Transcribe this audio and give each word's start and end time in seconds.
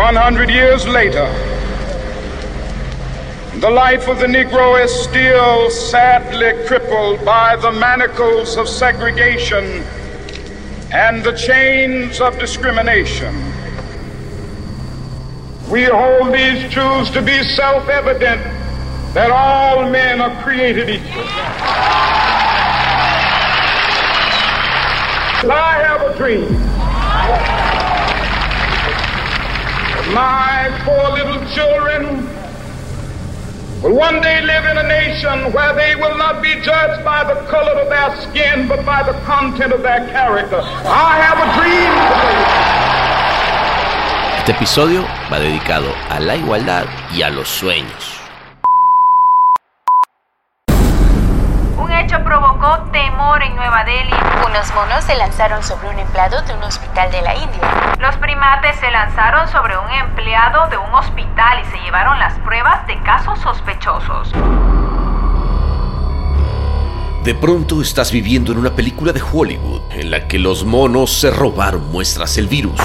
100 0.00 0.48
years 0.48 0.88
later, 0.88 1.26
the 3.60 3.68
life 3.68 4.08
of 4.08 4.18
the 4.18 4.26
Negro 4.26 4.82
is 4.82 4.90
still 4.90 5.68
sadly 5.68 6.66
crippled 6.66 7.22
by 7.22 7.54
the 7.56 7.70
manacles 7.70 8.56
of 8.56 8.66
segregation 8.66 9.84
and 10.90 11.22
the 11.22 11.32
chains 11.32 12.18
of 12.18 12.38
discrimination. 12.38 13.34
We 15.70 15.84
hold 15.84 16.32
these 16.32 16.72
truths 16.72 17.10
to 17.10 17.20
be 17.20 17.44
self 17.44 17.86
evident 17.90 18.42
that 19.12 19.30
all 19.30 19.90
men 19.90 20.22
are 20.22 20.42
created 20.42 20.88
equal. 20.88 21.24
I 25.52 25.82
have 25.86 26.00
a 26.00 26.16
dream 26.16 26.59
my 30.14 30.70
four 30.84 31.10
little 31.16 31.40
children 31.54 32.26
will 33.82 33.94
one 33.96 34.20
day 34.20 34.40
live 34.42 34.64
in 34.64 34.76
a 34.78 34.82
nation 34.82 35.52
where 35.52 35.74
they 35.74 35.94
will 35.94 36.16
not 36.18 36.42
be 36.42 36.54
judged 36.60 37.04
by 37.04 37.24
the 37.24 37.40
color 37.48 37.80
of 37.80 37.88
their 37.88 38.16
skin, 38.22 38.68
but 38.68 38.84
by 38.84 39.02
the 39.02 39.12
content 39.24 39.72
of 39.72 39.82
their 39.82 40.06
character. 40.08 40.60
I 40.60 41.20
have 41.24 41.38
a 41.38 41.48
dream 41.58 42.90
Este 44.40 44.52
episodio 44.52 45.06
va 45.30 45.38
dedicado 45.38 45.94
a 46.08 46.18
la 46.18 46.34
igualdad 46.34 46.86
y 47.12 47.22
a 47.22 47.30
los 47.30 47.48
sueños. 47.48 48.09
Provocó 52.60 52.90
temor 52.92 53.42
en 53.42 53.56
Nueva 53.56 53.84
Delhi. 53.84 54.12
Unos 54.46 54.72
monos 54.74 55.04
se 55.04 55.16
lanzaron 55.16 55.62
sobre 55.62 55.88
un 55.88 55.98
empleado 55.98 56.42
de 56.42 56.54
un 56.54 56.62
hospital 56.62 57.10
de 57.10 57.22
la 57.22 57.34
India. 57.34 57.96
Los 57.98 58.16
primates 58.16 58.78
se 58.78 58.90
lanzaron 58.90 59.48
sobre 59.48 59.78
un 59.78 59.90
empleado 59.90 60.68
de 60.68 60.76
un 60.76 60.92
hospital 60.94 61.60
y 61.60 61.70
se 61.70 61.78
llevaron 61.78 62.18
las 62.18 62.38
pruebas 62.40 62.86
de 62.86 63.00
casos 63.02 63.38
sospechosos. 63.40 64.32
De 67.24 67.34
pronto 67.34 67.82
estás 67.82 68.12
viviendo 68.12 68.52
en 68.52 68.58
una 68.58 68.70
película 68.70 69.12
de 69.12 69.22
Hollywood 69.22 69.82
en 69.90 70.10
la 70.10 70.26
que 70.26 70.38
los 70.38 70.64
monos 70.64 71.12
se 71.12 71.30
robaron 71.30 71.90
muestras 71.90 72.34
del 72.36 72.48
virus. 72.48 72.80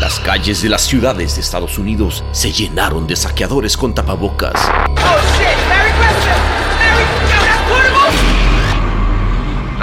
Las 0.00 0.20
calles 0.20 0.62
de 0.62 0.68
las 0.68 0.82
ciudades 0.82 1.34
de 1.34 1.40
Estados 1.40 1.78
Unidos 1.78 2.24
se 2.32 2.52
llenaron 2.52 3.06
de 3.06 3.16
saqueadores 3.16 3.76
con 3.76 3.94
tapabocas. 3.94 4.70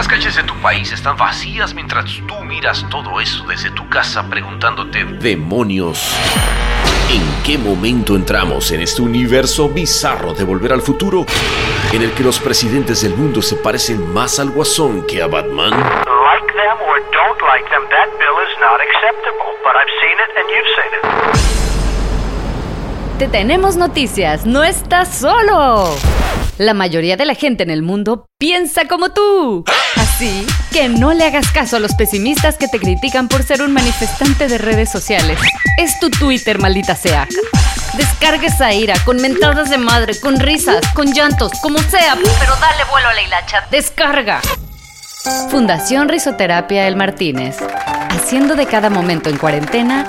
Las 0.01 0.07
calles 0.07 0.35
de 0.35 0.41
tu 0.41 0.55
país 0.55 0.91
están 0.91 1.15
vacías 1.15 1.75
mientras 1.75 2.05
tú 2.27 2.33
miras 2.43 2.83
todo 2.89 3.21
eso 3.21 3.45
desde 3.45 3.69
tu 3.69 3.87
casa 3.87 4.27
preguntándote, 4.27 5.03
demonios, 5.03 6.17
¿en 7.11 7.21
qué 7.43 7.59
momento 7.59 8.15
entramos 8.15 8.71
en 8.71 8.81
este 8.81 9.03
universo 9.03 9.69
bizarro 9.69 10.33
de 10.33 10.43
volver 10.43 10.73
al 10.73 10.81
futuro 10.81 11.23
en 11.93 12.01
el 12.01 12.13
que 12.13 12.23
los 12.23 12.39
presidentes 12.39 13.03
del 13.03 13.13
mundo 13.13 13.43
se 13.43 13.57
parecen 13.57 14.11
más 14.11 14.39
al 14.39 14.49
guasón 14.49 15.05
que 15.05 15.21
a 15.21 15.27
Batman? 15.27 15.69
Like 15.69 16.47
them 16.51 16.77
or 16.89 16.99
don't 17.11 17.39
like 17.43 17.69
them, 17.69 17.87
that 17.91 18.09
bill 18.17 18.41
is 18.41 18.57
not 18.59 18.81
acceptable, 18.81 19.53
but 19.63 19.75
I've 19.75 19.93
seen 20.01 20.17
it 20.17 20.31
and 20.35 20.49
you've 20.49 20.71
seen 20.77 20.91
it. 20.97 21.03
Te 23.19 23.27
tenemos 23.27 23.75
noticias, 23.75 24.47
no 24.47 24.63
estás 24.63 25.15
solo. 25.15 25.95
La 26.57 26.75
mayoría 26.75 27.17
de 27.17 27.25
la 27.25 27.33
gente 27.33 27.63
en 27.63 27.71
el 27.71 27.81
mundo 27.81 28.27
piensa 28.37 28.87
como 28.87 29.09
tú. 29.09 29.65
Así 30.21 30.45
que 30.71 30.87
no 30.87 31.13
le 31.13 31.25
hagas 31.25 31.51
caso 31.51 31.77
a 31.77 31.79
los 31.79 31.95
pesimistas 31.95 32.55
que 32.55 32.67
te 32.67 32.77
critican 32.77 33.27
por 33.27 33.41
ser 33.41 33.63
un 33.63 33.73
manifestante 33.73 34.47
de 34.47 34.59
redes 34.59 34.91
sociales. 34.91 35.39
Es 35.79 35.99
tu 35.99 36.11
Twitter, 36.11 36.59
maldita 36.59 36.95
sea. 36.95 37.27
Descarga 37.97 38.45
esa 38.45 38.71
ira 38.71 38.93
con 39.03 39.17
mentadas 39.17 39.71
de 39.71 39.79
madre, 39.79 40.13
con 40.19 40.39
risas, 40.39 40.85
con 40.93 41.11
llantos, 41.11 41.53
como 41.63 41.79
sea, 41.79 42.15
pero 42.39 42.55
dale 42.57 42.83
vuelo 42.91 43.09
a 43.09 43.13
la 43.13 43.21
hilacha. 43.23 43.65
Descarga. 43.71 44.41
Fundación 45.49 46.07
Risoterapia 46.07 46.87
El 46.87 46.97
Martínez. 46.97 47.57
Haciendo 48.11 48.55
de 48.55 48.67
cada 48.67 48.91
momento 48.91 49.31
en 49.31 49.39
cuarentena 49.39 50.05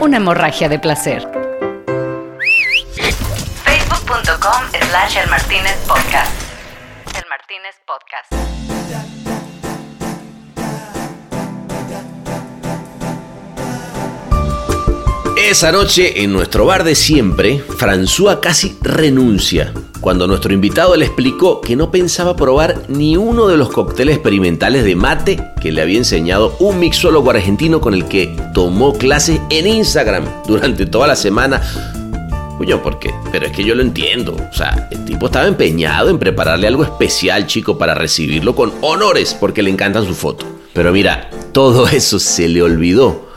una 0.00 0.18
hemorragia 0.18 0.68
de 0.68 0.78
placer 0.78 1.26
slash 4.90 5.16
El 5.16 5.30
Martínez 5.30 5.76
Podcast. 5.86 6.32
El 7.16 7.24
Martínez 7.28 7.76
Podcast. 7.86 8.69
Esa 15.36 15.72
noche, 15.72 16.22
en 16.22 16.32
nuestro 16.32 16.64
bar 16.64 16.84
de 16.84 16.94
siempre, 16.94 17.60
François 17.76 18.40
casi 18.40 18.76
renuncia 18.82 19.72
cuando 20.00 20.26
nuestro 20.26 20.52
invitado 20.52 20.96
le 20.96 21.04
explicó 21.04 21.60
que 21.60 21.76
no 21.76 21.90
pensaba 21.90 22.36
probar 22.36 22.82
ni 22.88 23.16
uno 23.16 23.48
de 23.48 23.56
los 23.56 23.70
cócteles 23.70 24.16
experimentales 24.16 24.84
de 24.84 24.96
mate 24.96 25.52
que 25.60 25.72
le 25.72 25.82
había 25.82 25.98
enseñado 25.98 26.56
un 26.58 26.78
mixólogo 26.78 27.30
argentino 27.30 27.80
con 27.80 27.94
el 27.94 28.06
que 28.06 28.34
tomó 28.54 28.94
clases 28.94 29.40
en 29.50 29.66
Instagram 29.66 30.24
durante 30.46 30.86
toda 30.86 31.06
la 31.06 31.16
semana 31.16 31.60
Cuño, 32.60 32.82
¿por 32.82 32.98
qué? 32.98 33.14
Pero 33.32 33.46
es 33.46 33.52
que 33.52 33.64
yo 33.64 33.74
lo 33.74 33.80
entiendo. 33.80 34.36
O 34.36 34.52
sea, 34.52 34.86
el 34.90 35.06
tipo 35.06 35.24
estaba 35.24 35.46
empeñado 35.46 36.10
en 36.10 36.18
prepararle 36.18 36.66
algo 36.66 36.84
especial, 36.84 37.46
chico, 37.46 37.78
para 37.78 37.94
recibirlo 37.94 38.54
con 38.54 38.70
honores 38.82 39.32
porque 39.32 39.62
le 39.62 39.70
encantan 39.70 40.04
su 40.04 40.14
foto. 40.14 40.44
Pero 40.74 40.92
mira, 40.92 41.30
todo 41.52 41.88
eso 41.92 42.18
se 42.18 42.48
le 42.48 42.60
olvidó 42.60 43.30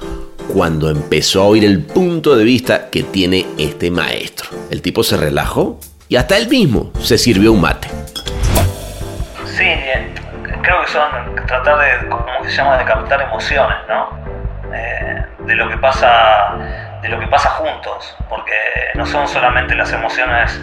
cuando 0.51 0.89
empezó 0.89 1.41
a 1.41 1.45
oír 1.45 1.63
el 1.63 1.85
punto 1.85 2.35
de 2.35 2.44
vista 2.44 2.89
que 2.89 3.03
tiene 3.03 3.45
este 3.57 3.89
maestro. 3.91 4.50
El 4.69 4.81
tipo 4.81 5.06
se 5.06 5.16
relajó 5.16 5.79
y 6.09 6.17
hasta 6.17 6.35
él 6.35 6.50
mismo 6.50 6.91
se 7.01 7.17
sirvió 7.17 7.53
un 7.53 7.61
mate. 7.61 7.88
Sí, 9.45 9.63
eh, 9.63 10.13
creo 10.63 10.81
que 10.84 10.91
son 10.91 11.34
tratar 11.47 11.79
de, 11.79 12.09
¿cómo 12.09 12.25
se 12.44 12.57
llama?, 12.57 12.78
de 12.78 12.84
captar 12.84 13.22
emociones, 13.22 13.78
¿no? 13.88 14.22
De 15.45 15.56
lo 15.56 15.69
que 15.69 15.78
pasa 15.78 16.57
de 17.03 17.09
lo 17.09 17.19
que 17.19 17.28
pasa 17.28 17.50
juntos, 17.50 18.16
porque 18.29 18.53
no 18.95 19.06
son 19.06 19.28
solamente 19.28 19.75
las 19.75 19.91
emociones 19.91 20.59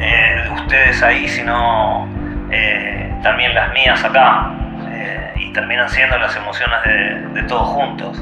eh, 0.00 0.42
de 0.42 0.50
ustedes 0.50 1.02
ahí, 1.02 1.28
sino 1.28 2.08
eh, 2.50 3.14
también 3.22 3.54
las 3.54 3.72
mías 3.72 4.02
acá, 4.04 4.52
eh, 4.88 5.32
y 5.36 5.52
terminan 5.52 5.88
siendo 5.88 6.18
las 6.18 6.34
emociones 6.36 6.78
de, 6.84 7.40
de 7.40 7.48
todos 7.48 7.68
juntos. 7.68 8.18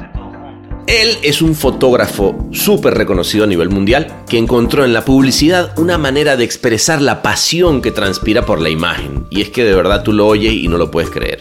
Él 0.85 1.17
es 1.23 1.41
un 1.41 1.55
fotógrafo 1.55 2.47
súper 2.51 2.93
reconocido 2.93 3.45
a 3.45 3.47
nivel 3.47 3.69
mundial 3.69 4.07
que 4.29 4.37
encontró 4.37 4.85
en 4.85 4.93
la 4.93 5.01
publicidad 5.01 5.77
una 5.79 5.97
manera 5.97 6.35
de 6.35 6.43
expresar 6.43 7.01
la 7.01 7.23
pasión 7.23 7.81
que 7.81 7.89
transpira 7.89 8.43
por 8.43 8.61
la 8.61 8.69
imagen. 8.69 9.25
Y 9.31 9.41
es 9.41 9.49
que 9.49 9.63
de 9.63 9.73
verdad 9.73 10.03
tú 10.03 10.11
lo 10.11 10.27
oyes 10.27 10.53
y 10.53 10.67
no 10.67 10.77
lo 10.77 10.91
puedes 10.91 11.09
creer. 11.09 11.39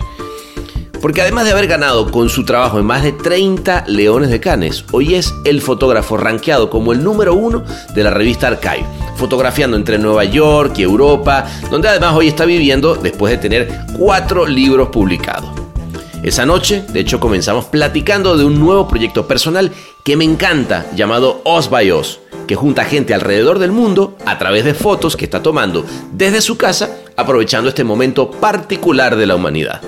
Porque 1.02 1.20
además 1.20 1.46
de 1.46 1.50
haber 1.50 1.66
ganado 1.66 2.12
con 2.12 2.28
su 2.28 2.44
trabajo 2.44 2.78
en 2.78 2.86
más 2.86 3.02
de 3.02 3.10
30 3.10 3.86
Leones 3.88 4.30
de 4.30 4.38
Canes, 4.38 4.84
hoy 4.92 5.16
es 5.16 5.34
el 5.44 5.60
fotógrafo 5.60 6.16
rankeado 6.16 6.70
como 6.70 6.92
el 6.92 7.02
número 7.02 7.34
uno 7.34 7.64
de 7.92 8.04
la 8.04 8.10
revista 8.10 8.46
Archive, 8.46 8.86
fotografiando 9.16 9.76
entre 9.76 9.98
Nueva 9.98 10.22
York 10.22 10.74
y 10.78 10.82
Europa, 10.82 11.44
donde 11.72 11.88
además 11.88 12.14
hoy 12.14 12.28
está 12.28 12.44
viviendo 12.44 12.94
después 12.94 13.32
de 13.32 13.38
tener 13.38 13.68
cuatro 13.98 14.46
libros 14.46 14.90
publicados. 14.90 15.50
Esa 16.22 16.46
noche, 16.46 16.84
de 16.92 17.00
hecho, 17.00 17.18
comenzamos 17.18 17.64
platicando 17.64 18.36
de 18.36 18.44
un 18.44 18.60
nuevo 18.60 18.86
proyecto 18.86 19.26
personal 19.26 19.72
que 20.04 20.16
me 20.16 20.22
encanta, 20.22 20.86
llamado 20.94 21.40
Os 21.44 21.68
by 21.68 21.90
Os, 21.90 22.20
que 22.46 22.54
junta 22.54 22.84
gente 22.84 23.12
alrededor 23.12 23.58
del 23.58 23.72
mundo 23.72 24.16
a 24.24 24.38
través 24.38 24.64
de 24.64 24.72
fotos 24.72 25.16
que 25.16 25.24
está 25.24 25.42
tomando 25.42 25.84
desde 26.12 26.40
su 26.40 26.56
casa, 26.56 26.96
aprovechando 27.16 27.70
este 27.70 27.82
momento 27.82 28.30
particular 28.30 29.16
de 29.16 29.26
la 29.26 29.34
humanidad 29.34 29.80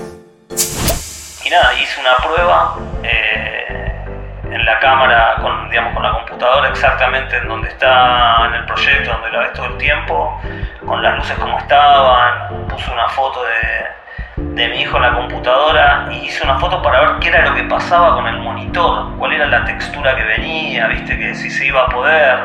hice 1.47 2.01
una 2.01 2.17
prueba 2.17 2.77
eh, 3.03 4.05
en 4.51 4.65
la 4.65 4.79
cámara, 4.79 5.37
con, 5.43 5.69
digamos, 5.69 5.93
con 5.95 6.03
la 6.03 6.13
computadora 6.13 6.69
exactamente 6.69 7.37
en 7.37 7.49
donde 7.49 7.69
está 7.69 8.47
en 8.47 8.55
el 8.55 8.65
proyecto, 8.65 9.13
donde 9.13 9.31
la 9.31 9.39
ves 9.41 9.53
todo 9.53 9.67
el 9.67 9.77
tiempo, 9.77 10.41
con 10.87 11.03
las 11.03 11.17
luces 11.17 11.37
como 11.39 11.59
estaban, 11.59 12.67
puse 12.69 12.91
una 12.91 13.09
foto 13.09 13.43
de, 13.45 14.43
de 14.55 14.69
mi 14.69 14.83
hijo 14.83 14.97
en 14.97 15.03
la 15.03 15.15
computadora 15.15 16.07
y 16.11 16.27
hice 16.27 16.45
una 16.45 16.59
foto 16.59 16.81
para 16.81 17.01
ver 17.01 17.19
qué 17.21 17.29
era 17.29 17.45
lo 17.45 17.55
que 17.55 17.65
pasaba 17.65 18.15
con 18.15 18.27
el 18.27 18.39
monitor, 18.39 19.17
cuál 19.19 19.33
era 19.33 19.47
la 19.47 19.65
textura 19.65 20.17
que 20.17 20.25
venía, 20.25 20.87
viste, 20.87 21.19
que 21.19 21.35
si 21.35 21.51
se 21.51 21.67
iba 21.67 21.83
a 21.83 21.89
poder. 21.89 22.39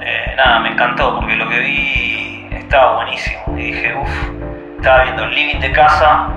Eh, 0.00 0.34
nada, 0.36 0.58
me 0.58 0.70
encantó 0.70 1.14
porque 1.14 1.36
lo 1.36 1.48
que 1.48 1.60
vi 1.60 2.48
estaba 2.52 2.96
buenísimo. 2.96 3.40
Y 3.56 3.72
dije, 3.72 3.94
uff, 3.94 4.30
estaba 4.76 5.04
viendo 5.04 5.24
el 5.24 5.34
living 5.34 5.60
de 5.60 5.70
casa 5.70 6.28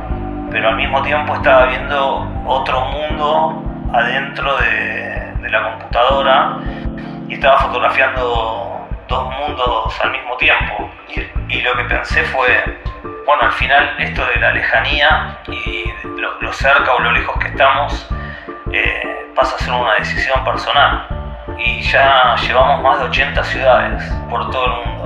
pero 0.55 0.69
al 0.69 0.77
mismo 0.77 1.01
tiempo 1.01 1.33
estaba 1.33 1.65
viendo 1.65 2.25
otro 2.45 2.79
mundo 2.85 3.61
adentro 3.91 4.55
de, 4.55 5.49
la 5.49 5.71
computadora 5.71 6.59
y 7.27 7.33
estaba 7.33 7.59
fotografiando 7.59 8.87
dos 9.09 9.33
mundos 9.35 9.99
al 10.01 10.11
mismo 10.11 10.37
tiempo. 10.37 10.89
Y, 11.49 11.61
lo 11.61 11.73
que 11.75 11.83
pensé 11.83 12.23
fue, 12.23 12.79
bueno, 13.25 13.43
al 13.43 13.51
final 13.51 13.95
esto 13.99 14.25
de 14.27 14.39
la 14.39 14.53
lejanía 14.53 15.37
y 15.49 15.83
lo, 16.17 16.53
cerca 16.53 16.93
o 16.93 16.99
lo 16.99 17.11
lejos 17.11 17.37
que 17.37 17.49
estamos 17.49 18.09
eh, 18.71 19.27
pasa 19.35 19.57
a 19.57 19.59
ser 19.59 19.73
una 19.73 19.95
decisión 19.95 20.41
personal. 20.45 21.05
y 21.59 21.81
ya 21.81 22.33
llevamos 22.37 22.81
más 22.81 22.99
de 22.99 23.05
80 23.07 23.43
ciudades 23.43 24.03
por 24.29 24.49
todo 24.51 24.65
el 24.67 24.87
mundo. 24.87 25.04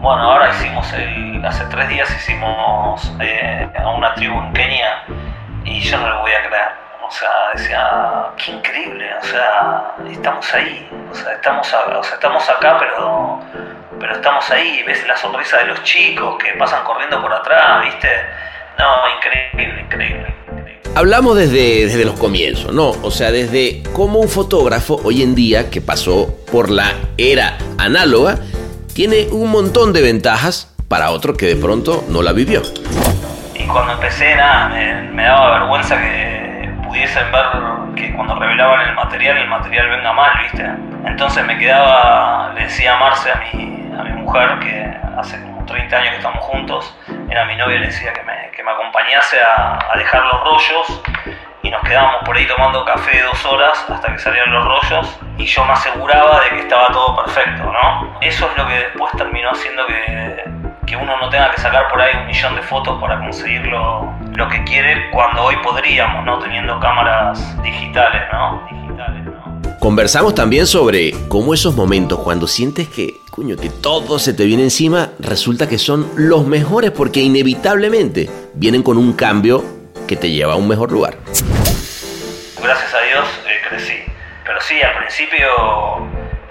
Bueno, 0.00 0.30
ahora 0.30 0.50
hicimos 0.50 0.92
el, 0.92 1.44
hace 1.44 1.64
tres 1.64 1.88
días 1.88 2.08
hicimos 2.16 3.12
eh, 3.20 3.68
a 3.76 3.88
una 3.88 4.14
tribu 4.14 4.38
en 4.38 4.52
Kenia 4.52 5.02
y 5.64 5.80
yo 5.80 5.98
no 5.98 6.08
lo 6.08 6.20
voy 6.20 6.30
a 6.30 6.46
creer. 6.46 6.68
O 7.04 7.10
sea, 7.10 7.30
decía, 7.54 8.26
qué 8.36 8.52
increíble, 8.52 9.10
o 9.20 9.24
sea, 9.24 9.94
estamos 10.08 10.54
ahí, 10.54 10.88
o 11.10 11.14
sea, 11.14 11.32
estamos, 11.32 11.66
o 11.66 12.02
sea, 12.04 12.14
estamos 12.14 12.48
acá, 12.48 12.78
pero, 12.78 13.40
pero 13.98 14.14
estamos 14.14 14.48
ahí, 14.50 14.84
ves 14.86 15.04
la 15.08 15.16
sonrisa 15.16 15.58
de 15.58 15.66
los 15.66 15.82
chicos 15.82 16.36
que 16.38 16.52
pasan 16.58 16.84
corriendo 16.84 17.20
por 17.20 17.32
atrás, 17.32 17.82
¿viste? 17.84 18.08
No, 18.78 19.16
increíble, 19.16 19.80
increíble. 19.80 20.34
Hablamos 20.94 21.36
desde, 21.36 21.86
desde 21.86 22.04
los 22.04 22.18
comienzos, 22.20 22.72
¿no? 22.72 22.90
O 23.02 23.10
sea, 23.10 23.32
desde 23.32 23.82
cómo 23.94 24.20
un 24.20 24.28
fotógrafo 24.28 25.00
hoy 25.02 25.22
en 25.22 25.34
día 25.34 25.70
que 25.70 25.80
pasó 25.80 26.36
por 26.52 26.70
la 26.70 26.92
era 27.16 27.56
análoga 27.78 28.38
tiene 28.98 29.28
un 29.30 29.52
montón 29.52 29.92
de 29.92 30.02
ventajas 30.02 30.74
para 30.88 31.10
otro 31.10 31.34
que 31.34 31.46
de 31.46 31.54
pronto 31.54 32.02
no 32.08 32.20
la 32.20 32.32
vivió. 32.32 32.62
Y 33.54 33.64
cuando 33.68 33.92
empecé, 33.92 34.34
nada, 34.34 34.70
me, 35.12 35.22
daba 35.22 35.60
vergüenza 35.60 36.00
que 36.00 36.68
pudiesen 36.84 37.30
ver 37.30 37.46
que 37.94 38.12
cuando 38.16 38.34
revelaban 38.34 38.88
el 38.88 38.96
material, 38.96 39.38
el 39.38 39.48
material 39.48 39.88
venga 39.88 40.12
mal, 40.12 40.32
¿viste? 40.42 40.68
Entonces 41.06 41.46
me 41.46 41.56
quedaba, 41.58 42.52
le 42.56 42.62
decía 42.62 42.96
a 42.96 42.98
Marce, 42.98 43.30
a 43.30 43.40
mi, 43.54 44.20
mujer, 44.20 44.58
que 44.58 44.92
hace 45.16 45.40
como 45.42 45.64
30 45.64 45.96
años 45.96 46.10
que 46.10 46.16
estamos 46.16 46.44
juntos, 46.44 46.92
era 47.30 47.44
mi 47.44 47.54
novia, 47.54 47.78
le 47.78 47.86
decía 47.86 48.12
que 48.12 48.24
me, 48.24 48.50
que 48.50 48.64
me 48.64 48.72
acompañase 48.72 49.40
a, 49.40 49.78
a 49.92 49.96
dejar 49.96 50.24
los 50.24 50.40
rollos 50.42 51.02
y 51.68 51.70
nos 51.70 51.82
quedábamos 51.82 52.24
por 52.24 52.34
ahí 52.34 52.46
tomando 52.46 52.82
café 52.82 53.20
dos 53.22 53.44
horas 53.44 53.84
hasta 53.90 54.12
que 54.12 54.18
salieron 54.18 54.54
los 54.54 54.64
rollos 54.64 55.06
y 55.36 55.44
yo 55.44 55.64
me 55.66 55.72
aseguraba 55.72 56.40
de 56.44 56.48
que 56.56 56.60
estaba 56.60 56.88
todo 56.88 57.14
perfecto, 57.24 57.64
¿no? 57.64 58.18
Eso 58.22 58.48
es 58.50 58.56
lo 58.56 58.66
que 58.66 58.74
después 58.74 59.12
terminó 59.18 59.50
haciendo 59.50 59.86
que, 59.86 60.44
que 60.86 60.96
uno 60.96 61.18
no 61.20 61.28
tenga 61.28 61.50
que 61.50 61.60
sacar 61.60 61.88
por 61.88 62.00
ahí 62.00 62.16
un 62.16 62.26
millón 62.26 62.56
de 62.56 62.62
fotos 62.62 62.98
para 62.98 63.18
conseguir 63.18 63.66
lo, 63.66 64.10
lo 64.34 64.48
que 64.48 64.64
quiere 64.64 65.10
cuando 65.10 65.44
hoy 65.44 65.56
podríamos, 65.62 66.24
¿no? 66.24 66.38
Teniendo 66.38 66.80
cámaras 66.80 67.62
digitales, 67.62 68.22
¿no? 68.32 68.66
Digitales, 68.70 69.24
¿no? 69.24 69.78
Conversamos 69.78 70.34
también 70.34 70.66
sobre 70.66 71.12
cómo 71.28 71.52
esos 71.52 71.76
momentos 71.76 72.20
cuando 72.20 72.46
sientes 72.46 72.88
que, 72.88 73.20
que 73.60 73.70
todo 73.70 74.18
se 74.18 74.32
te 74.32 74.46
viene 74.46 74.62
encima, 74.62 75.10
resulta 75.18 75.68
que 75.68 75.76
son 75.76 76.10
los 76.16 76.46
mejores 76.46 76.92
porque 76.92 77.20
inevitablemente 77.20 78.30
vienen 78.54 78.82
con 78.82 78.96
un 78.96 79.12
cambio 79.12 79.77
que 80.08 80.16
te 80.16 80.30
lleva 80.30 80.54
a 80.54 80.56
un 80.56 80.66
mejor 80.66 80.90
lugar. 80.90 81.14
Gracias 82.60 82.94
a 82.94 83.00
Dios 83.02 83.42
eh, 83.46 83.60
crecí. 83.68 84.02
Pero 84.44 84.60
sí, 84.60 84.82
al 84.82 84.96
principio 84.96 85.46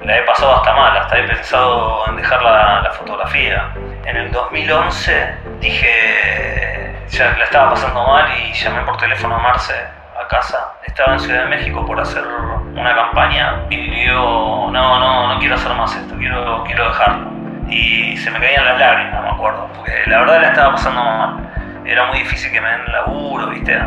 la 0.05 0.19
he 0.19 0.21
pasado 0.21 0.55
hasta 0.55 0.73
mal, 0.73 0.95
hasta 0.95 1.17
he 1.17 1.27
pensado 1.27 2.07
en 2.07 2.15
dejar 2.15 2.41
la, 2.43 2.81
la 2.81 2.91
fotografía. 2.91 3.73
En 4.05 4.15
el 4.15 4.31
2011 4.31 5.33
dije, 5.59 6.95
ya 7.09 7.35
la 7.37 7.43
estaba 7.43 7.71
pasando 7.71 8.05
mal 8.05 8.29
y 8.39 8.53
llamé 8.53 8.81
por 8.83 8.95
teléfono 8.97 9.35
a 9.35 9.39
Marce 9.39 9.73
a 9.73 10.27
casa. 10.27 10.73
Estaba 10.85 11.13
en 11.13 11.19
Ciudad 11.19 11.43
de 11.43 11.49
México 11.49 11.85
por 11.85 11.99
hacer 11.99 12.23
una 12.23 12.95
campaña 12.95 13.65
y 13.69 13.75
digo, 13.75 14.69
no, 14.71 14.99
no, 14.99 15.33
no 15.33 15.39
quiero 15.39 15.55
hacer 15.55 15.73
más 15.73 15.95
esto, 15.95 16.15
quiero, 16.15 16.63
quiero 16.63 16.87
dejarlo. 16.89 17.31
Y 17.67 18.15
se 18.17 18.31
me 18.31 18.39
caían 18.39 18.63
las 18.63 18.79
lágrimas, 18.79 19.23
me 19.23 19.29
acuerdo, 19.29 19.67
porque 19.75 20.03
la 20.05 20.19
verdad 20.19 20.41
la 20.41 20.47
estaba 20.49 20.71
pasando 20.73 21.03
mal 21.03 21.46
era 21.87 22.05
muy 22.05 22.19
difícil 22.19 22.51
que 22.51 22.61
me 22.61 22.69
den 22.69 22.91
laburo, 22.91 23.47
¿viste? 23.47 23.79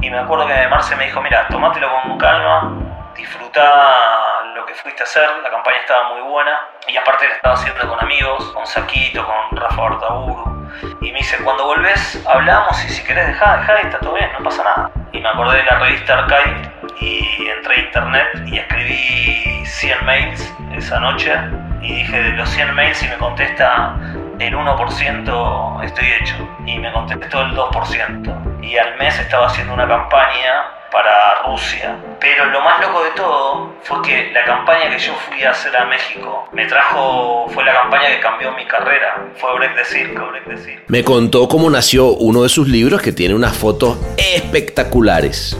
Y 0.00 0.10
me 0.10 0.18
acuerdo 0.18 0.46
que 0.46 0.68
Marce 0.68 0.96
me 0.96 1.06
dijo, 1.06 1.20
mira, 1.22 1.46
tomátelo 1.48 1.88
con 2.02 2.18
calma, 2.18 2.72
disfruta 3.16 4.42
lo 4.54 4.66
que 4.66 4.74
fuiste 4.74 5.02
a 5.02 5.04
hacer, 5.04 5.28
la 5.42 5.50
campaña 5.50 5.76
estaba 5.78 6.08
muy 6.08 6.22
buena, 6.22 6.58
y 6.88 6.96
aparte 6.96 7.26
estaba 7.26 7.54
haciendo 7.54 7.88
con 7.88 8.00
amigos, 8.00 8.44
con 8.52 8.66
Saquito, 8.66 9.24
con 9.24 9.56
Rafa 9.56 9.82
Bartaburu, 9.82 10.68
y 11.00 11.12
me 11.12 11.18
dice, 11.18 11.36
cuando 11.44 11.66
volvés 11.66 12.24
hablamos 12.26 12.84
y 12.84 12.88
si 12.88 13.04
querés 13.04 13.26
dejar, 13.28 13.60
dejá, 13.60 13.80
está 13.80 13.98
todo 13.98 14.14
bien, 14.14 14.30
no 14.32 14.44
pasa 14.44 14.64
nada. 14.64 14.90
Y 15.12 15.20
me 15.20 15.28
acordé 15.28 15.58
de 15.58 15.64
la 15.64 15.78
revista 15.78 16.18
Archive 16.18 16.70
y 17.00 17.48
entré 17.48 17.74
a 17.74 17.78
internet 17.80 18.28
y 18.46 18.58
escribí 18.58 19.66
100 19.66 20.06
mails 20.06 20.54
esa 20.74 21.00
noche 21.00 21.34
y 21.82 21.94
dije 21.94 22.22
de 22.22 22.30
los 22.32 22.48
100 22.48 22.74
mails 22.74 23.02
y 23.02 23.08
me 23.08 23.16
contesta 23.16 23.96
el 24.40 24.54
1% 24.54 25.84
estoy 25.84 26.06
hecho 26.20 26.48
y 26.66 26.78
me 26.78 26.90
contestó 26.92 27.42
el 27.42 27.54
2% 27.54 28.62
y 28.62 28.76
al 28.78 28.96
mes 28.96 29.18
estaba 29.18 29.46
haciendo 29.46 29.74
una 29.74 29.86
campaña 29.86 30.64
para 30.90 31.42
Rusia. 31.46 31.96
Pero 32.18 32.46
lo 32.46 32.62
más 32.62 32.80
loco 32.80 33.04
de 33.04 33.10
todo 33.10 33.74
fue 33.82 34.00
que 34.02 34.32
la 34.32 34.42
campaña 34.44 34.90
que 34.90 34.98
yo 34.98 35.12
fui 35.14 35.44
a 35.44 35.50
hacer 35.50 35.76
a 35.76 35.84
México 35.84 36.48
me 36.52 36.64
trajo, 36.66 37.48
fue 37.50 37.64
la 37.64 37.72
campaña 37.74 38.08
que 38.08 38.20
cambió 38.20 38.50
mi 38.52 38.66
carrera, 38.66 39.26
fue 39.36 39.54
Break 39.56 39.76
de 39.76 39.84
Circo, 39.84 40.26
Break 40.28 40.58
Circo. 40.58 40.82
Me 40.88 41.04
contó 41.04 41.46
cómo 41.46 41.68
nació 41.68 42.06
uno 42.14 42.42
de 42.42 42.48
sus 42.48 42.66
libros 42.66 43.02
que 43.02 43.12
tiene 43.12 43.34
unas 43.34 43.56
fotos 43.56 43.98
espectaculares. 44.16 45.58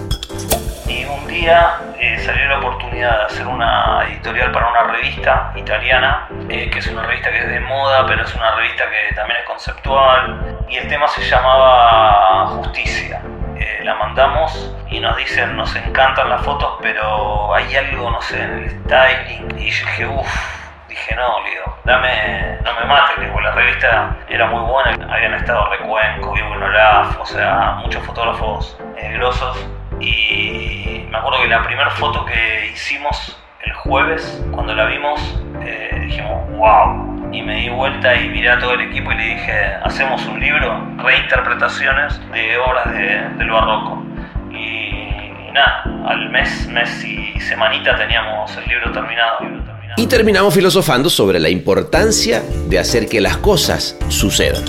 Y 0.89 1.05
un 1.05 1.27
día 1.29 1.81
eh, 2.01 2.19
salió 2.19 2.49
la 2.49 2.59
oportunidad 2.59 3.19
de 3.19 3.25
hacer 3.25 3.47
una 3.47 4.05
editorial 4.09 4.51
para 4.53 4.71
una 4.71 4.85
revista 4.85 5.53
italiana, 5.55 6.29
eh, 6.49 6.71
que 6.71 6.79
es 6.79 6.87
una 6.87 7.03
revista 7.03 7.31
que 7.31 7.39
es 7.39 7.49
de 7.49 7.61
moda, 7.61 8.07
pero 8.07 8.23
es 8.23 8.35
una 8.35 8.55
revista 8.55 8.85
que 8.89 9.15
también 9.15 9.41
es 9.41 9.47
conceptual, 9.47 10.59
y 10.69 10.77
el 10.79 10.89
tema 10.89 11.07
se 11.09 11.23
llamaba 11.23 12.47
Justicia. 12.47 13.21
Eh, 13.57 13.81
la 13.85 13.95
mandamos 13.97 14.75
y 14.89 14.99
nos 14.99 15.15
dicen, 15.19 15.55
nos 15.57 15.77
encantan 15.77 16.31
las 16.31 16.43
fotos, 16.43 16.79
pero 16.81 17.55
hay 17.55 17.77
algo, 17.77 18.11
no 18.11 18.21
sé, 18.23 18.43
en 18.43 18.51
el 18.51 18.71
styling, 18.71 19.59
y 19.59 19.71
yo 19.71 19.87
dije, 19.87 20.07
uff, 20.07 20.89
dije, 20.89 21.15
no, 21.15 21.43
Lido, 21.45 21.77
dame, 21.85 22.57
no 22.65 22.75
me 22.81 22.87
mates, 22.87 23.29
porque 23.31 23.43
la 23.43 23.53
revista 23.53 24.17
era 24.27 24.47
muy 24.47 24.61
buena, 24.61 25.15
habían 25.15 25.35
estado 25.35 25.69
Recuenco, 25.69 26.33
Vivo 26.33 26.55
Olaf, 26.55 27.21
o 27.21 27.27
sea, 27.27 27.73
muchos 27.83 28.03
fotógrafos 28.07 28.79
eh, 28.97 29.13
grosos, 29.13 29.69
y 30.01 31.07
me 31.11 31.19
acuerdo 31.19 31.43
que 31.43 31.49
la 31.49 31.63
primera 31.63 31.91
foto 31.91 32.25
que 32.25 32.71
hicimos 32.73 33.37
el 33.65 33.73
jueves, 33.75 34.43
cuando 34.51 34.75
la 34.75 34.87
vimos, 34.87 35.21
eh, 35.63 36.05
dijimos, 36.07 36.49
wow, 36.57 37.31
y 37.33 37.43
me 37.43 37.57
di 37.57 37.69
vuelta 37.69 38.15
y 38.17 38.29
miré 38.29 38.51
a 38.51 38.59
todo 38.59 38.75
el 38.75 38.81
equipo 38.81 39.13
y 39.13 39.17
le 39.17 39.25
dije, 39.35 39.75
hacemos 39.85 40.25
un 40.27 40.41
libro, 40.41 40.83
reinterpretaciones 40.97 42.19
de 42.33 42.59
obras 42.59 42.91
de, 42.93 43.29
del 43.39 43.51
barroco. 43.51 44.03
Y, 44.51 44.57
y 44.57 45.51
nada, 45.53 45.85
al 46.09 46.31
mes, 46.31 46.67
mes 46.69 47.05
y 47.05 47.39
semanita 47.41 47.97
teníamos 47.97 48.57
el 48.57 48.67
libro 48.67 48.91
terminado. 48.93 49.41
el 49.41 49.49
libro 49.49 49.65
terminado. 49.65 49.95
Y 49.97 50.07
terminamos 50.07 50.55
filosofando 50.55 51.11
sobre 51.11 51.39
la 51.39 51.51
importancia 51.51 52.43
de 52.69 52.79
hacer 52.79 53.07
que 53.09 53.21
las 53.21 53.37
cosas 53.37 53.99
sucedan. 54.09 54.65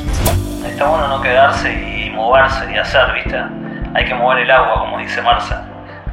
Está 0.65 0.85
bueno 0.87 1.07
no 1.07 1.21
quedarse 1.21 1.71
y 1.71 2.09
moverse 2.09 2.69
y 2.73 2.77
hacer, 2.77 3.13
¿viste? 3.13 3.60
Hay 3.93 4.05
que 4.05 4.13
mover 4.13 4.39
el 4.39 4.51
agua, 4.51 4.79
como 4.79 4.97
dice 4.97 5.21
Marza. 5.21 5.65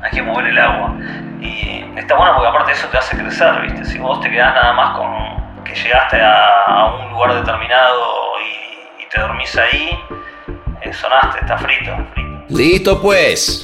Hay 0.02 0.11
que 0.11 0.23
mover 0.23 0.47
el 0.47 0.58
agua. 0.58 0.94
Y 1.40 1.85
está 1.97 2.16
bueno 2.16 2.35
porque 2.35 2.49
aparte 2.49 2.73
eso 2.73 2.88
te 2.88 2.99
hace 2.99 3.16
crecer, 3.16 3.61
¿viste? 3.62 3.85
Si 3.85 3.99
vos 3.99 4.20
te 4.20 4.30
quedás 4.30 4.54
nada 4.54 4.73
más 4.73 4.97
con 4.97 5.64
que 5.64 5.75
llegaste 5.75 6.20
a, 6.20 6.94
un 7.00 7.12
lugar 7.12 7.35
determinado 7.35 8.00
y, 8.40 9.02
y 9.02 9.08
te 9.08 9.20
dormís 9.20 9.56
ahí, 9.56 9.99
eh, 10.82 10.92
sonaste, 10.92 11.40
está 11.40 11.58
frito, 11.58 11.97
frito. 12.14 12.44
Listo 12.49 13.00
pues. 13.00 13.62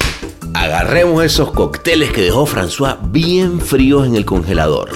Agarremos 0.53 1.23
esos 1.23 1.51
cócteles 1.51 2.11
que 2.11 2.21
dejó 2.21 2.45
François 2.45 2.97
bien 3.01 3.59
fríos 3.59 4.07
en 4.07 4.15
el 4.15 4.25
congelador. 4.25 4.89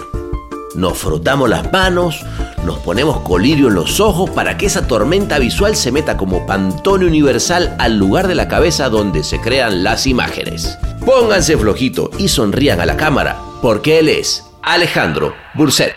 Nos 0.75 0.97
frotamos 0.97 1.49
las 1.49 1.69
manos, 1.71 2.25
nos 2.65 2.79
ponemos 2.79 3.21
colirio 3.21 3.67
en 3.67 3.75
los 3.75 3.99
ojos 3.99 4.29
para 4.29 4.57
que 4.57 4.65
esa 4.65 4.87
tormenta 4.87 5.39
visual 5.39 5.75
se 5.75 5.91
meta 5.91 6.17
como 6.17 6.45
pantone 6.45 7.05
universal 7.05 7.75
al 7.79 7.97
lugar 7.97 8.27
de 8.27 8.35
la 8.35 8.47
cabeza 8.47 8.89
donde 8.89 9.23
se 9.23 9.39
crean 9.39 9.83
las 9.83 10.07
imágenes. 10.07 10.77
Pónganse 11.05 11.57
flojito 11.57 12.11
y 12.17 12.27
sonrían 12.27 12.81
a 12.81 12.85
la 12.85 12.97
cámara, 12.97 13.37
porque 13.61 13.99
él 13.99 14.09
es 14.09 14.45
Alejandro 14.61 15.33
Burset. 15.55 15.95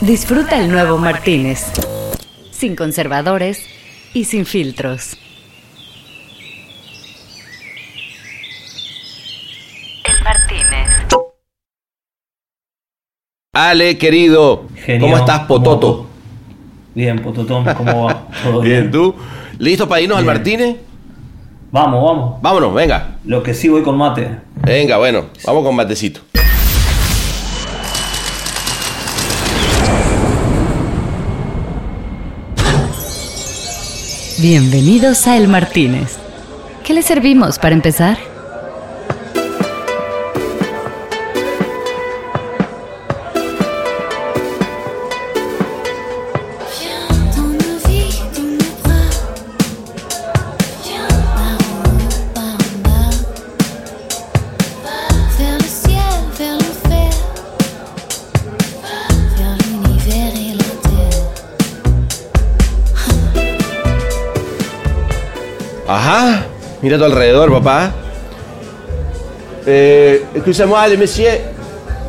Disfruta 0.00 0.60
el 0.60 0.70
nuevo 0.70 0.98
Martínez. 0.98 1.64
Sin 2.50 2.76
conservadores 2.76 3.64
y 4.14 4.24
sin 4.24 4.46
filtros. 4.46 5.16
Ale, 13.60 13.98
querido, 13.98 14.66
Genio, 14.76 15.08
¿cómo 15.08 15.16
estás, 15.16 15.40
Pototo? 15.40 15.96
¿cómo 15.96 16.06
Bien, 16.94 17.18
Pototón, 17.20 17.64
¿cómo 17.76 18.04
va? 18.04 18.28
¿Todo 18.44 18.60
Bien, 18.60 18.88
¿tú? 18.88 19.16
¿Listo 19.58 19.88
para 19.88 20.00
irnos 20.00 20.16
al 20.16 20.22
Bien. 20.22 20.36
Martínez? 20.36 20.76
Vamos, 21.72 22.04
vamos. 22.04 22.40
Vámonos, 22.40 22.72
venga. 22.72 23.16
Lo 23.24 23.42
que 23.42 23.54
sí 23.54 23.68
voy 23.68 23.82
con 23.82 23.96
mate. 23.96 24.30
Venga, 24.64 24.96
bueno, 24.98 25.24
vamos 25.44 25.64
con 25.64 25.74
matecito. 25.74 26.20
Bienvenidos 34.40 35.26
a 35.26 35.36
El 35.36 35.48
Martínez. 35.48 36.16
¿Qué 36.84 36.94
le 36.94 37.02
servimos 37.02 37.58
para 37.58 37.74
empezar? 37.74 38.18
Mira 66.88 66.96
a 66.96 67.00
tu 67.00 67.04
alrededor, 67.04 67.52
papá. 67.52 67.90
Eh, 69.66 70.24
excusez-moi, 70.34 70.96
monsieur. 70.96 71.38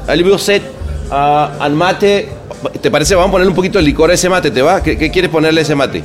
Allez 0.08 0.42
set 0.42 0.64
a 1.12 1.52
al 1.60 1.74
mate. 1.74 2.30
¿Te 2.82 2.90
parece? 2.90 3.14
Vamos 3.14 3.28
a 3.28 3.32
ponerle 3.34 3.50
un 3.50 3.56
poquito 3.58 3.78
de 3.78 3.84
licor 3.84 4.10
a 4.10 4.14
ese 4.14 4.30
mate, 4.30 4.52
¿te 4.52 4.62
va? 4.62 4.82
¿Qué, 4.82 4.98
qué 4.98 5.12
quieres 5.12 5.30
ponerle 5.30 5.60
a 5.60 5.64
ese 5.64 5.76
mate? 5.76 6.02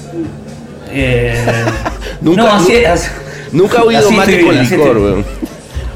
Eh, 0.90 1.40
Nunca- 2.21 2.43
no, 2.43 2.52
así, 2.52 2.85
así- 2.85 3.11
Nunca 3.52 3.78
he 3.78 3.83
oído 3.83 4.11
mate 4.11 4.40
estoy 4.40 4.45
con 4.45 4.59
licor, 4.59 4.99
weón. 4.99 5.25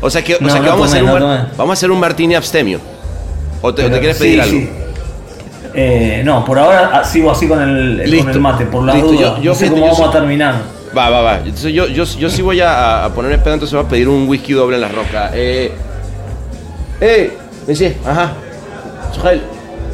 O 0.00 0.08
sea 0.08 0.22
que, 0.22 0.36
o 0.36 0.38
No, 0.40 0.48
sea 0.48 0.60
que 0.60 0.66
no 0.66 0.70
vamos, 0.74 0.86
a 0.86 0.90
hacer 0.92 1.02
un, 1.02 1.20
vamos 1.56 1.70
a 1.70 1.72
hacer 1.72 1.90
un 1.90 1.98
martini 1.98 2.36
abstemio. 2.36 2.78
¿O 3.60 3.74
te, 3.74 3.82
o 3.82 3.84
te 3.86 3.90
Pero- 3.90 3.98
quieres 3.98 4.18
sí, 4.18 4.22
pedir 4.22 4.40
algo? 4.40 4.56
sí. 4.56 4.70
Eh, 5.74 6.22
no, 6.24 6.44
por 6.44 6.60
ahora 6.60 6.92
ah, 6.94 7.04
sigo 7.04 7.32
así 7.32 7.48
con 7.48 7.60
el, 7.60 8.02
con 8.02 8.08
Listo. 8.12 8.30
el 8.30 8.40
mate, 8.40 8.66
por 8.66 8.84
la 8.84 8.94
Listo, 8.94 9.10
duda. 9.10 9.20
yo- 9.38 9.42
yo 9.42 9.50
no 9.50 9.58
sé 9.58 9.68
cómo 9.68 9.82
vamos 9.82 9.96
sí- 9.98 10.04
a 10.04 10.10
terminar. 10.12 10.77
Va, 10.96 11.10
va, 11.10 11.20
va. 11.20 11.38
Entonces 11.38 11.72
yo, 11.72 11.86
yo, 11.86 12.04
yo 12.04 12.30
sí 12.30 12.42
voy 12.42 12.60
a, 12.60 13.04
a 13.04 13.12
ponerme 13.14 13.38
pedo, 13.38 13.54
entonces 13.54 13.76
voy 13.76 13.84
a 13.84 13.88
pedir 13.88 14.08
un 14.08 14.28
whisky 14.28 14.52
doble 14.54 14.76
en 14.76 14.80
la 14.82 14.88
roca. 14.88 15.30
Eh, 15.34 15.70
eh, 17.00 17.32
monsieur, 17.66 17.94
ajá. 18.06 18.32
Sujel, 19.14 19.42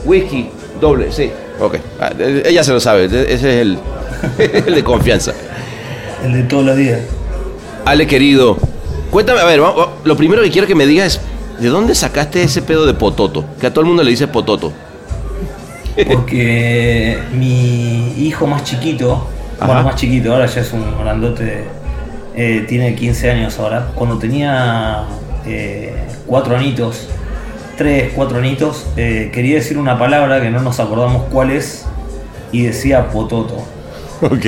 whisky 0.04 0.48
doble, 0.80 1.10
sí. 1.12 1.30
Ok, 1.60 1.76
Ah, 2.00 2.10
ella 2.18 2.64
se 2.64 2.72
lo 2.72 2.80
sabe, 2.80 3.04
ese 3.04 3.32
es 3.32 3.42
el, 3.44 3.78
el 4.66 4.74
de 4.74 4.84
confianza. 4.84 5.32
El 6.24 6.32
de 6.32 6.42
todos 6.44 6.64
los 6.64 6.76
días. 6.76 7.00
Ale, 7.84 8.06
querido, 8.06 8.56
cuéntame, 9.10 9.40
a 9.40 9.44
ver, 9.44 9.62
va- 9.62 9.72
va- 9.72 9.92
lo 10.04 10.16
primero 10.16 10.42
que 10.42 10.50
quiero 10.50 10.66
que 10.66 10.74
me 10.74 10.86
digas 10.86 11.14
es, 11.16 11.62
¿de 11.62 11.68
dónde 11.68 11.94
sacaste 11.94 12.42
ese 12.42 12.62
pedo 12.62 12.86
de 12.86 12.94
pototo? 12.94 13.44
Que 13.60 13.66
a 13.66 13.70
todo 13.70 13.82
el 13.82 13.86
mundo 13.88 14.02
le 14.02 14.10
dice 14.10 14.26
pototo. 14.26 14.72
Porque 16.08 17.18
mi 17.32 18.14
hijo 18.18 18.46
más 18.48 18.64
chiquito, 18.64 19.28
Ajá. 19.58 19.66
bueno, 19.66 19.82
más 19.84 19.96
chiquito, 19.96 20.32
ahora 20.32 20.46
ya 20.46 20.60
es 20.60 20.72
un 20.72 20.98
grandote, 20.98 21.64
eh, 22.36 22.64
tiene 22.68 22.94
15 22.94 23.30
años 23.30 23.58
ahora. 23.58 23.86
Cuando 23.94 24.18
tenía 24.18 25.04
eh, 25.46 25.94
cuatro 26.26 26.56
anitos, 26.56 27.08
tres, 27.76 28.12
cuatro 28.14 28.38
anitos, 28.38 28.86
eh, 28.96 29.30
quería 29.32 29.56
decir 29.56 29.78
una 29.78 29.98
palabra 29.98 30.40
que 30.40 30.50
no 30.50 30.60
nos 30.60 30.80
acordamos 30.80 31.24
cuál 31.30 31.50
es 31.50 31.86
y 32.52 32.62
decía 32.64 33.08
pototo. 33.10 33.64
Ok, 34.20 34.46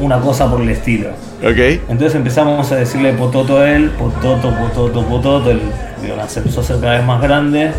Una 0.00 0.20
cosa 0.20 0.48
por 0.48 0.60
el 0.62 0.68
estilo. 0.70 1.08
ok. 1.42 1.58
Entonces 1.88 2.14
empezamos 2.14 2.70
a 2.72 2.76
decirle 2.76 3.12
pototo 3.12 3.58
a 3.58 3.70
él, 3.70 3.90
pototo, 3.90 4.50
pototo, 4.54 5.02
pototo. 5.04 5.50
Él 5.50 5.60
se 6.28 6.38
empezó 6.38 6.60
a 6.60 6.62
hacer 6.62 6.80
cada 6.80 6.94
vez 6.96 7.04
más 7.04 7.20
grande. 7.20 7.72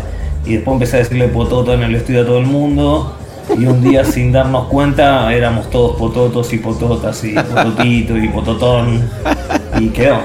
Y 0.44 0.54
después 0.54 0.74
empecé 0.74 0.96
a 0.96 0.98
decirle 1.00 1.28
pototo 1.28 1.74
en 1.74 1.82
el 1.82 1.94
estudio 1.94 2.22
a 2.22 2.26
todo 2.26 2.38
el 2.38 2.46
mundo. 2.46 3.16
Y 3.58 3.66
un 3.66 3.82
día 3.82 4.04
sin 4.04 4.32
darnos 4.32 4.66
cuenta 4.68 5.32
éramos 5.34 5.68
todos 5.70 5.96
pototos 5.96 6.52
y 6.52 6.58
pototas 6.58 7.22
y 7.24 7.34
pototito 7.34 8.16
y 8.16 8.28
pototón. 8.28 9.08
Y 9.78 9.88
quedó. 9.88 10.20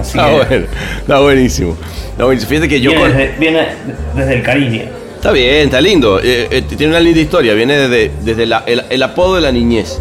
Así 0.00 0.18
Está 0.18 0.30
que 0.30 0.36
bueno, 0.36 0.66
está 1.00 1.20
buenísimo. 1.20 1.76
Está 2.12 2.24
buenísimo. 2.24 2.48
Fíjate 2.50 2.68
que 2.68 2.80
yo 2.80 2.90
viene, 2.90 3.04
con... 3.06 3.16
desde, 3.16 3.38
viene 3.38 3.66
desde 4.14 4.34
el 4.34 4.42
cariño. 4.42 4.82
Está 5.16 5.32
bien, 5.32 5.54
está 5.66 5.80
lindo. 5.80 6.18
Eh, 6.20 6.48
eh, 6.50 6.62
tiene 6.62 6.88
una 6.88 7.00
linda 7.00 7.20
historia. 7.20 7.54
Viene 7.54 7.76
desde, 7.76 8.10
desde 8.22 8.46
la- 8.46 8.62
el, 8.66 8.84
el 8.88 9.02
apodo 9.02 9.34
de 9.36 9.40
la 9.42 9.52
niñez. 9.52 10.00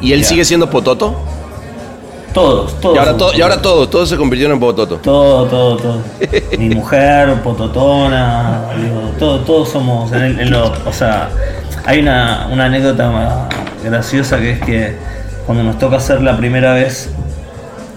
¿Y 0.00 0.12
él 0.12 0.24
sigue 0.24 0.44
siendo 0.44 0.68
Pototo? 0.68 1.14
Todos, 2.34 2.80
todos. 2.80 2.96
Y 2.96 2.98
ahora, 2.98 3.16
to- 3.16 3.32
y 3.32 3.40
ahora 3.42 3.62
todos, 3.62 3.88
todos 3.88 4.08
se 4.08 4.16
convirtieron 4.16 4.54
en 4.54 4.60
Pototo. 4.60 4.96
Todo, 4.96 5.46
todo, 5.46 5.76
todo. 5.76 5.98
Mi 6.58 6.68
mujer, 6.74 7.32
pototona, 7.42 8.70
digo, 8.76 9.00
todo, 9.20 9.38
todos 9.40 9.68
somos 9.68 10.10
en 10.12 10.22
el- 10.22 10.40
en 10.40 10.50
lo- 10.50 10.72
o 10.84 10.92
sea, 10.92 11.30
hay 11.84 12.00
una, 12.00 12.48
una 12.50 12.66
anécdota 12.66 13.48
graciosa 13.84 14.38
que 14.38 14.52
es 14.52 14.60
que 14.60 14.94
cuando 15.46 15.62
nos 15.64 15.78
toca 15.78 15.96
hacer 15.96 16.22
la 16.22 16.36
primera 16.36 16.72
vez 16.72 17.10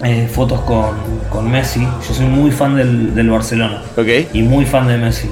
eh, 0.04 0.28
fotos 0.30 0.60
con, 0.60 0.96
con 1.30 1.50
Messi, 1.50 1.80
yo 1.80 2.14
soy 2.14 2.26
muy 2.26 2.50
fan 2.50 2.76
del, 2.76 3.14
del 3.14 3.30
Barcelona 3.30 3.82
¿Ok? 3.96 4.08
y 4.32 4.42
muy 4.42 4.64
fan 4.64 4.86
de 4.86 4.98
Messi. 4.98 5.28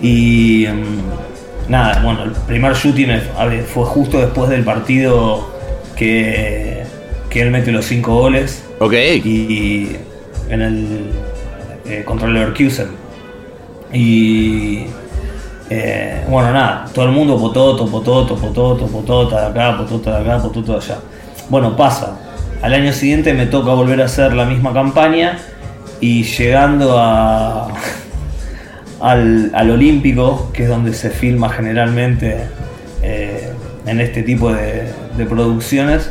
Y 0.00 0.66
mm, 0.68 1.70
nada, 1.70 2.00
bueno, 2.02 2.22
el 2.24 2.30
primer 2.30 2.74
shooting 2.74 3.10
fue 3.72 3.84
justo 3.84 4.18
después 4.20 4.48
del 4.50 4.64
partido 4.64 5.50
que, 5.96 6.84
que 7.28 7.42
él 7.42 7.50
mete 7.50 7.72
los 7.72 7.84
cinco 7.84 8.14
goles 8.14 8.62
Ok. 8.78 8.94
y 8.94 9.96
en 10.48 10.62
el 10.62 11.10
eh, 11.84 12.02
contra 12.04 12.28
el 12.28 12.34
Leverkusen 12.34 12.88
y 13.92 14.84
eh, 15.70 16.24
bueno 16.28 16.52
nada 16.52 16.86
todo 16.92 17.04
el 17.04 17.12
mundo 17.12 17.38
pototo 17.38 17.86
pototo 17.86 18.34
pototo 18.34 18.86
potota 18.86 19.40
de 19.40 19.46
acá 19.46 19.78
pototo 19.78 20.10
de 20.10 20.16
acá 20.16 20.42
pototo 20.42 20.72
de 20.72 20.78
allá. 20.78 20.98
Bueno 21.48 21.76
pasa. 21.76 22.18
Al 22.62 22.74
año 22.74 22.92
siguiente 22.92 23.32
me 23.32 23.46
toca 23.46 23.72
volver 23.72 24.02
a 24.02 24.04
hacer 24.04 24.34
la 24.34 24.44
misma 24.44 24.74
campaña 24.74 25.38
y 26.00 26.24
llegando 26.24 26.98
al, 29.00 29.50
al 29.54 29.70
Olímpico, 29.70 30.50
que 30.52 30.64
es 30.64 30.68
donde 30.68 30.92
se 30.92 31.10
filma 31.10 31.48
generalmente 31.48 32.36
eh, 33.02 33.52
en 33.86 34.00
este 34.00 34.22
tipo 34.22 34.52
de, 34.52 34.92
de 35.16 35.24
producciones, 35.24 36.10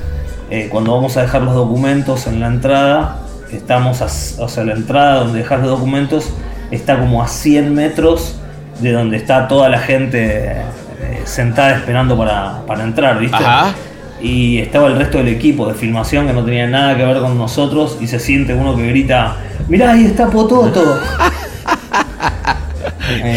eh, 0.49 0.67
cuando 0.71 0.93
vamos 0.93 1.15
a 1.17 1.21
dejar 1.21 1.43
los 1.43 1.53
documentos 1.53 2.25
en 2.25 2.39
la 2.39 2.47
entrada, 2.47 3.19
estamos, 3.51 4.01
a, 4.01 4.05
o 4.43 4.47
sea, 4.47 4.63
la 4.63 4.73
entrada 4.73 5.19
donde 5.19 5.39
dejar 5.39 5.59
los 5.59 5.69
documentos 5.69 6.31
está 6.71 6.99
como 6.99 7.21
a 7.21 7.27
100 7.27 7.73
metros 7.73 8.38
de 8.79 8.91
donde 8.91 9.17
está 9.17 9.47
toda 9.47 9.69
la 9.69 9.79
gente 9.79 10.51
eh, 10.51 11.21
sentada 11.25 11.71
esperando 11.75 12.17
para, 12.17 12.61
para 12.65 12.83
entrar, 12.83 13.19
¿viste? 13.19 13.37
Ajá. 13.37 13.73
Y 14.21 14.57
estaba 14.59 14.87
el 14.87 14.97
resto 14.97 15.17
del 15.19 15.29
equipo 15.29 15.67
de 15.67 15.73
filmación 15.73 16.27
que 16.27 16.33
no 16.33 16.43
tenía 16.43 16.67
nada 16.67 16.97
que 16.97 17.05
ver 17.05 17.19
con 17.19 17.37
nosotros 17.37 17.97
y 18.01 18.07
se 18.07 18.19
siente 18.19 18.53
uno 18.53 18.75
que 18.75 18.87
grita, 18.87 19.37
mirá, 19.67 19.91
ahí 19.91 20.05
está 20.05 20.27
Pototo. 20.27 20.99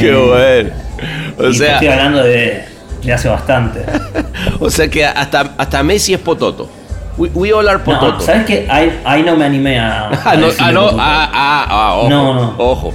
Qué 0.00 0.11
Eh, 0.11 0.14
bueno. 0.14 0.70
O 1.38 1.50
y 1.50 1.58
te 1.58 1.66
estoy 1.66 1.87
sea, 1.87 1.92
hablando 1.92 2.22
de, 2.22 2.64
de 3.02 3.12
hace 3.12 3.28
bastante. 3.28 3.84
o 4.61 4.70
sea 4.70 4.88
que 4.88 5.04
hasta, 5.04 5.54
hasta 5.56 5.82
Messi 5.82 6.14
es 6.14 6.20
Pototo. 6.20 6.68
We, 7.16 7.30
we 7.34 7.52
all 7.52 7.68
are 7.68 7.78
No, 7.78 7.84
Pototo. 7.84 8.20
¿Sabes 8.20 8.46
qué? 8.46 8.66
Ahí, 8.70 9.00
ahí 9.04 9.22
no 9.22 9.37
me 9.37 9.44
animé 9.44 9.78
a. 9.78 10.08
a 10.08 10.11
Ah, 10.25 10.37
no, 10.37 10.46
ah, 10.58 10.72
no, 10.72 10.88
ah, 10.99 11.30
ah, 11.32 11.66
ah, 11.68 11.94
ojo. 11.96 12.08
No, 12.08 12.34
no. 12.34 12.54
Ojo. 12.58 12.94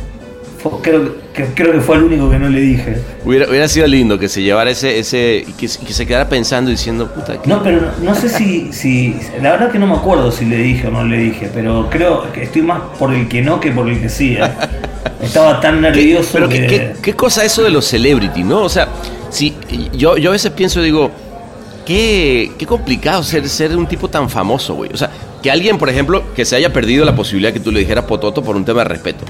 Creo, 0.82 1.16
que, 1.34 1.46
creo 1.54 1.72
que 1.72 1.80
fue 1.82 1.96
el 1.98 2.04
único 2.04 2.30
que 2.30 2.40
no 2.40 2.50
le 2.50 2.60
dije. 2.60 2.98
Hubiera, 3.24 3.48
hubiera 3.50 3.68
sido 3.68 3.88
lindo 3.88 4.18
que 4.20 4.28
se 4.28 4.42
llevara 4.42 4.72
ese, 4.72 5.00
ese 5.00 5.46
y 5.48 5.52
que, 5.54 5.68
que 5.68 5.94
se 5.94 6.06
quedara 6.06 6.28
pensando 6.28 6.70
y 6.72 6.74
diciendo, 6.74 7.08
puta, 7.14 7.42
¿qué? 7.42 7.48
No, 7.48 7.62
pero 7.64 7.82
no, 7.82 7.88
no 8.04 8.16
sé 8.16 8.28
si, 8.28 8.74
si. 8.74 9.16
La 9.42 9.52
verdad 9.52 9.72
que 9.72 9.80
no 9.80 9.88
me 9.88 9.94
acuerdo 9.96 10.32
si 10.32 10.46
le 10.46 10.58
dije 10.58 10.88
o 10.88 10.92
no 10.92 11.04
le 11.06 11.18
dije, 11.18 11.50
pero 11.54 11.88
creo 11.90 12.32
que 12.34 12.44
estoy 12.44 12.64
más 12.64 12.82
por 12.98 13.14
el 13.14 13.28
que 13.28 13.42
no 13.42 13.60
que 13.60 13.72
por 13.72 13.88
el 13.88 14.02
que 14.02 14.10
sí. 14.10 14.34
¿eh? 14.40 14.50
Estaba 15.22 15.60
tan 15.62 15.76
¿Qué- 15.76 15.82
nervioso 15.82 16.30
pero 16.34 16.50
que. 16.50 16.62
qué, 16.62 16.68
qué- 16.68 16.94
qué 17.02 17.14
cosa 17.14 17.46
eso 17.46 17.64
de 17.64 17.70
los 17.70 17.86
celebrity, 17.86 18.44
¿no? 18.44 18.62
O 18.64 18.70
sea, 18.70 18.88
si 19.30 19.56
yo, 19.94 20.18
yo 20.18 20.30
a 20.32 20.34
veces 20.34 20.52
pienso, 20.52 20.82
digo, 20.82 21.12
qué, 21.86 22.52
qué 22.58 22.66
complicado 22.66 23.24
ser, 23.24 23.48
ser 23.48 23.76
un 23.78 23.88
tipo 23.88 24.10
tan 24.10 24.30
famoso, 24.30 24.76
güey. 24.76 24.90
O 24.94 24.98
sea, 24.98 25.10
que 25.42 25.52
alguien, 25.52 25.78
por 25.78 25.90
ejemplo, 25.90 26.24
que 26.36 26.46
se 26.46 26.56
haya 26.56 26.74
perdido 26.74 27.06
la 27.06 27.16
posibilidad 27.16 27.54
que 27.54 27.60
tú 27.60 27.72
le 27.72 27.80
dijeras 27.82 28.06
pototo 28.06 28.42
por 28.44 28.56
un 28.56 28.66
tema 28.66 28.80
de 28.80 28.86
respeto. 28.90 29.24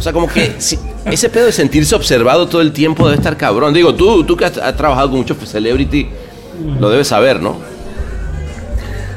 O 0.00 0.02
sea, 0.02 0.14
como 0.14 0.26
que 0.28 0.54
si- 0.58 0.78
ese 1.04 1.28
pedo 1.28 1.44
de 1.44 1.52
sentirse 1.52 1.94
observado 1.94 2.48
todo 2.48 2.62
el 2.62 2.72
tiempo 2.72 3.04
debe 3.04 3.16
estar 3.18 3.36
cabrón. 3.36 3.74
Digo, 3.74 3.94
tú, 3.94 4.24
tú 4.24 4.34
que 4.34 4.46
has, 4.46 4.56
has 4.56 4.74
trabajado 4.74 5.10
con 5.10 5.18
muchos 5.18 5.36
celebrity, 5.46 6.08
lo 6.80 6.88
debes 6.88 7.08
saber, 7.08 7.40
¿no? 7.42 7.56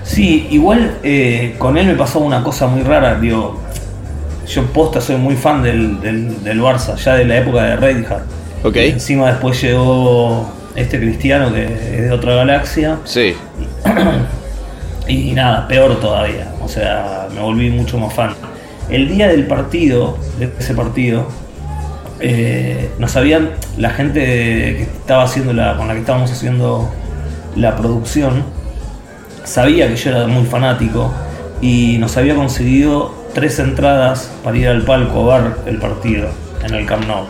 Sí, 0.03 0.47
igual 0.51 0.97
eh, 1.03 1.55
con 1.57 1.77
él 1.77 1.87
me 1.87 1.95
pasó 1.95 2.19
una 2.19 2.43
cosa 2.43 2.67
muy 2.67 2.83
rara, 2.83 3.17
digo, 3.17 3.61
yo 4.45 4.65
posta 4.67 4.99
soy 4.99 5.15
muy 5.15 5.35
fan 5.37 5.63
del, 5.63 6.01
del, 6.01 6.43
del 6.43 6.61
Barça, 6.61 6.95
ya 6.97 7.15
de 7.15 7.23
la 7.23 7.37
época 7.37 7.63
de 7.63 7.75
Reinhardt. 7.77 8.25
Ok. 8.65 8.75
Encima 8.75 9.29
después 9.29 9.61
llegó 9.61 10.51
este 10.75 10.99
cristiano 10.99 11.53
que 11.53 11.63
es 11.63 12.01
de 12.01 12.11
otra 12.11 12.35
galaxia 12.35 12.97
Sí. 13.05 13.33
y 15.07 15.31
nada, 15.31 15.65
peor 15.67 15.97
todavía, 16.01 16.53
o 16.61 16.67
sea, 16.67 17.27
me 17.33 17.39
volví 17.39 17.69
mucho 17.69 17.97
más 17.97 18.13
fan. 18.13 18.35
El 18.89 19.07
día 19.07 19.27
del 19.27 19.47
partido, 19.47 20.17
de 20.39 20.51
ese 20.59 20.73
partido, 20.73 21.27
eh, 22.19 22.89
nos 22.99 23.15
habían, 23.15 23.51
la 23.77 23.89
gente 23.89 24.19
que 24.21 24.83
estaba 24.83 25.23
haciendo 25.23 25.53
la, 25.53 25.77
con 25.77 25.87
la 25.87 25.93
que 25.93 26.01
estábamos 26.01 26.31
haciendo 26.31 26.89
la 27.55 27.75
producción, 27.75 28.43
sabía 29.43 29.87
que 29.87 29.95
yo 29.95 30.11
era 30.11 30.27
muy 30.27 30.45
fanático 30.45 31.13
y 31.61 31.97
nos 31.97 32.17
había 32.17 32.35
conseguido 32.35 33.13
tres 33.33 33.59
entradas 33.59 34.31
para 34.43 34.57
ir 34.57 34.67
al 34.67 34.83
palco 34.83 35.31
a 35.31 35.39
ver 35.39 35.51
el 35.65 35.77
partido 35.77 36.29
en 36.63 36.73
el 36.73 36.85
Camp 36.85 37.05
Nou. 37.07 37.25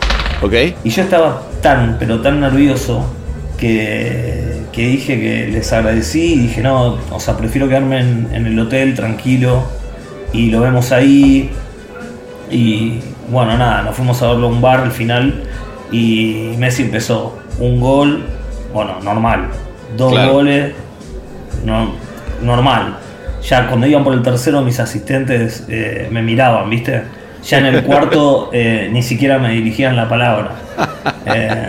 Y 0.84 0.90
yo 0.90 1.02
estaba 1.02 1.42
tan, 1.62 1.96
pero 1.98 2.20
tan 2.20 2.40
nervioso 2.40 3.04
que, 3.56 4.62
que 4.72 4.88
dije 4.88 5.20
que 5.20 5.48
les 5.48 5.72
agradecí 5.72 6.34
y 6.34 6.38
dije, 6.40 6.62
no, 6.62 6.98
o 7.10 7.20
sea, 7.20 7.36
prefiero 7.36 7.68
quedarme 7.68 8.00
en, 8.00 8.28
en 8.32 8.46
el 8.46 8.58
hotel 8.58 8.94
tranquilo 8.94 9.64
y 10.34 10.50
lo 10.50 10.60
vemos 10.60 10.92
ahí. 10.92 11.50
Y 12.50 13.00
bueno, 13.28 13.56
nada, 13.56 13.82
nos 13.82 13.96
fuimos 13.96 14.20
a 14.22 14.28
verlo 14.28 14.46
a 14.48 14.50
un 14.50 14.60
bar 14.60 14.80
al 14.80 14.90
final 14.92 15.44
y 15.90 16.54
Messi 16.58 16.82
empezó 16.82 17.38
un 17.58 17.80
gol, 17.80 18.24
bueno, 18.72 19.00
normal, 19.02 19.48
dos 19.96 20.12
Claro. 20.12 20.32
goles, 20.34 20.74
no, 21.64 21.92
normal. 22.42 22.98
ya 23.42 23.66
cuando 23.68 23.86
iban 23.86 24.02
por 24.04 24.12
el 24.14 24.22
tercero 24.22 24.62
mis 24.62 24.80
asistentes 24.80 25.64
eh, 25.68 26.08
me 26.10 26.22
miraban, 26.22 26.68
¿viste? 26.70 27.02
Ya 27.44 27.58
en 27.58 27.66
el 27.66 27.82
cuarto 27.84 28.50
eh, 28.52 28.88
ni 28.92 29.02
siquiera 29.02 29.38
me 29.38 29.50
dirigían 29.50 29.96
la 29.96 30.08
palabra. 30.08 30.52
Eh, 31.26 31.68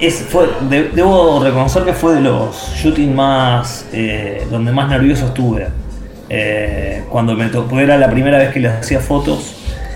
es, 0.00 0.22
fue, 0.28 0.48
de- 0.68 0.88
debo 0.90 1.42
reconocer 1.42 1.84
que 1.84 1.92
fue 1.92 2.14
de 2.14 2.20
los 2.22 2.72
shootings 2.76 3.14
más, 3.14 3.86
donde 4.50 4.72
más 4.72 4.88
nervioso 4.88 5.26
estuve. 5.26 5.68
Eh, 6.30 7.02
cuando 7.10 7.34
me 7.34 7.46
tocó, 7.48 7.78
era 7.80 7.96
la 7.96 8.10
primera 8.10 8.38
vez 8.38 8.50
que 8.52 8.60
les 8.60 8.72
hacía 8.72 9.00
fotos. 9.00 9.54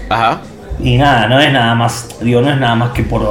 Ajá. 0.08 0.40
Y 0.80 0.96
nada, 0.96 1.26
no 1.26 1.40
es 1.40 1.52
nada 1.52 1.74
más, 1.74 2.08
digo, 2.20 2.40
no 2.40 2.50
es 2.50 2.58
nada 2.58 2.76
más 2.76 2.90
que 2.92 3.02
por, 3.02 3.22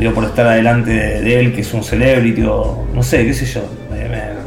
digo, 0.00 0.12
por 0.12 0.24
estar 0.24 0.46
adelante 0.46 0.90
de, 0.90 1.20
de 1.20 1.40
él, 1.40 1.54
que 1.54 1.60
es 1.60 1.72
un 1.72 1.84
celebrity, 1.84 2.42
o 2.42 2.84
no 2.92 3.02
sé, 3.02 3.24
qué 3.24 3.32
sé 3.34 3.46
yo. 3.46 3.60
Me- 3.90 4.08
me- 4.08 4.38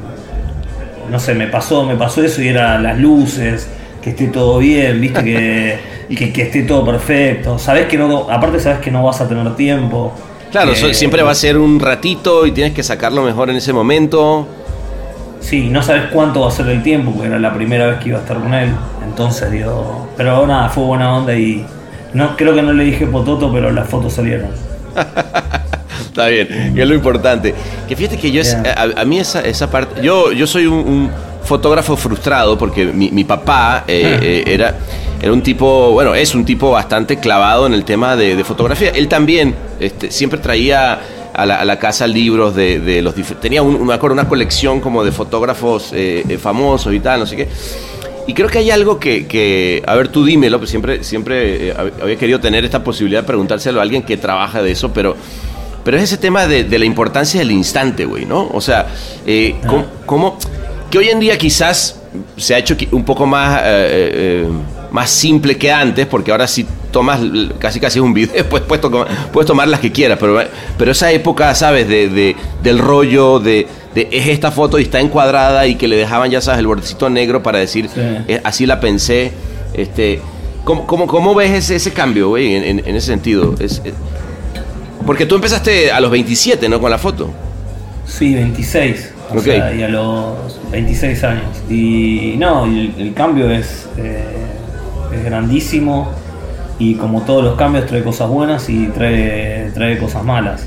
no 1.09 1.19
sé, 1.19 1.33
me 1.33 1.47
pasó, 1.47 1.83
me 1.85 1.95
pasó 1.95 2.23
eso 2.23 2.41
y 2.41 2.47
era 2.49 2.77
las 2.79 2.97
luces, 2.97 3.67
que 4.01 4.11
esté 4.11 4.27
todo 4.27 4.57
bien, 4.59 4.99
viste, 4.99 5.23
que, 5.23 5.79
que, 6.15 6.33
que 6.33 6.41
esté 6.43 6.63
todo 6.63 6.85
perfecto. 6.85 7.57
Sabes 7.59 7.85
que 7.87 7.97
no, 7.97 8.29
aparte 8.29 8.59
sabes 8.59 8.79
que 8.79 8.91
no 8.91 9.03
vas 9.03 9.21
a 9.21 9.27
tener 9.27 9.55
tiempo. 9.55 10.13
Claro, 10.51 10.75
so- 10.75 10.93
siempre 10.93 11.21
va 11.21 11.31
a 11.31 11.35
ser 11.35 11.57
un 11.57 11.79
ratito 11.79 12.45
y 12.45 12.51
tienes 12.51 12.73
que 12.73 12.83
sacarlo 12.83 13.23
mejor 13.23 13.49
en 13.49 13.55
ese 13.57 13.71
momento. 13.71 14.47
Sí, 15.41 15.69
no 15.69 15.81
sabes 15.81 16.03
cuánto 16.13 16.41
va 16.41 16.47
a 16.47 16.51
ser 16.51 16.67
el 16.67 16.81
tiempo, 16.83 17.11
porque 17.11 17.27
era 17.27 17.39
la 17.39 17.53
primera 17.53 17.87
vez 17.87 17.99
que 17.99 18.09
iba 18.09 18.19
a 18.19 18.21
estar 18.21 18.37
con 18.37 18.53
él. 18.53 18.69
Entonces, 19.05 19.51
digo, 19.51 20.07
pero 20.15 20.45
nada, 20.47 20.69
fue 20.69 20.83
buena 20.83 21.15
onda 21.17 21.33
y 21.35 21.65
no 22.13 22.37
creo 22.37 22.53
que 22.55 22.61
no 22.61 22.71
le 22.73 22.83
dije 22.85 23.05
pototo, 23.07 23.51
pero 23.51 23.71
las 23.71 23.87
fotos 23.89 24.13
salieron. 24.13 24.49
Está 26.05 26.27
bien, 26.27 26.73
que 26.75 26.81
es 26.81 26.87
lo 26.87 26.93
importante. 26.93 27.53
Que 27.87 27.95
fíjate 27.95 28.17
que 28.17 28.31
yo, 28.31 28.41
es- 28.41 28.53
a, 28.55 29.01
a 29.01 29.05
mí 29.05 29.19
esa, 29.19 29.41
esa 29.41 29.69
parte, 29.69 30.01
yo, 30.01 30.31
yo 30.31 30.45
soy 30.45 30.65
un, 30.67 30.73
un 30.75 31.11
fotógrafo 31.43 31.95
frustrado 31.97 32.57
porque 32.57 32.85
mi, 32.85 33.09
mi 33.11 33.23
papá 33.23 33.83
eh, 33.87 34.19
eh, 34.21 34.43
era, 34.45 34.75
era 35.21 35.31
un 35.33 35.41
tipo, 35.41 35.91
bueno, 35.91 36.13
es 36.13 36.35
un 36.35 36.45
tipo 36.45 36.71
bastante 36.71 37.17
clavado 37.17 37.65
en 37.65 37.73
el 37.73 37.83
tema 37.85 38.15
de, 38.15 38.35
de 38.35 38.43
fotografía. 38.43 38.89
Él 38.89 39.07
también 39.07 39.55
este, 39.79 40.11
siempre 40.11 40.39
traía 40.39 40.99
a 41.33 41.45
la, 41.45 41.55
a 41.61 41.65
la 41.65 41.79
casa 41.79 42.07
libros 42.07 42.55
de, 42.55 42.79
de 42.79 43.01
los 43.01 43.15
tenía 43.39 43.61
un, 43.61 43.85
me 43.85 43.93
acuerdo, 43.93 44.13
una 44.13 44.27
colección 44.27 44.79
como 44.81 45.03
de 45.03 45.11
fotógrafos 45.11 45.91
eh, 45.93 46.23
eh, 46.27 46.37
famosos 46.37 46.93
y 46.93 46.99
tal, 46.99 47.19
no 47.21 47.25
sé 47.25 47.35
qué. 47.35 47.47
Y 48.27 48.33
creo 48.33 48.47
que 48.49 48.59
hay 48.59 48.69
algo 48.71 48.99
que, 48.99 49.25
que 49.27 49.81
a 49.87 49.95
ver, 49.95 50.07
tú 50.09 50.23
dímelo, 50.23 50.57
pues 50.59 50.69
siempre, 50.69 51.03
siempre 51.03 51.69
eh, 51.69 51.73
hab- 51.75 52.01
había 52.03 52.15
querido 52.17 52.39
tener 52.39 52.63
esta 52.63 52.83
posibilidad 52.83 53.21
de 53.21 53.27
preguntárselo 53.27 53.79
a 53.79 53.83
alguien 53.83 54.03
que 54.03 54.15
trabaja 54.17 54.61
de 54.61 54.71
eso, 54.71 54.93
pero, 54.93 55.15
pero 55.83 55.97
es 55.97 56.03
ese 56.03 56.17
tema 56.17 56.45
de, 56.47 56.63
de 56.63 56.79
la 56.79 56.85
importancia 56.85 57.39
del 57.39 57.51
instante, 57.51 58.05
güey, 58.05 58.25
¿no? 58.25 58.47
O 58.53 58.61
sea, 58.61 58.87
eh, 59.25 59.55
¿cómo, 59.67 59.85
cómo- 60.05 60.37
que 60.91 60.97
hoy 60.99 61.09
en 61.09 61.19
día 61.19 61.37
quizás 61.37 61.99
se 62.37 62.53
ha 62.53 62.57
hecho 62.59 62.75
un 62.91 63.03
poco 63.05 63.25
más, 63.25 63.61
eh, 63.63 63.65
eh, 63.65 64.47
más 64.91 65.09
simple 65.09 65.57
que 65.57 65.71
antes, 65.71 66.05
porque 66.05 66.31
ahora 66.31 66.47
sí 66.47 66.65
tomas 66.91 67.21
casi 67.59 67.79
casi 67.79 67.99
un 67.99 68.13
video, 68.13 68.45
pues 68.49 68.63
puedes, 68.63 68.81
to- 68.81 69.05
puedes 69.31 69.47
tomar 69.47 69.67
las 69.67 69.79
que 69.79 69.91
quieras, 69.91 70.17
pero, 70.19 70.39
pero 70.77 70.91
esa 70.91 71.11
época, 71.11 71.53
¿sabes? 71.55 71.87
De, 71.87 72.09
de- 72.09 72.35
del 72.61 72.77
rollo, 72.79 73.39
de, 73.39 73.67
de 73.95 74.07
es 74.11 74.27
esta 74.27 74.51
foto 74.51 74.77
y 74.79 74.83
está 74.83 74.99
encuadrada 74.99 75.65
y 75.67 75.75
que 75.75 75.87
le 75.87 75.95
dejaban, 75.95 76.29
ya 76.29 76.41
sabes, 76.41 76.59
el 76.59 76.67
bordecito 76.67 77.09
negro 77.09 77.41
para 77.41 77.59
decir, 77.59 77.87
Sí. 77.93 78.01
eh, 78.27 78.41
así 78.43 78.65
la 78.65 78.79
pensé, 78.79 79.31
este... 79.73 80.21
¿Cómo, 80.63 80.85
cómo, 80.85 81.07
cómo 81.07 81.33
ves 81.33 81.49
ese, 81.51 81.77
ese 81.77 81.91
cambio, 81.91 82.29
güey, 82.29 82.53
en, 82.55 82.63
en- 82.63 82.79
en 82.87 82.95
ese 82.95 83.07
sentido? 83.07 83.55
Es- 83.59 83.81
es- 83.83 83.93
porque 85.07 85.25
tú 85.25 85.33
empezaste 85.35 85.91
a 85.91 85.99
los 85.99 86.11
27, 86.11 86.69
¿no? 86.69 86.79
Con 86.79 86.91
la 86.91 86.99
foto. 86.99 87.31
Sí, 88.05 88.35
26. 88.35 89.13
O 89.33 89.39
sea, 89.39 89.73
y 89.73 89.81
a 89.81 89.87
los 89.87 90.59
26 90.71 91.23
años. 91.23 91.45
Y 91.69 92.35
no, 92.37 92.65
el, 92.65 92.93
el 92.99 93.13
cambio 93.15 93.49
es, 93.49 93.87
eh, 93.97 94.23
es 95.13 95.23
grandísimo. 95.23 96.09
Y 96.79 96.95
como 96.95 97.21
todos 97.21 97.43
los 97.43 97.55
cambios, 97.55 97.85
trae 97.85 98.03
cosas 98.03 98.27
buenas 98.29 98.67
y 98.69 98.87
trae, 98.87 99.71
trae 99.73 99.97
cosas 99.97 100.23
malas. 100.23 100.65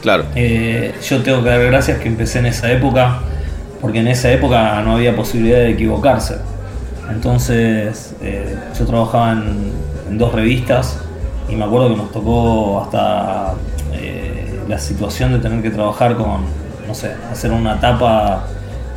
Claro. 0.00 0.24
Eh, 0.34 0.94
yo 1.06 1.22
tengo 1.22 1.42
que 1.42 1.50
dar 1.50 1.62
gracias 1.62 1.98
que 1.98 2.08
empecé 2.08 2.38
en 2.38 2.46
esa 2.46 2.72
época, 2.72 3.20
porque 3.80 4.00
en 4.00 4.08
esa 4.08 4.32
época 4.32 4.80
no 4.82 4.92
había 4.92 5.14
posibilidad 5.14 5.58
de 5.58 5.70
equivocarse. 5.70 6.36
Entonces, 7.10 8.14
eh, 8.22 8.56
yo 8.78 8.86
trabajaba 8.86 9.32
en, 9.32 9.72
en 10.08 10.18
dos 10.18 10.32
revistas 10.32 10.98
y 11.48 11.56
me 11.56 11.64
acuerdo 11.64 11.90
que 11.90 11.96
nos 11.96 12.12
tocó 12.12 12.82
hasta 12.82 13.54
eh, 13.92 14.60
la 14.68 14.78
situación 14.78 15.32
de 15.32 15.38
tener 15.38 15.62
que 15.62 15.70
trabajar 15.70 16.16
con, 16.16 16.42
no 16.86 16.94
sé, 16.94 17.12
hacer 17.30 17.50
una 17.52 17.80
tapa 17.80 18.44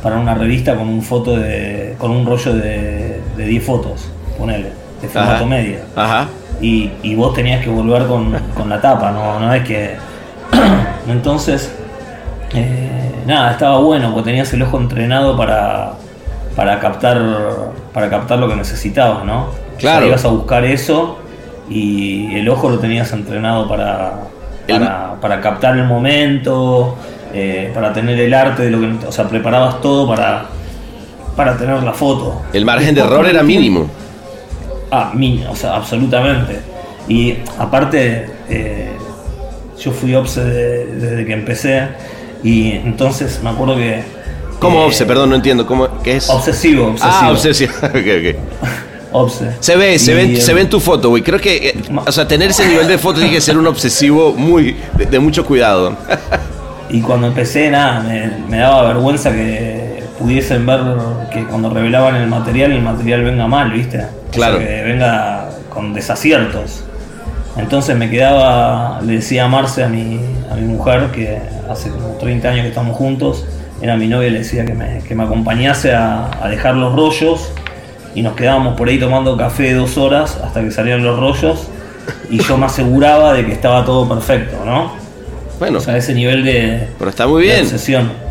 para 0.02 0.18
una 0.18 0.34
revista 0.34 0.76
con 0.76 0.88
un 0.88 1.02
foto 1.02 1.36
de, 1.36 1.96
con 1.98 2.10
un 2.10 2.26
rollo 2.26 2.54
de, 2.54 3.20
de 3.36 3.46
10 3.46 3.64
fotos, 3.64 4.08
ponele, 4.38 4.70
de 5.04 5.10
formato 5.10 5.34
Ajá. 5.36 5.44
media 5.46 5.78
Ajá. 5.96 6.28
y, 6.60 6.90
y 7.02 7.14
vos 7.14 7.34
tenías 7.34 7.62
que 7.62 7.70
volver 7.70 8.06
con, 8.06 8.34
con 8.54 8.68
la 8.68 8.80
tapa, 8.80 9.10
no, 9.10 9.40
no 9.40 9.52
es 9.54 9.64
que. 9.64 9.96
Entonces, 11.08 11.72
eh, 12.54 13.12
nada, 13.26 13.52
estaba 13.52 13.78
bueno 13.78 14.12
porque 14.12 14.30
tenías 14.30 14.52
el 14.52 14.62
ojo 14.62 14.78
entrenado 14.78 15.36
para, 15.36 15.92
para 16.56 16.78
captar 16.80 17.20
para 17.92 18.10
captar 18.10 18.38
lo 18.38 18.48
que 18.48 18.56
necesitabas, 18.56 19.24
¿no? 19.24 19.46
Claro. 19.78 19.98
O 19.98 20.00
sea, 20.00 20.06
ibas 20.08 20.24
a 20.24 20.28
buscar 20.28 20.64
eso 20.64 21.18
y 21.68 22.34
el 22.34 22.48
ojo 22.48 22.68
lo 22.68 22.78
tenías 22.78 23.12
entrenado 23.12 23.68
para, 23.68 24.14
para, 24.68 25.14
para 25.20 25.40
captar 25.40 25.76
el 25.78 25.84
momento, 25.84 26.96
eh, 27.32 27.70
para 27.74 27.92
tener 27.92 28.18
el 28.18 28.34
arte 28.34 28.64
de 28.64 28.70
lo 28.70 28.80
que. 28.80 29.06
O 29.06 29.12
sea, 29.12 29.28
preparabas 29.28 29.80
todo 29.80 30.08
para, 30.08 30.46
para 31.36 31.56
tener 31.56 31.82
la 31.82 31.92
foto. 31.92 32.42
El 32.52 32.64
margen 32.64 32.94
de 32.94 33.00
error 33.00 33.26
era 33.26 33.42
mínimo. 33.42 33.88
Ah, 34.90 35.12
mínimo, 35.14 35.50
o 35.50 35.56
sea, 35.56 35.76
absolutamente. 35.76 36.60
Y 37.08 37.36
aparte, 37.58 38.26
eh, 38.48 38.90
yo 39.78 39.90
fui 39.92 40.14
obse 40.14 40.42
de- 40.44 40.86
desde 40.86 41.24
que 41.26 41.32
empecé 41.32 41.88
y 42.42 42.72
entonces 42.72 43.40
me 43.42 43.50
acuerdo 43.50 43.76
que... 43.76 44.02
¿Cómo 44.58 44.82
eh, 44.82 44.86
obse? 44.86 45.04
Perdón, 45.04 45.30
no 45.30 45.36
entiendo. 45.36 45.66
¿Cómo, 45.66 45.88
¿Qué 46.02 46.16
es? 46.16 46.28
Obsesivo, 46.30 46.86
obsesivo. 46.88 47.12
Ah, 47.12 47.30
obsesión. 47.32 47.70
ok, 47.82 47.94
ok. 47.94 48.36
Obse. 49.16 49.52
Se 49.60 49.76
ve, 49.76 49.96
se, 50.00 50.10
Y, 50.10 50.14
ve, 50.34 50.40
se 50.40 50.52
ve 50.52 50.62
en 50.62 50.68
tu 50.68 50.80
foto, 50.80 51.08
güey. 51.10 51.22
Creo 51.22 51.38
que, 51.40 51.68
eh, 51.68 51.74
o 52.04 52.10
sea, 52.10 52.26
tener 52.26 52.50
ese 52.50 52.66
nivel 52.66 52.88
de 52.88 52.98
foto 52.98 53.20
tiene 53.20 53.32
que 53.32 53.40
ser 53.40 53.56
un 53.56 53.64
obsesivo 53.68 54.32
muy, 54.32 54.76
de, 54.96 55.06
de 55.06 55.18
mucho 55.18 55.44
cuidado. 55.44 55.96
Y 56.90 57.00
cuando 57.00 57.26
empecé, 57.26 57.70
nada, 57.70 58.00
me, 58.00 58.30
me 58.48 58.58
daba 58.58 58.86
vergüenza 58.88 59.32
que 59.32 59.83
pudiesen 60.24 60.64
ver 60.64 60.80
que 61.30 61.44
cuando 61.44 61.68
revelaban 61.68 62.16
el 62.16 62.26
material, 62.28 62.72
el 62.72 62.80
material 62.82 63.24
venga 63.24 63.46
mal, 63.46 63.70
¿viste? 63.72 63.98
O 63.98 64.00
sea, 64.00 64.10
Claro. 64.32 64.58
que 64.58 64.82
venga 64.82 65.50
con 65.68 65.92
desaciertos. 65.92 66.82
Entonces 67.58 67.94
me 67.96 68.08
quedaba, 68.10 69.00
le 69.02 69.14
decía 69.14 69.44
a 69.44 69.48
Marce, 69.48 69.84
a 69.84 69.88
mi, 69.88 70.18
a 70.50 70.54
mi 70.54 70.62
mujer, 70.62 71.10
que 71.12 71.38
hace 71.70 71.90
como 71.90 72.14
30 72.18 72.48
años 72.48 72.62
que 72.62 72.68
estamos 72.68 72.96
juntos, 72.96 73.44
era 73.82 73.96
mi 73.96 74.08
novia, 74.08 74.30
le 74.30 74.38
decía 74.38 74.64
que 74.64 74.72
me, 74.72 75.00
que 75.06 75.14
me 75.14 75.24
acompañase 75.24 75.92
a, 75.92 76.30
a 76.42 76.48
dejar 76.48 76.74
los 76.76 76.94
rollos 76.96 77.52
y 78.14 78.22
nos 78.22 78.32
quedábamos 78.34 78.76
por 78.76 78.88
ahí 78.88 78.98
tomando 78.98 79.36
café 79.36 79.74
dos 79.74 79.98
horas 79.98 80.40
hasta 80.42 80.62
que 80.62 80.70
salían 80.70 81.04
los 81.04 81.18
rollos 81.20 81.68
y 82.30 82.42
yo 82.42 82.56
me 82.56 82.66
aseguraba 82.66 83.34
de 83.34 83.44
que 83.44 83.52
estaba 83.52 83.84
todo 83.84 84.08
perfecto, 84.08 84.56
¿no? 84.64 84.92
Bueno, 85.58 85.78
O 85.78 85.80
sea, 85.80 85.96
ese 85.96 86.14
nivel 86.14 86.44
de, 86.44 86.88
pero 86.98 87.10
está 87.10 87.26
muy 87.26 87.42
de 87.42 87.48
bien. 87.52 87.60
obsesión. 87.64 88.23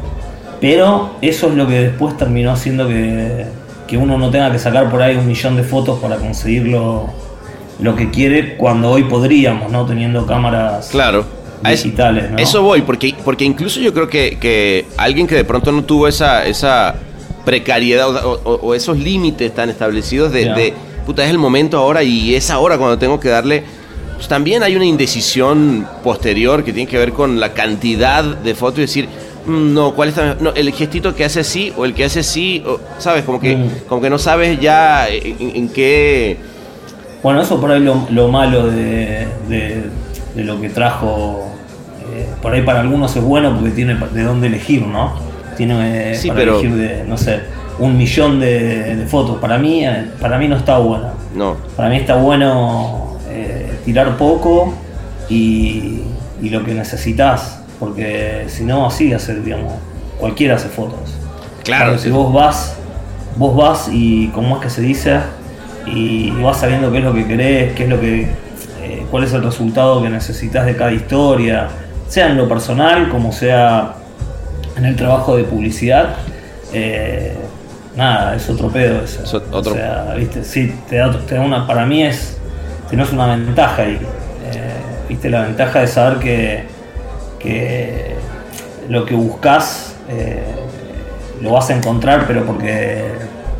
Pero 0.63 1.17
eso 1.21 1.49
es 1.49 1.56
lo 1.56 1.67
que 1.67 1.73
después 1.73 2.15
terminó 2.15 2.54
haciendo 2.54 2.88
que, 2.88 3.45
que 3.86 3.97
uno 3.97 4.17
no 4.17 4.30
tenga 4.32 4.49
que 4.49 4.60
sacar 4.60 4.89
por 4.89 5.02
ahí 5.02 5.17
un 5.17 5.28
millón 5.28 5.58
de 5.58 5.63
fotos 5.63 5.99
para 5.99 6.15
conseguir 6.15 6.67
lo, 6.67 7.10
que 7.97 8.10
quiere 8.12 8.56
cuando 8.56 8.89
hoy 8.91 9.04
podríamos, 9.04 9.69
¿no? 9.69 9.86
Teniendo 9.86 10.26
cámaras 10.26 10.88
Claro. 10.89 11.26
Digitales, 11.69 12.32
¿no? 12.32 12.38
Eso 12.38 12.62
voy, 12.62 12.82
porque, 12.82 13.13
porque 13.26 13.43
incluso 13.43 13.82
yo 13.82 13.93
creo 13.93 14.08
que, 14.08 14.38
que 14.39 14.86
alguien 14.95 15.28
que 15.28 15.36
de 15.36 15.43
pronto 15.43 15.69
no 15.73 15.84
tuvo 15.84 16.08
esa, 16.08 16.45
esa 16.45 16.95
precariedad 17.43 18.08
o, 18.26 18.39
o- 18.45 18.60
o 18.67 18.73
esos 18.73 18.97
límites 18.97 19.54
tan 19.54 19.69
establecidos 19.69 20.32
de, 20.32 20.45
de, 20.45 20.73
puta, 21.06 21.26
es 21.26 21.30
el 21.30 21.39
momento 21.39 21.78
ahora 21.78 22.04
y 22.04 22.36
es 22.36 22.49
ahora 22.49 22.78
cuando 22.78 22.97
tengo 22.97 23.19
que 23.19 23.28
darle. 23.28 23.65
Pues 24.15 24.30
también 24.30 24.63
hay 24.63 24.78
una 24.78 24.86
indecisión 24.86 25.86
posterior 26.06 26.63
que 26.63 26.71
tiene 26.71 26.89
que 26.89 26.97
ver 26.97 27.12
con 27.12 27.41
la 27.41 27.52
cantidad 27.52 28.23
de 28.23 28.56
fotos 28.56 28.78
y 28.78 28.82
decir, 28.84 29.08
"Mm, 29.10 29.23
no, 29.47 29.93
¿cuál 29.93 30.10
está? 30.10 30.36
No, 30.39 30.51
el 30.53 30.71
gestito 30.71 31.13
que 31.15 31.25
hace 31.25 31.41
así 31.41 31.73
o 31.77 31.86
el 31.86 31.93
que 31.93 32.06
hace 32.06 32.21
así, 32.21 32.63
o, 32.65 32.79
¿sabes? 32.99 33.23
Como 33.23 33.39
que, 33.39 33.56
Mm. 33.56 33.69
como 33.88 34.01
que 34.01 34.10
no 34.10 34.17
sabes 34.17 34.60
ya 34.60 35.08
en, 35.10 35.56
en 35.56 35.69
qué. 35.69 36.38
Bueno, 37.21 37.41
eso 37.41 37.60
por 37.60 37.71
ahí 37.71 37.79
lo, 37.82 38.06
lo 38.10 38.27
malo 38.27 38.67
de, 38.69 39.27
de- 39.49 39.84
de 40.36 40.43
lo 40.43 40.60
que 40.60 40.69
trajo. 40.69 41.49
eh, 42.13 42.27
por 42.41 42.53
ahí 42.53 42.62
para 42.62 42.82
algunos 42.82 43.15
es 43.15 43.23
bueno 43.23 43.56
porque 43.56 43.71
tiene 43.71 43.95
de 43.95 44.23
dónde 44.23 44.47
elegir, 44.47 44.86
¿no? 44.86 45.13
Tiene 45.58 46.12
eh, 46.12 46.15
Sí, 46.15 46.27
para 46.27 46.39
pero- 46.41 46.60
elegir 46.60 46.75
de, 46.75 47.03
no 47.06 47.17
sé, 47.17 47.39
un 47.79 47.97
millón 47.97 48.39
de, 48.39 48.95
de 48.95 49.06
fotos. 49.08 49.38
Para 49.39 49.58
mí, 49.58 49.84
eh, 49.86 50.06
para 50.21 50.38
mí 50.38 50.47
no 50.47 50.58
está 50.58 50.77
bueno. 50.77 51.12
No. 51.34 51.56
Para 51.75 51.89
mí 51.89 51.97
está 51.97 52.15
bueno 52.17 53.17
eh, 53.29 53.71
tirar 53.86 54.15
poco 54.17 54.75
y, 55.29 56.01
y 56.41 56.49
lo 56.49 56.63
que 56.63 56.73
necesitas, 56.73 57.62
porque 57.80 58.46
si 58.48 58.64
no, 58.64 58.88
así 58.88 59.14
hace, 59.14 59.36
digamos, 59.42 59.74
cualquiera 60.20 60.56
hace 60.56 60.70
fotos. 60.70 61.16
Claro, 61.64 61.92
Pero 61.92 61.98
si 62.00 62.10
vos 62.10 62.34
vas 62.34 62.76
vos 63.36 63.56
vas 63.56 63.90
y, 63.92 64.28
como 64.30 64.58
es 64.58 64.64
que 64.64 64.70
se 64.70 64.82
dice, 64.82 65.20
y 65.86 66.32
vas 66.42 66.60
sabiendo 66.60 66.92
qué 66.92 67.00
es 67.00 67.04
lo 67.04 67.14
que 67.14 67.26
querés, 67.26 67.74
qué 67.74 67.84
es 67.84 67.90
lo 67.90 68.00
que, 68.00 68.22
eh, 68.82 69.06
cuál 69.10 69.24
es 69.24 69.34
el 69.34 69.44
resultado 69.44 70.02
que 70.02 70.10
necesitas 70.10 70.66
de 70.66 70.76
cada 70.76 70.92
historia, 70.92 71.68
sea 72.08 72.28
en 72.28 72.38
lo 72.38 72.48
personal 72.48 73.10
como 73.10 73.32
sea 73.32 73.96
en 74.76 74.86
el 74.86 74.96
trabajo 74.96 75.36
de 75.36 75.44
publicidad. 75.44 76.16
Eh, 76.72 77.36
nada, 77.96 78.36
es 78.36 78.50
otro 78.50 78.70
pedo 78.70 79.04
eso. 79.04 79.42
O 79.52 79.64
sea, 79.64 80.14
viste, 80.16 80.44
sí, 80.44 80.74
te 80.90 80.98
da, 80.98 81.12
una, 81.44 81.66
para 81.68 81.86
mí 81.86 82.04
es, 82.04 82.38
es 82.92 83.12
una 83.12 83.28
ventaja 83.28 83.86
y, 83.86 83.94
eh, 83.94 84.00
viste, 85.10 85.30
la 85.30 85.42
ventaja 85.42 85.80
de 85.80 85.88
saber 85.88 86.20
que, 86.20 86.73
que 87.43 88.15
lo 88.89 89.06
que 89.06 89.13
buscas 89.13 89.95
eh, 90.10 90.43
lo 91.41 91.51
vas 91.51 91.69
a 91.69 91.75
encontrar, 91.75 92.25
pero 92.25 92.45
porque, 92.45 93.03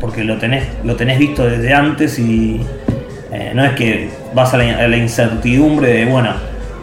porque 0.00 0.24
lo, 0.24 0.38
tenés, 0.38 0.66
lo 0.82 0.96
tenés 0.96 1.18
visto 1.18 1.44
desde 1.44 1.72
antes 1.74 2.18
y 2.18 2.64
eh, 3.30 3.52
no 3.54 3.64
es 3.64 3.74
que 3.74 4.10
vas 4.32 4.54
a 4.54 4.56
la, 4.56 4.96
incertidumbre 4.96 5.92
de, 5.92 6.04
bueno, 6.06 6.34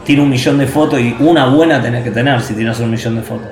tiene 0.06 0.22
un 0.22 0.30
millón 0.30 0.58
de 0.60 0.68
fotos 0.68 1.00
y 1.00 1.16
una 1.20 1.48
buena 1.48 1.82
tenés 1.82 2.04
que 2.04 2.12
tener 2.12 2.42
si 2.42 2.54
tienes 2.54 2.80
un 2.80 2.92
millón 2.92 3.16
de 3.16 3.22
fotos. 3.24 3.48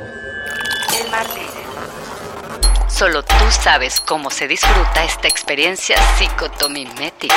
Solo 2.88 3.24
tú 3.24 3.34
sabes 3.50 4.02
cómo 4.02 4.30
se 4.30 4.46
disfruta 4.48 5.06
esta 5.06 5.30
experiencia 5.30 5.96
psicotomimética. 6.18 7.34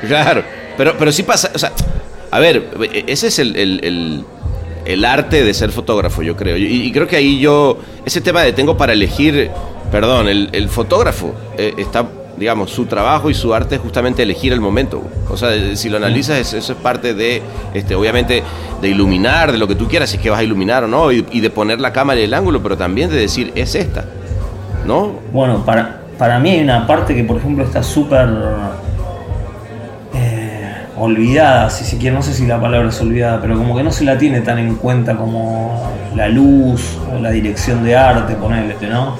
Claro, 0.00 0.42
pero, 0.76 0.98
pero 0.98 1.12
sí 1.12 1.22
pasa, 1.22 1.52
o 1.54 1.58
sea, 1.58 1.70
a 2.30 2.38
ver, 2.38 2.68
ese 3.06 3.28
es 3.28 3.38
el, 3.38 4.24
arte 5.04 5.44
de 5.44 5.54
ser 5.54 5.70
fotógrafo, 5.70 6.22
yo 6.22 6.36
creo. 6.36 6.56
Y, 6.56 6.90
creo 6.92 7.06
que 7.06 7.16
ahí 7.16 7.38
yo, 7.38 7.78
ese 8.04 8.20
tema 8.20 8.42
de 8.42 8.52
tengo 8.52 8.76
para 8.76 8.92
elegir, 8.92 9.50
perdón, 9.90 10.28
el, 10.28 10.68
fotógrafo 10.68 11.34
eh, 11.56 11.74
está 11.78 12.06
digamos, 12.36 12.70
su 12.70 12.86
trabajo 12.86 13.30
y 13.30 13.34
su 13.34 13.54
arte 13.54 13.76
es 13.76 13.80
justamente 13.80 14.22
elegir 14.22 14.52
el 14.52 14.60
momento. 14.60 15.02
O 15.30 15.36
sea, 15.36 15.74
si 15.74 15.88
lo 15.88 15.96
analizas, 15.96 16.52
eso 16.52 16.72
es 16.72 16.78
parte 16.78 17.14
de, 17.14 17.42
este, 17.74 17.94
obviamente, 17.94 18.42
de 18.80 18.88
iluminar, 18.88 19.52
de 19.52 19.58
lo 19.58 19.66
que 19.66 19.74
tú 19.74 19.88
quieras, 19.88 20.10
si 20.10 20.16
es 20.16 20.22
que 20.22 20.30
vas 20.30 20.40
a 20.40 20.42
iluminar 20.42 20.84
o 20.84 20.88
no, 20.88 21.10
y, 21.12 21.22
de 21.22 21.50
poner 21.50 21.80
la 21.80 21.92
cámara 21.92 22.20
y 22.20 22.24
el 22.24 22.34
ángulo, 22.34 22.62
pero 22.62 22.76
también 22.76 23.10
de 23.10 23.16
decir, 23.16 23.52
es 23.54 23.74
esta, 23.74 24.04
¿no? 24.86 25.14
Bueno, 25.32 25.64
para, 25.64 26.02
para 26.18 26.38
mí 26.38 26.50
hay 26.50 26.60
una 26.60 26.86
parte 26.86 27.14
que, 27.14 27.24
por 27.24 27.38
ejemplo, 27.38 27.64
está 27.64 27.82
súper 27.82 28.28
olvidada, 30.98 31.70
si 31.70 31.84
se 31.84 31.98
quiere, 31.98 32.16
no 32.16 32.22
sé 32.22 32.32
si 32.32 32.46
la 32.46 32.60
palabra 32.60 32.88
es 32.88 33.00
olvidada, 33.00 33.40
pero 33.40 33.56
como 33.56 33.76
que 33.76 33.82
no 33.82 33.92
se 33.92 34.04
la 34.04 34.16
tiene 34.16 34.40
tan 34.40 34.58
en 34.58 34.76
cuenta 34.76 35.16
como 35.16 35.90
la 36.14 36.28
luz 36.28 36.98
o 37.14 37.18
la 37.18 37.30
dirección 37.30 37.84
de 37.84 37.96
arte, 37.96 38.34
ponele, 38.34 38.74
¿no? 38.88 39.18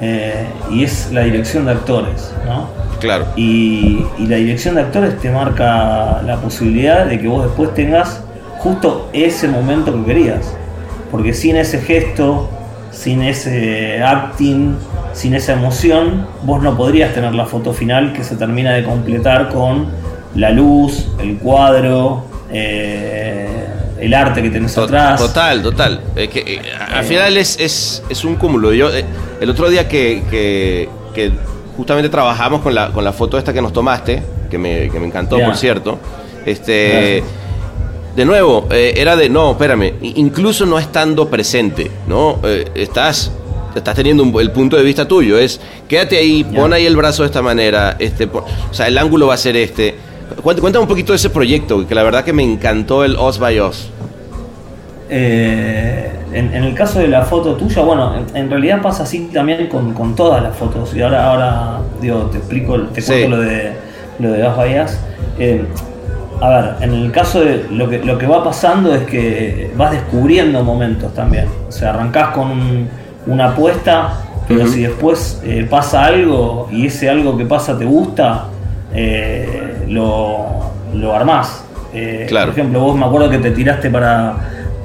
Eh, 0.00 0.44
y 0.70 0.84
es 0.84 1.10
la 1.12 1.22
dirección 1.22 1.64
de 1.64 1.72
actores, 1.72 2.34
¿no? 2.46 2.68
Claro. 3.00 3.26
Y, 3.36 4.04
la 4.18 4.36
dirección 4.36 4.74
de 4.74 4.82
actores 4.82 5.18
te 5.18 5.30
marca 5.30 6.22
la 6.22 6.38
posibilidad 6.42 7.06
de 7.06 7.18
que 7.18 7.28
vos 7.28 7.44
después 7.44 7.74
tengas 7.74 8.22
justo 8.58 9.08
ese 9.12 9.48
momento 9.48 9.92
que 9.94 10.04
querías. 10.04 10.54
Porque 11.10 11.32
sin 11.32 11.56
ese 11.56 11.80
gesto, 11.80 12.50
sin 12.90 13.22
ese 13.22 14.02
acting, 14.02 14.74
sin 15.12 15.34
esa 15.34 15.52
emoción, 15.54 16.26
vos 16.42 16.62
no 16.62 16.76
podrías 16.76 17.14
tener 17.14 17.34
la 17.34 17.46
foto 17.46 17.72
final 17.72 18.12
que 18.12 18.24
se 18.24 18.36
termina 18.36 18.72
de 18.72 18.84
completar 18.84 19.48
con 19.48 19.86
la 20.36 20.50
luz, 20.50 21.06
el 21.18 21.38
cuadro, 21.38 22.24
eh, 22.52 23.48
el 23.98 24.14
arte 24.14 24.42
que 24.42 24.50
tenés 24.50 24.76
atrás. 24.76 25.18
Total, 25.18 25.62
total. 25.62 26.00
que, 26.14 26.28
eh, 26.46 26.60
al 26.94 27.04
final 27.04 27.36
es, 27.36 27.58
es, 27.58 28.24
un 28.24 28.36
cúmulo. 28.36 28.72
Yo, 28.72 28.94
eh, 28.94 29.04
el 29.40 29.50
otro 29.50 29.68
día 29.68 29.88
que, 29.88 30.22
que, 30.30 31.32
justamente 31.76 32.08
trabajamos 32.08 32.62
con 32.62 32.74
la, 32.74 32.90
con 32.92 33.04
la 33.04 33.12
foto 33.12 33.38
esta 33.38 33.52
que 33.52 33.62
nos 33.62 33.72
tomaste, 33.72 34.22
que 34.50 34.58
me, 34.58 34.84
encantó, 34.84 35.38
por 35.38 35.56
cierto, 35.56 35.98
este... 36.44 37.22
De 38.14 38.24
nuevo, 38.24 38.66
era 38.70 39.14
de, 39.14 39.28
no, 39.28 39.50
espérame, 39.50 39.92
incluso 40.00 40.64
no 40.64 40.78
estando 40.78 41.28
presente, 41.28 41.90
¿no? 42.08 42.38
estás 42.74 43.30
estás 43.78 43.94
teniendo 43.94 44.40
el 44.40 44.50
punto 44.50 44.76
de 44.76 44.82
vista 44.82 45.06
tuyo, 45.06 45.38
es 45.38 45.60
quédate 45.88 46.16
ahí, 46.18 46.44
pon 46.44 46.72
ahí 46.72 46.86
el 46.86 46.96
brazo 46.96 47.22
de 47.22 47.26
esta 47.26 47.42
manera, 47.42 47.96
este, 47.98 48.24
o 48.24 48.44
sea, 48.70 48.88
el 48.88 48.98
ángulo 48.98 49.26
va 49.26 49.34
a 49.34 49.38
ser 49.38 49.56
este. 49.56 49.94
Cuéntame 50.42 50.78
un 50.78 50.88
poquito 50.88 51.12
de 51.12 51.16
ese 51.16 51.30
proyecto, 51.30 51.86
que 51.86 51.94
la 51.94 52.02
verdad 52.02 52.24
que 52.24 52.32
me 52.32 52.42
encantó 52.42 53.04
el 53.04 53.16
Os 53.16 53.38
by 53.38 53.60
Os. 53.60 53.90
Eh, 55.08 56.10
en, 56.32 56.52
el 56.52 56.74
caso 56.74 56.98
de 56.98 57.08
la 57.08 57.24
foto 57.24 57.54
tuya, 57.54 57.82
bueno, 57.82 58.12
en, 58.34 58.50
realidad 58.50 58.82
pasa 58.82 59.04
así 59.04 59.30
también 59.32 59.68
con, 59.68 60.16
todas 60.16 60.42
las 60.42 60.56
fotos. 60.56 60.94
Y 60.94 61.02
ahora, 61.02 61.30
ahora 61.30 61.78
digo, 62.00 62.22
te 62.26 62.38
explico, 62.38 62.78
te 62.92 63.02
cuento 63.02 63.36
lo 63.36 63.40
de 63.40 63.72
lo 64.18 64.32
de 64.32 64.42
Os 64.46 64.56
by 64.56 64.78
Os. 64.80 64.98
Eh, 65.38 65.64
a 66.40 66.48
ver, 66.50 66.74
en 66.80 66.92
el 66.92 67.12
caso 67.12 67.40
de 67.40 67.66
lo 67.70 67.88
que, 67.88 67.98
lo 67.98 68.18
que 68.18 68.26
va 68.26 68.44
pasando 68.44 68.94
es 68.94 69.04
que 69.04 69.72
vas 69.76 69.92
descubriendo 69.92 70.62
momentos 70.62 71.14
también. 71.14 71.46
O 71.68 71.72
sea, 71.72 71.90
arrancás 71.90 72.30
con 72.30 72.88
una 73.26 73.52
apuesta, 73.52 74.20
pero 74.46 74.66
si 74.66 74.82
después 74.82 75.40
eh, 75.44 75.66
pasa 75.68 76.04
algo 76.04 76.68
y 76.70 76.86
ese 76.86 77.08
algo 77.08 77.36
que 77.36 77.46
pasa 77.46 77.78
te 77.78 77.86
gusta, 77.86 78.46
eh, 78.94 79.75
lo, 79.88 80.72
lo 80.94 81.14
armás. 81.14 81.64
Eh, 81.92 82.26
por 82.28 82.48
ejemplo, 82.50 82.80
vos 82.80 82.96
me 82.96 83.06
acuerdo 83.06 83.30
que 83.30 83.38
te 83.38 83.50
tiraste 83.52 83.90
para, 83.90 84.34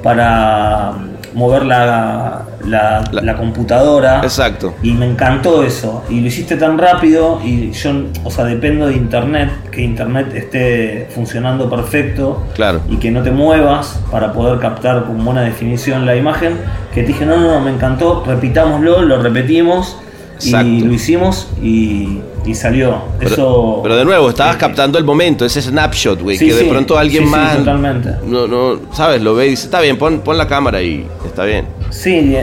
para 0.02 0.92
mover 1.34 1.64
la, 1.64 2.44
la, 2.64 3.36
computadora. 3.36 4.20
Exacto. 4.22 4.74
Y 4.82 4.92
me 4.92 5.06
encantó 5.06 5.62
eso. 5.62 6.04
Y 6.08 6.20
lo 6.20 6.26
hiciste 6.28 6.56
tan 6.56 6.78
rápido 6.78 7.40
y 7.44 7.72
yo, 7.72 7.90
o 8.24 8.30
sea, 8.30 8.44
dependo 8.44 8.86
de 8.86 8.94
internet, 8.94 9.50
que 9.70 9.82
internet 9.82 10.34
esté 10.34 11.08
funcionando 11.14 11.68
perfecto. 11.68 12.44
Claro. 12.54 12.80
Y 12.88 12.96
que 12.96 13.10
no 13.10 13.22
te 13.22 13.30
muevas 13.30 14.00
para 14.10 14.32
poder 14.32 14.58
captar 14.58 15.04
con 15.04 15.24
buena 15.24 15.42
definición 15.42 16.06
la 16.06 16.16
imagen. 16.16 16.58
Que 16.94 17.02
te 17.02 17.08
dije, 17.08 17.26
no, 17.26 17.36
no, 17.36 17.52
no, 17.52 17.60
me 17.60 17.70
encantó, 17.70 18.24
repitámoslo, 18.26 19.02
lo 19.02 19.20
repetimos. 19.20 19.98
Y 20.44 20.80
lo 20.80 20.92
hicimos 20.92 21.48
y, 21.62 22.20
salió. 22.54 23.02
Pero, 23.18 23.30
Eso, 23.30 23.80
pero 23.82 23.96
de 23.96 24.04
nuevo, 24.04 24.30
estabas 24.30 24.56
captando 24.56 24.98
el 24.98 25.04
momento, 25.04 25.44
ese 25.44 25.62
snapshot, 25.62 26.20
güey, 26.20 26.38
que 26.38 26.52
de 26.52 26.64
pronto 26.64 26.98
alguien 26.98 27.28
más. 27.28 27.58
totalmente. 27.58 28.10
No, 28.24 28.46
no, 28.46 28.80
sabes, 28.92 29.22
lo 29.22 29.34
ve 29.34 29.46
y 29.46 29.50
dice, 29.50 29.66
está 29.66 29.80
bien, 29.80 29.96
pon, 29.98 30.20
pon 30.20 30.36
la 30.36 30.46
cámara 30.46 30.82
y 30.82 31.06
está 31.24 31.44
bien. 31.44 31.66
Sí, 31.90 32.36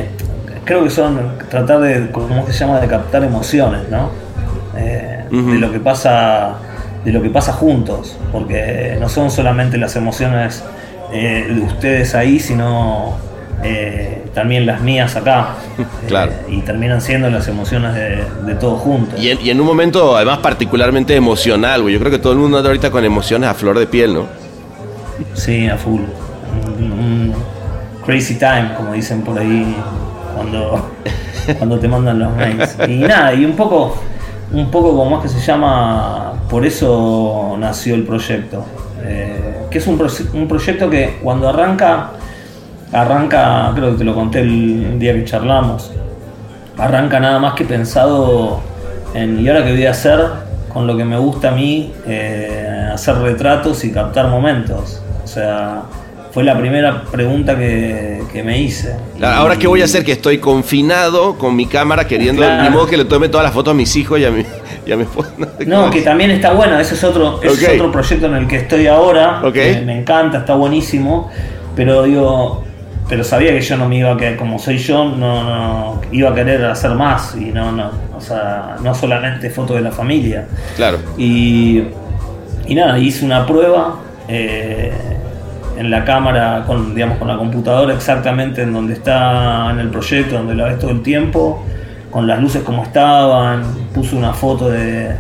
creo 0.66 0.84
que 0.84 0.90
son 0.90 1.20
tratar 1.50 1.82
de, 1.82 2.12
¿cómo 2.12 2.46
se 2.48 2.54
llama? 2.54 2.80
De 2.80 2.88
captar 2.88 3.24
emociones, 3.24 3.90
¿no? 3.90 4.12
Eh, 4.78 5.26
de 5.30 5.58
lo 5.60 5.72
que 5.72 5.80
pasa 5.80 6.58
de 7.04 7.12
lo 7.12 7.22
que 7.22 7.30
pasa 7.30 7.54
juntos, 7.54 8.18
porque 8.32 8.98
no 9.00 9.10
son 9.10 9.32
solamente 9.32 9.78
las 9.78 9.96
emociones 9.96 10.64
eh, 11.12 11.48
de 11.50 11.62
ustedes 11.62 12.14
ahí, 12.14 12.40
sino 12.40 13.18
eh, 13.64 14.26
también 14.34 14.66
las 14.66 14.82
mías 14.82 15.16
acá. 15.16 15.56
claro. 16.08 16.32
y 16.48 16.62
terminan 16.62 17.02
siendo 17.02 17.30
las 17.30 17.48
emociones 17.48 17.94
de, 17.94 18.56
todos 18.56 18.82
juntos. 18.82 19.20
Y 19.20 19.50
en, 19.50 19.60
un 19.60 19.66
momento, 19.66 20.16
además, 20.16 20.40
particularmente 20.40 21.16
emocional, 21.16 21.82
güey. 21.82 21.94
Yo 21.94 22.00
creo 22.00 22.12
que 22.12 22.20
todo 22.20 22.34
el 22.34 22.40
mundo 22.40 22.58
anda 22.58 22.70
ahorita 22.70 22.92
con 22.92 23.04
emociones 23.06 23.50
a 23.50 23.54
flor 23.54 23.78
de 23.80 23.88
piel, 23.88 24.14
¿no? 24.14 24.28
Sí, 25.34 25.68
a 25.68 25.78
full. 25.78 26.02
Un, 26.80 27.34
crazy 28.06 28.36
time, 28.36 28.72
como 28.76 28.94
dicen 28.94 29.22
por 29.22 29.38
ahí 29.38 29.76
cuando, 30.36 30.90
cuando 31.58 31.80
te 31.80 31.88
mandan 31.88 32.20
los 32.20 32.36
mails. 32.36 32.76
Y 32.88 32.96
nada, 32.98 33.34
y 33.34 33.46
un 33.46 33.54
poco, 33.54 33.96
un 34.52 34.72
poco 34.72 34.96
como 34.96 35.18
es 35.18 35.24
que 35.24 35.40
se 35.40 35.46
llama, 35.46 36.34
por 36.50 36.66
eso 36.66 37.56
nació 37.60 37.96
el 37.96 38.04
proyecto. 38.04 38.66
Eh, 39.04 39.68
que 39.70 39.78
es 39.78 39.88
un, 39.88 40.02
un 40.34 40.48
proyecto 40.48 40.90
que 40.90 41.20
cuando 41.22 41.48
arranca 41.48 42.12
arranca, 42.92 43.72
creo 43.76 43.92
que 43.92 43.98
te 44.00 44.04
lo 44.04 44.16
conté 44.16 44.40
el 44.40 44.98
día 45.00 45.14
que 45.14 45.26
charlamos, 45.26 45.92
arranca 46.78 47.20
nada 47.20 47.40
más 47.40 47.54
que 47.54 47.66
pensado 47.66 48.62
en, 49.14 49.40
¿y 49.40 49.48
ahora 49.48 49.66
qué 49.66 49.72
voy 49.72 49.86
a 49.86 49.92
hacer 49.92 50.20
con 50.72 50.88
lo 50.88 50.96
que 50.96 51.06
me 51.06 51.18
gusta 51.18 51.50
a 51.50 51.52
mí? 51.52 51.94
Eh, 52.08 52.90
hacer 52.94 53.16
retratos 53.18 53.84
y 53.84 53.92
captar 53.92 54.28
momentos. 54.28 55.02
O 55.24 55.28
sea, 55.28 55.84
fue 56.32 56.44
la 56.44 56.58
primera 56.58 57.04
pregunta 57.04 57.58
que, 57.58 58.42
me 58.44 58.60
hice. 58.60 58.96
Ahora, 59.22 59.58
¿qué 59.58 59.68
voy 59.68 59.82
a 59.82 59.86
hacer? 59.86 60.04
Que 60.06 60.14
estoy 60.14 60.38
confinado 60.38 61.38
con 61.38 61.56
mi 61.56 61.66
cámara 61.66 62.08
queriendo, 62.08 62.44
ni 62.62 62.70
modo 62.70 62.88
que 62.88 62.98
le 62.98 63.06
tome 63.06 63.30
todas 63.30 63.44
las 63.44 63.54
fotos 63.54 63.72
a 63.72 63.76
mis 63.76 63.96
hijos 63.96 64.20
y 64.20 64.26
a 64.26 64.32
mi, 64.32 64.46
y 64.86 64.92
a 64.92 64.96
mi 64.96 65.04
esposa. 65.04 65.32
No, 65.66 65.90
que 65.90 66.02
también 66.02 66.32
está 66.32 66.54
bueno, 66.54 66.80
ese 66.80 66.96
es 66.96 67.04
otro, 67.04 67.42
es 67.44 67.68
otro 67.68 67.92
proyecto 67.92 68.28
en 68.28 68.36
el 68.36 68.48
que 68.48 68.58
estoy 68.58 68.88
ahora. 68.88 69.42
me 69.42 70.00
encanta, 70.00 70.40
está 70.40 70.56
buenísimo. 70.56 71.30
Pero 71.76 72.04
digo, 72.04 72.64
pero 73.10 73.24
sabía 73.24 73.52
que 73.52 73.62
yo 73.62 73.76
no 73.76 73.90
me 73.90 73.98
iba 73.98 74.14
a 74.14 74.18
quedar 74.18 74.38
como 74.38 74.60
soy 74.60 74.78
yo, 74.78 75.04
no, 75.04 76.00
iba 76.12 76.30
a 76.30 76.36
querer 76.36 76.64
hacer 76.66 76.92
más 76.92 77.36
y 77.36 77.46
no, 77.46 77.72
no, 77.72 77.90
o 78.16 78.22
sea, 78.22 78.78
no 78.84 78.94
solamente 78.94 79.50
fotos 79.50 79.78
de 79.78 79.82
la 79.82 79.92
familia. 79.92 80.48
Claro. 80.76 81.00
Y, 81.18 81.84
y 82.68 82.76
nada, 82.76 83.00
hice 83.00 83.26
una 83.26 83.48
prueba 83.48 83.96
eh, 84.28 84.92
en 85.76 85.90
la 85.90 86.06
cámara, 86.06 86.64
con, 86.68 86.94
digamos, 86.94 87.18
con 87.18 87.28
la 87.28 87.38
computadora 87.38 87.96
exactamente 87.96 88.62
en 88.62 88.74
donde 88.74 88.94
está 88.94 89.72
en 89.72 89.80
el 89.80 89.90
proyecto, 89.90 90.36
donde 90.36 90.54
la 90.54 90.66
ves 90.66 90.78
todo 90.78 90.92
el 90.92 91.02
tiempo. 91.02 91.66
con 92.12 92.28
las 92.28 92.40
luces 92.40 92.64
como 92.64 92.84
estaban, 92.84 93.64
puse 93.94 94.16
una 94.16 94.34
foto 94.34 94.70
de, 94.70 95.16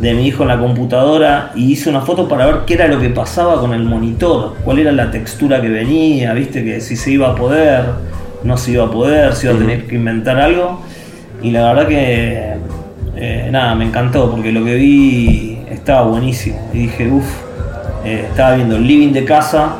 de 0.00 0.14
mi 0.14 0.26
hijo 0.26 0.42
en 0.42 0.48
la 0.48 0.58
computadora 0.58 1.52
y 1.54 1.72
hice 1.72 1.90
una 1.90 2.00
foto 2.00 2.26
para 2.26 2.46
ver 2.46 2.60
qué 2.66 2.74
era 2.74 2.88
lo 2.88 2.98
que 2.98 3.10
pasaba 3.10 3.60
con 3.60 3.74
el 3.74 3.84
monitor, 3.84 4.54
cuál 4.64 4.78
era 4.78 4.92
la 4.92 5.10
textura 5.10 5.60
que 5.60 5.68
venía, 5.68 6.32
viste 6.32 6.64
que 6.64 6.80
si 6.80 6.96
se 6.96 7.12
iba 7.12 7.28
a 7.28 7.34
poder, 7.34 7.84
no 8.42 8.56
se 8.56 8.72
iba 8.72 8.86
a 8.86 8.90
poder, 8.90 9.34
si 9.34 9.46
iba 9.46 9.54
a 9.54 9.58
tener 9.58 9.86
que 9.86 9.96
inventar 9.96 10.38
algo. 10.38 10.80
Y 11.42 11.50
la 11.50 11.72
verdad 11.72 11.88
que 11.88 12.54
eh, 13.16 13.48
nada, 13.50 13.74
me 13.74 13.84
encantó 13.84 14.30
porque 14.30 14.52
lo 14.52 14.64
que 14.64 14.74
vi 14.74 15.58
estaba 15.68 16.02
buenísimo. 16.02 16.58
Y 16.72 16.78
dije, 16.78 17.10
uff, 17.10 17.26
eh, 18.04 18.26
estaba 18.30 18.54
viendo 18.54 18.76
el 18.76 18.86
living 18.86 19.12
de 19.12 19.24
casa, 19.26 19.74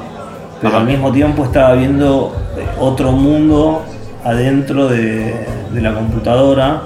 pero 0.61 0.77
al 0.77 0.85
mismo 0.85 1.11
tiempo 1.13 1.45
estaba 1.45 1.73
viendo 1.73 2.37
eh, 2.59 2.67
otro 2.79 3.13
mundo 3.13 3.85
adentro 4.23 4.89
de, 4.89 5.35
de 5.73 5.81
la 5.81 5.95
computadora 5.95 6.83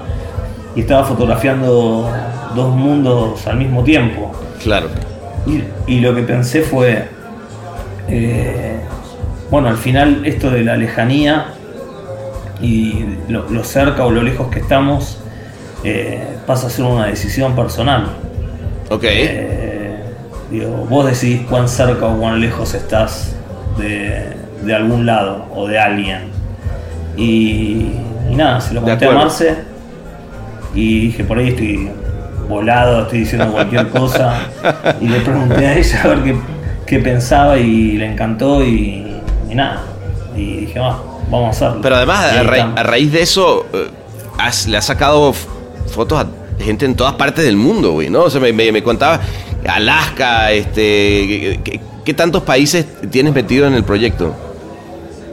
y 0.73 0.81
estaba 0.81 1.03
fotografiando 1.03 2.09
dos 2.55 2.75
mundos 2.75 3.45
al 3.47 3.57
mismo 3.57 3.83
tiempo. 3.83 4.31
Claro. 4.63 4.87
Y, 5.45 5.63
y 5.85 5.99
lo 5.99 6.15
que 6.15 6.23
pensé 6.23 6.61
fue, 6.61 7.07
eh, 8.07 8.77
bueno, 9.51 9.67
al 9.69 9.77
final 9.77 10.25
esto 10.25 10.49
de 10.49 10.63
la 10.63 10.75
lejanía 10.75 11.47
y 12.61 13.05
lo, 13.27 13.49
lo 13.49 13.63
cerca 13.63 14.05
o 14.05 14.11
lo 14.11 14.23
lejos 14.23 14.47
que 14.47 14.59
estamos 14.59 15.19
eh, 15.83 16.23
pasa 16.47 16.67
a 16.67 16.69
ser 16.69 16.85
una 16.85 17.07
decisión 17.07 17.55
personal. 17.55 18.07
Ok. 18.89 19.03
Eh, 19.03 19.99
digo, 20.49 20.87
vos 20.89 21.05
decidís 21.05 21.41
cuán 21.41 21.67
cerca 21.67 22.07
o 22.07 22.17
cuán 22.17 22.39
lejos 22.39 22.73
estás 22.73 23.35
de, 23.77 24.33
de 24.63 24.75
algún 24.75 25.05
lado 25.05 25.45
o 25.53 25.67
de 25.67 25.77
alguien. 25.77 26.29
Y, 27.17 27.91
y 28.29 28.35
nada, 28.35 28.61
se 28.61 28.73
lo 28.73 28.81
conté 28.81 29.05
a. 29.05 29.11
Marce 29.11 29.55
y 30.73 31.01
dije, 31.01 31.23
por 31.23 31.37
ahí 31.37 31.49
estoy 31.49 31.89
volado, 32.47 33.03
estoy 33.03 33.19
diciendo 33.19 33.51
cualquier 33.51 33.89
cosa. 33.89 34.39
Y 35.01 35.07
le 35.07 35.19
pregunté 35.21 35.65
a 35.67 35.77
ella 35.77 36.01
a 36.03 36.07
ver 36.07 36.23
qué, 36.23 36.35
qué 36.85 36.99
pensaba 36.99 37.57
y 37.57 37.93
le 37.97 38.11
encantó 38.11 38.63
y, 38.63 39.21
y 39.49 39.55
nada. 39.55 39.83
Y 40.35 40.57
dije, 40.61 40.79
va, 40.79 41.01
vamos 41.29 41.47
a 41.47 41.49
hacerlo. 41.51 41.81
Pero 41.81 41.95
además, 41.95 42.25
a, 42.33 42.43
ra- 42.43 42.83
raíz 42.83 43.11
de 43.11 43.21
eso, 43.21 43.65
eh, 43.73 43.87
has- 44.37 44.67
le 44.67 44.77
has 44.77 44.85
sacado 44.85 45.33
fotos 45.87 46.19
a 46.25 46.27
gente 46.63 46.85
en 46.85 46.95
todas 46.95 47.13
partes 47.13 47.43
del 47.45 47.57
mundo, 47.57 47.91
güey, 47.93 48.09
¿no? 48.09 48.21
O 48.23 48.29
sea, 48.29 48.39
me, 48.41 48.53
me, 48.53 48.71
me 48.71 48.81
contaba 48.83 49.19
Alaska, 49.67 50.51
este... 50.51 51.59
¿qué, 51.63 51.79
qué 52.03 52.13
tantos 52.13 52.43
países 52.43 52.85
tienes 53.09 53.33
metido 53.33 53.65
en 53.67 53.73
el 53.73 53.83
proyecto? 53.83 54.33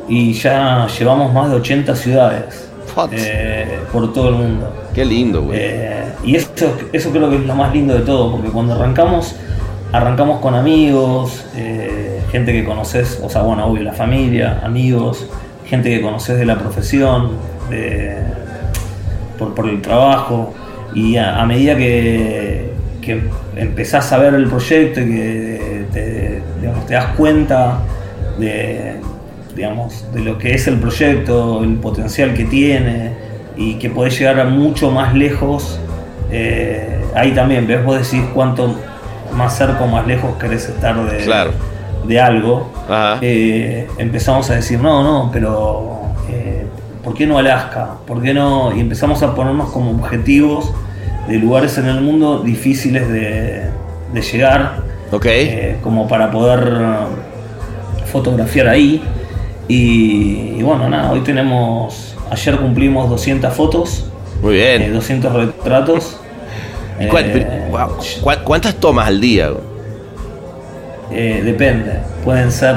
Y 0.09 0.33
ya 0.33 0.87
llevamos 0.99 1.33
más 1.33 1.51
de 1.51 1.57
80 1.57 1.95
ciudades? 1.97 2.69
Eh, 3.13 3.79
por 3.93 4.13
todo 4.13 4.29
el 4.31 4.35
mundo. 4.37 4.73
Qué 4.95 5.05
lindo, 5.05 5.43
güey. 5.43 5.59
Eh, 5.61 6.05
y 6.25 6.37
eso, 6.37 6.51
eso 6.93 7.11
creo 7.11 7.31
que 7.31 7.37
es 7.37 7.47
lo 7.47 7.55
más 7.55 7.73
lindo 7.73 7.95
de 7.95 8.01
todo, 8.01 8.33
porque 8.33 8.49
cuando 8.49 8.75
arrancamos, 8.75 9.35
arrancamos 9.93 10.41
con 10.41 10.55
amigos, 10.55 11.45
eh, 11.57 12.21
gente 12.31 12.53
que 12.53 12.65
conoces, 12.65 13.21
o 13.23 13.29
sea, 13.29 13.43
bueno, 13.43 13.67
obvio, 13.67 13.83
la 13.83 13.93
familia, 13.93 14.61
amigos, 14.65 15.27
gente 15.67 15.91
que 15.91 16.01
conoces 16.03 16.39
de 16.39 16.45
la 16.45 16.59
profesión, 16.59 17.33
de- 17.71 18.19
por, 19.39 19.55
por 19.55 19.69
el 19.69 19.81
trabajo, 19.83 20.53
y 20.95 21.17
a, 21.17 21.41
a 21.41 21.47
medida 21.47 21.77
que, 21.77 22.73
que 23.01 23.23
empezás 23.57 24.13
a 24.13 24.19
ver 24.19 24.35
el 24.35 24.47
proyecto 24.49 25.01
y 25.01 25.05
que 25.07 25.87
te, 25.93 26.43
digamos, 26.61 26.87
te 26.87 26.95
das 26.95 27.07
cuenta 27.17 27.79
de, 28.39 28.97
digamos, 29.55 30.07
de 30.13 30.21
lo 30.21 30.39
que 30.39 30.55
es 30.55 30.67
el 30.67 30.79
proyecto, 30.79 31.63
el 31.63 31.75
potencial 31.77 32.35
que 32.35 32.45
tiene 32.45 33.13
y 33.57 33.75
que 33.75 33.91
podés 33.91 34.19
llegar 34.19 34.41
a 34.41 34.45
mucho 34.45 34.91
más 34.91 35.15
lejos, 35.15 35.79
eh, 36.31 37.05
ahí 37.15 37.33
también 37.33 37.67
ves, 37.67 37.85
vos 37.85 37.97
decís 37.99 38.25
cuánto 38.33 38.75
más 39.37 39.57
cerca 39.57 39.83
o 39.85 39.87
más 39.87 40.07
lejos 40.07 40.37
querés 40.39 40.69
estar 40.69 40.97
de, 41.11 41.19
Claro. 41.25 41.51
de 42.07 42.21
algo. 42.21 42.71
Eh, 43.21 43.87
empezamos 43.99 44.51
a 44.51 44.55
decir, 44.57 44.79
no, 44.81 45.03
no, 45.03 45.31
pero 45.33 46.01
eh, 46.31 46.67
¿por 47.05 47.15
qué 47.15 47.27
no 47.27 47.39
Alaska? 47.39 47.97
¿Por 48.07 48.23
qué 48.23 48.33
no? 48.35 48.75
Y 48.75 48.81
empezamos 48.81 49.23
a 49.23 49.35
ponernos 49.35 49.71
como 49.71 49.91
objetivos 49.91 50.73
de 51.29 51.37
lugares 51.39 51.77
en 51.79 51.87
el 51.87 52.01
mundo 52.01 52.41
difíciles 52.43 53.09
de, 53.09 53.63
de 54.13 54.23
llegar, 54.23 54.83
eh, 55.25 55.77
como 55.83 56.09
para 56.09 56.31
poder 56.31 56.61
fotografiar 58.11 58.69
ahí. 58.69 59.03
Y, 59.69 60.55
y 60.59 60.63
bueno, 60.63 60.89
nada, 60.89 61.11
hoy 61.13 61.21
tenemos, 61.21 62.15
ayer 62.31 62.57
cumplimos 62.57 63.09
200 63.09 63.53
fotos, 63.55 64.05
Muy 64.43 64.59
eh, 64.61 64.79
bien. 64.79 64.93
200 64.93 65.33
retratos. 65.33 66.17
¿Y 67.01 67.07
cuán- 67.09 67.25
Eh, 67.27 67.69
cuán- 68.21 68.41
¿Cuántas 68.45 68.75
tomas 68.77 69.07
al 69.09 69.21
día? 69.21 69.51
eh, 71.11 71.43
depende, 71.45 72.01
pueden 72.25 72.51
ser 72.51 72.75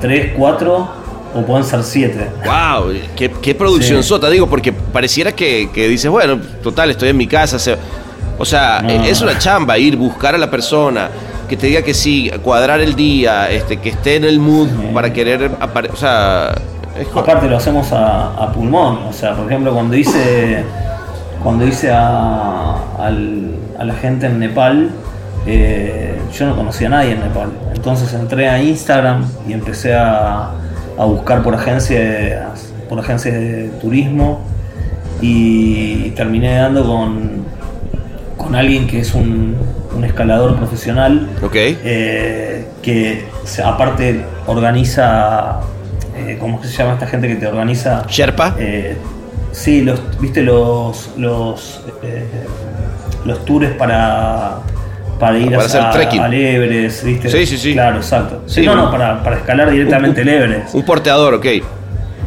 3, 0.00 0.32
4 0.36 0.88
o 1.34 1.42
pueden 1.42 1.64
ser 1.64 1.82
7. 1.82 2.28
¡Wow! 2.44 2.92
¿Qué, 3.16 3.30
qué 3.42 3.54
producción 3.54 4.02
Sí. 4.02 4.08
sota? 4.08 4.28
Digo, 4.30 4.48
porque 4.48 4.72
pareciera 4.72 5.32
que, 5.32 5.68
que 5.72 5.88
dices, 5.88 6.10
bueno, 6.10 6.38
total, 6.62 6.90
estoy 6.90 7.08
en 7.10 7.16
mi 7.16 7.26
casa. 7.26 7.58
se- 7.58 7.76
o 8.38 8.44
sea, 8.44 8.80
No. 8.82 8.90
eh, 8.90 9.10
es 9.10 9.20
una 9.22 9.38
chamba 9.38 9.76
ir, 9.78 9.96
buscar 9.96 10.34
a 10.34 10.38
la 10.38 10.50
persona, 10.50 11.10
que 11.52 11.58
te 11.58 11.66
diga 11.66 11.82
que 11.82 11.92
sí, 11.92 12.30
cuadrar 12.42 12.80
el 12.80 12.94
día, 12.96 13.50
este, 13.50 13.76
que 13.76 13.90
esté 13.90 14.16
en 14.16 14.24
el 14.24 14.38
mood 14.38 14.68
Sí. 14.68 14.90
para 14.94 15.12
querer 15.12 15.50
O 15.92 15.96
sea, 15.96 16.54
es 16.98 17.06
Aparte 17.14 17.46
lo 17.46 17.58
hacemos 17.58 17.92
a, 17.92 18.28
a 18.42 18.50
pulmón, 18.54 19.00
o 19.06 19.12
sea, 19.12 19.34
por 19.36 19.44
ejemplo 19.44 19.74
cuando 19.74 19.94
hice 19.94 20.64
cuando 21.42 21.66
hice 21.66 21.90
a, 21.90 22.76
al- 22.98 23.54
a 23.78 23.84
la 23.84 23.92
gente 23.94 24.24
en 24.28 24.38
Nepal, 24.38 24.92
eh, 25.46 26.18
yo 26.32 26.46
no 26.46 26.56
conocía 26.56 26.86
a 26.86 26.90
nadie 26.90 27.12
en 27.12 27.20
Nepal. 27.20 27.50
Entonces 27.74 28.14
entré 28.14 28.48
a 28.48 28.62
Instagram 28.62 29.26
y 29.46 29.52
empecé 29.52 29.92
a, 29.92 30.52
a 30.98 31.04
buscar 31.04 31.42
por 31.42 31.54
agencias, 31.54 32.72
por 32.88 32.98
agencias 33.00 33.34
de 33.34 33.68
turismo 33.78 34.40
y 35.20 36.10
terminé 36.12 36.54
dando 36.56 36.82
con, 36.86 37.44
con 38.38 38.54
alguien 38.54 38.86
que 38.86 39.00
es 39.00 39.12
un, 39.14 39.54
un 39.96 40.04
escalador 40.04 40.56
profesional 40.56 41.28
ok. 41.42 41.54
eh, 41.54 42.64
que 42.82 43.24
aparte 43.64 44.24
organiza, 44.46 45.60
eh, 46.16 46.36
¿cómo 46.40 46.62
se 46.62 46.70
llama 46.76 46.94
esta 46.94 47.06
gente 47.06 47.28
que 47.28 47.36
te 47.36 47.46
organiza? 47.46 48.04
Sherpa. 48.08 48.54
Eh, 48.58 48.96
sí, 49.52 49.82
los, 49.82 50.00
viste 50.20 50.42
los 50.42 51.10
los, 51.16 51.82
eh, 52.02 52.24
los 53.24 53.44
tours 53.44 53.70
para 53.72 54.58
para 55.18 55.38
ir 55.38 55.50
Para 55.50 55.62
a, 55.62 55.66
hacer 55.66 55.90
trekking. 55.92 56.20
al 56.20 56.34
Everest, 56.34 57.04
viste. 57.04 57.28
Sí, 57.30 57.46
sí, 57.46 57.56
sí. 57.56 57.72
Claro, 57.74 57.98
exacto. 57.98 58.42
Sí, 58.46 58.62
no, 58.62 58.72
un- 58.72 58.78
no, 58.78 58.90
para, 58.90 59.22
para 59.22 59.36
escalar 59.36 59.70
directamente 59.70 60.22
el 60.22 60.28
Everest. 60.28 60.74
Un 60.74 60.84
porteador, 60.84 61.34
ok. 61.34 61.46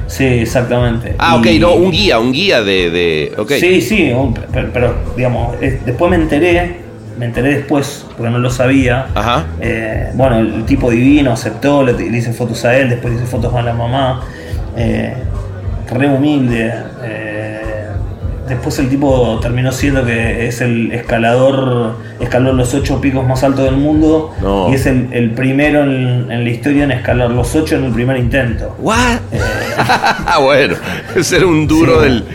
Sí, 0.08 0.23
exactamente. 0.23 1.13
Ah, 1.17 1.36
ok, 1.36 1.45
Y- 1.47 1.60
no, 1.60 1.73
un 1.73 1.91
guía, 1.91 2.19
un 2.19 2.32
guía 2.32 2.62
de. 2.62 2.89
de 2.91 3.34
ok. 3.38 3.51
Sí, 3.60 3.82
sí, 3.82 4.12
un- 4.13 4.34
pero, 4.34 4.69
pero, 4.71 4.95
digamos, 5.17 5.56
es- 5.62 5.84
después 5.86 6.10
me 6.10 6.15
enteré, 6.15 6.85
me 7.17 7.25
enteré 7.25 7.56
después, 7.56 8.06
porque 8.17 8.30
no 8.32 8.39
lo 8.39 8.49
sabía. 8.49 9.08
Ajá. 9.15 9.45
Eh, 9.62 10.10
bueno, 10.15 10.39
el, 10.39 10.65
tipo 10.65 10.89
divino 10.91 11.32
aceptó, 11.32 11.84
le, 11.84 11.93
le 11.93 12.17
hice 12.17 12.34
fotos 12.34 12.63
a 12.65 12.75
él, 12.78 12.89
después 12.89 13.13
le 13.13 13.19
hice 13.21 13.30
fotos 13.30 13.54
a 13.54 13.62
la 13.62 13.73
mamá. 13.73 14.21
Eh, 14.78 15.13
re 15.91 16.08
humilde. 16.10 16.73
eh, 17.04 17.41
después 18.47 18.78
el 18.78 18.89
tipo 18.89 19.39
terminó 19.41 19.71
siendo 19.71 20.06
que 20.06 20.47
es 20.47 20.62
el 20.62 20.91
escalador, 20.91 21.95
escaló 22.19 22.54
los 22.54 22.73
ocho 22.75 23.01
picos 23.01 23.25
más 23.28 23.43
altos 23.43 23.65
del 23.65 23.75
mundo 23.78 24.36
No. 24.39 24.69
y 24.69 24.75
es 24.75 24.86
el, 24.86 25.10
el 25.13 25.32
primero 25.32 25.82
en, 25.84 26.32
en 26.32 26.43
la 26.43 26.49
historia 26.51 26.84
en 26.84 26.91
escalar 26.91 27.32
los 27.32 27.56
ocho 27.56 27.75
en 27.75 27.86
el 27.86 27.91
primer 27.91 28.17
intento. 28.17 28.75
¿What? 28.80 29.19
bueno, 30.43 30.75
ese 31.15 31.38
era 31.38 31.47
un 31.47 31.67
duro 31.67 31.97
Sí. 32.04 32.04
del. 32.10 32.25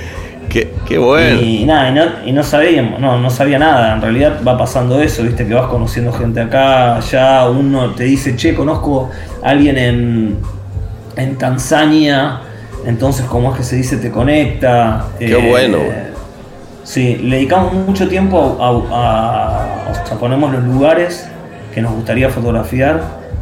Qué, 0.50 0.74
qué 0.86 0.98
bueno. 0.98 1.40
Y 1.40 1.64
nada, 1.64 1.88
y 1.90 1.94
no, 1.94 2.02
y 2.26 2.32
no 2.32 2.42
sabíamos, 2.42 3.00
no, 3.00 3.18
no 3.18 3.30
sabía 3.30 3.58
nada. 3.58 3.94
En 3.94 4.02
realidad 4.02 4.40
va 4.46 4.58
pasando 4.58 5.00
eso, 5.00 5.22
viste, 5.22 5.46
que 5.46 5.54
vas 5.54 5.68
conociendo 5.68 6.12
gente 6.12 6.40
acá, 6.40 6.96
allá, 6.96 7.48
uno 7.48 7.90
te 7.94 8.04
dice, 8.04 8.36
che, 8.36 8.54
conozco 8.54 9.10
a 9.42 9.48
alguien 9.50 9.78
en, 9.78 10.36
en 11.16 11.38
Tanzania, 11.38 12.40
entonces 12.84 13.24
como 13.26 13.52
es 13.52 13.58
que 13.58 13.64
se 13.64 13.76
dice, 13.76 13.96
te 13.96 14.10
conecta. 14.10 15.06
Eh, 15.18 15.26
Qué 15.26 15.36
bueno. 15.36 15.78
Sí, 16.82 17.16
le 17.22 17.36
dedicamos 17.36 17.72
mucho 17.72 18.08
tiempo 18.08 18.58
a, 18.60 18.68
a- 18.68 19.90
o 20.02 20.06
sea, 20.06 20.18
ponemos 20.18 20.52
los 20.52 20.64
lugares 20.64 21.28
que 21.72 21.80
nos 21.80 21.92
gustaría 21.92 22.28
fotografiar 22.30 23.00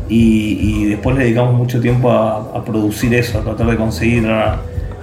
y, 0.08 0.58
y 0.60 0.84
después 0.86 1.16
le 1.16 1.24
dedicamos 1.24 1.54
mucho 1.54 1.80
tiempo 1.80 2.10
a, 2.10 2.36
a 2.54 2.64
producir 2.64 3.14
eso, 3.14 3.38
a 3.38 3.42
tratar 3.42 3.66
de 3.68 3.76
conseguir 3.76 4.26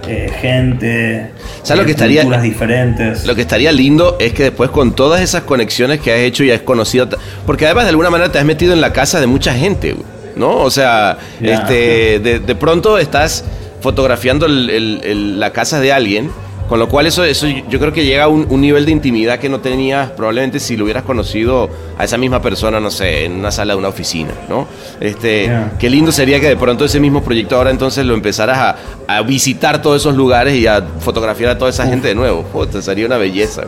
eh, 0.08 0.30
gente, 0.40 1.30
¿Sabes 1.62 1.80
lo 1.80 1.84
que 1.84 1.90
eh, 1.92 1.94
estaría- 1.94 2.40
diferentes. 2.40 3.26
Lo 3.26 3.34
que 3.34 3.40
estaría 3.42 3.72
lindo 3.72 4.16
es 4.20 4.32
que 4.32 4.44
después 4.44 4.70
con 4.70 4.94
todas 4.94 5.20
esas 5.20 5.42
conexiones 5.42 6.00
que 6.00 6.12
has 6.12 6.20
hecho 6.20 6.44
y 6.44 6.50
has 6.50 6.60
conocido, 6.62 7.08
porque 7.44 7.66
además 7.66 7.84
de 7.84 7.90
alguna 7.90 8.10
manera 8.10 8.30
te 8.30 8.38
has 8.38 8.44
metido 8.44 8.72
en 8.72 8.80
la 8.80 8.92
casa 8.92 9.20
de 9.20 9.26
mucha 9.26 9.54
gente, 9.54 9.96
¿no? 10.36 10.56
O 10.58 10.70
sea, 10.70 11.18
este, 11.40 12.18
de, 12.20 12.40
de 12.40 12.54
pronto 12.54 12.98
estás 12.98 13.44
fotografiando 13.80 14.46
el- 14.46 14.70
el- 14.70 15.00
el- 15.04 15.40
la 15.40 15.52
casa 15.52 15.80
de 15.80 15.92
alguien 15.92 16.30
Con 16.68 16.80
lo 16.80 16.88
cual 16.88 17.06
eso, 17.06 17.22
eso 17.24 17.46
yo 17.46 17.78
creo 17.78 17.92
que 17.92 18.04
llega 18.04 18.24
a 18.24 18.28
un, 18.28 18.60
nivel 18.60 18.86
de 18.86 18.92
intimidad 18.92 19.38
que 19.38 19.48
no 19.48 19.60
tenías 19.60 20.10
probablemente 20.10 20.58
si 20.58 20.76
lo 20.76 20.84
hubieras 20.84 21.04
conocido 21.04 21.70
a 21.96 22.04
esa 22.04 22.18
misma 22.18 22.42
persona, 22.42 22.80
no 22.80 22.90
sé, 22.90 23.24
en 23.24 23.32
una 23.32 23.52
sala 23.52 23.74
de 23.74 23.78
una 23.78 23.88
oficina, 23.88 24.32
¿no? 24.48 24.66
Este, 25.00 25.50
Qué 25.78 25.88
lindo 25.88 26.10
sería 26.10 26.40
que 26.40 26.48
de 26.48 26.56
pronto 26.56 26.84
ese 26.84 26.98
mismo 26.98 27.22
proyecto 27.22 27.56
ahora 27.56 27.70
entonces 27.70 28.04
lo 28.04 28.14
empezaras 28.14 28.76
a, 29.06 29.22
visitar 29.22 29.80
todos 29.80 30.02
esos 30.02 30.14
lugares 30.14 30.54
y 30.54 30.66
a 30.66 30.82
fotografiar 31.00 31.50
a 31.50 31.58
toda 31.58 31.70
esa 31.70 31.86
gente 31.86 32.08
de 32.08 32.14
nuevo. 32.14 32.44
sería 32.80 33.06
una 33.06 33.16
belleza. 33.16 33.62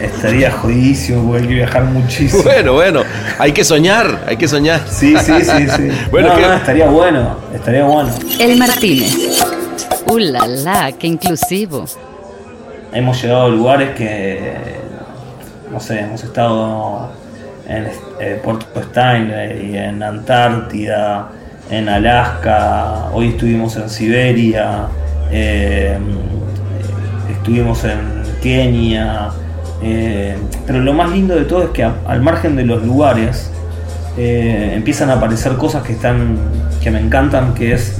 estaría 0.00 0.50
jodidísimo, 0.50 1.22
porque 1.26 1.42
hay 1.42 1.48
que 1.48 1.54
viajar 1.54 1.84
muchísimo. 1.84 2.42
Bueno, 2.42 2.72
bueno, 2.74 3.02
hay 3.38 3.52
que 3.52 3.64
soñar, 3.64 4.24
hay 4.26 4.36
que 4.36 4.48
soñar. 4.48 4.82
Sí, 4.88 5.14
sí, 5.18 5.32
sí, 5.42 5.66
sí. 5.76 5.88
bueno, 6.10 6.32
estaría 6.54 6.88
bueno, 6.88 7.36
estaría 7.54 7.84
bueno. 7.84 8.10
El 8.38 8.58
Martínez. 8.58 9.61
¡Uh, 10.12 10.18
la, 10.18 10.46
la! 10.46 10.92
¡Qué 10.92 11.06
inclusivo! 11.06 11.86
Hemos 12.92 13.22
llegado 13.22 13.44
a 13.44 13.48
lugares 13.48 13.94
que, 13.96 14.52
no 15.72 15.80
sé, 15.80 16.00
hemos 16.00 16.22
estado 16.22 17.08
en 17.66 17.88
eh, 18.20 18.38
Puerto 18.44 18.78
Stanley, 18.78 19.74
en 19.74 20.02
Antártida, 20.02 21.30
en 21.70 21.88
Alaska, 21.88 23.08
hoy 23.14 23.28
estuvimos 23.28 23.74
en 23.76 23.88
Siberia, 23.88 24.88
eh, 25.30 25.96
estuvimos 27.30 27.82
en 27.84 27.98
Kenia, 28.42 29.30
eh, 29.82 30.36
pero 30.66 30.80
lo 30.80 30.92
más 30.92 31.10
lindo 31.10 31.34
de 31.34 31.46
todo 31.46 31.62
es 31.62 31.70
que 31.70 31.84
al 31.84 32.20
margen 32.20 32.54
de 32.56 32.66
los 32.66 32.84
lugares 32.84 33.50
empiezan 34.18 35.08
a 35.08 35.14
aparecer 35.14 35.54
cosas 35.54 35.82
que 35.82 35.94
están 35.94 36.36
que 36.82 36.90
me 36.90 37.00
encantan, 37.00 37.54
que 37.54 37.72
es 37.72 37.98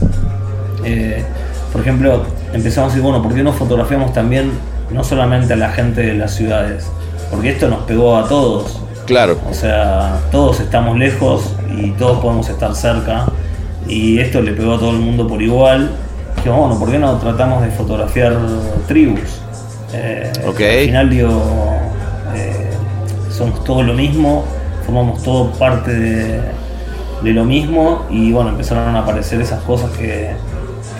por 1.72 1.80
ejemplo, 1.80 2.22
empezamos 2.52 2.90
a 2.90 2.94
decir, 2.94 3.02
bueno, 3.02 3.22
¿por 3.22 3.34
qué 3.34 3.42
no 3.42 3.52
fotografiamos 3.52 4.12
también 4.12 4.52
no 4.90 5.02
solamente 5.02 5.54
a 5.54 5.56
la 5.56 5.70
gente 5.70 6.02
de 6.02 6.14
las 6.14 6.34
ciudades? 6.34 6.86
Porque 7.30 7.50
esto 7.50 7.68
nos 7.68 7.80
pegó 7.84 8.18
a 8.18 8.28
todos. 8.28 8.78
Claro. 9.06 9.38
O 9.50 9.54
sea, 9.54 10.20
todos 10.30 10.60
estamos 10.60 10.98
lejos 10.98 11.54
y 11.74 11.90
todos 11.92 12.20
podemos 12.20 12.48
estar 12.50 12.74
cerca. 12.74 13.24
Y 13.88 14.18
esto 14.18 14.42
le 14.42 14.52
pegó 14.52 14.74
a 14.74 14.78
todo 14.78 14.90
el 14.90 14.98
mundo 14.98 15.26
por 15.26 15.40
igual. 15.40 15.90
Dijimos, 16.36 16.58
bueno, 16.58 16.78
¿por 16.78 16.90
qué 16.90 16.98
no 16.98 17.16
tratamos 17.16 17.62
de 17.62 17.70
fotografiar 17.70 18.36
tribus? 18.86 19.40
Eh, 19.94 20.30
Al 20.46 20.86
final, 20.86 21.10
digo, 21.10 21.42
eh, 22.34 22.70
somos 23.30 23.64
todos 23.64 23.84
lo 23.84 23.94
mismo, 23.94 24.44
formamos 24.84 25.22
todo 25.22 25.50
parte 25.52 25.92
de, 25.92 26.40
de 27.22 27.32
lo 27.32 27.44
mismo 27.44 28.04
y 28.10 28.32
bueno, 28.32 28.50
empezaron 28.50 28.94
a 28.94 29.00
aparecer 29.00 29.40
esas 29.40 29.62
cosas 29.62 29.90
que, 29.92 30.34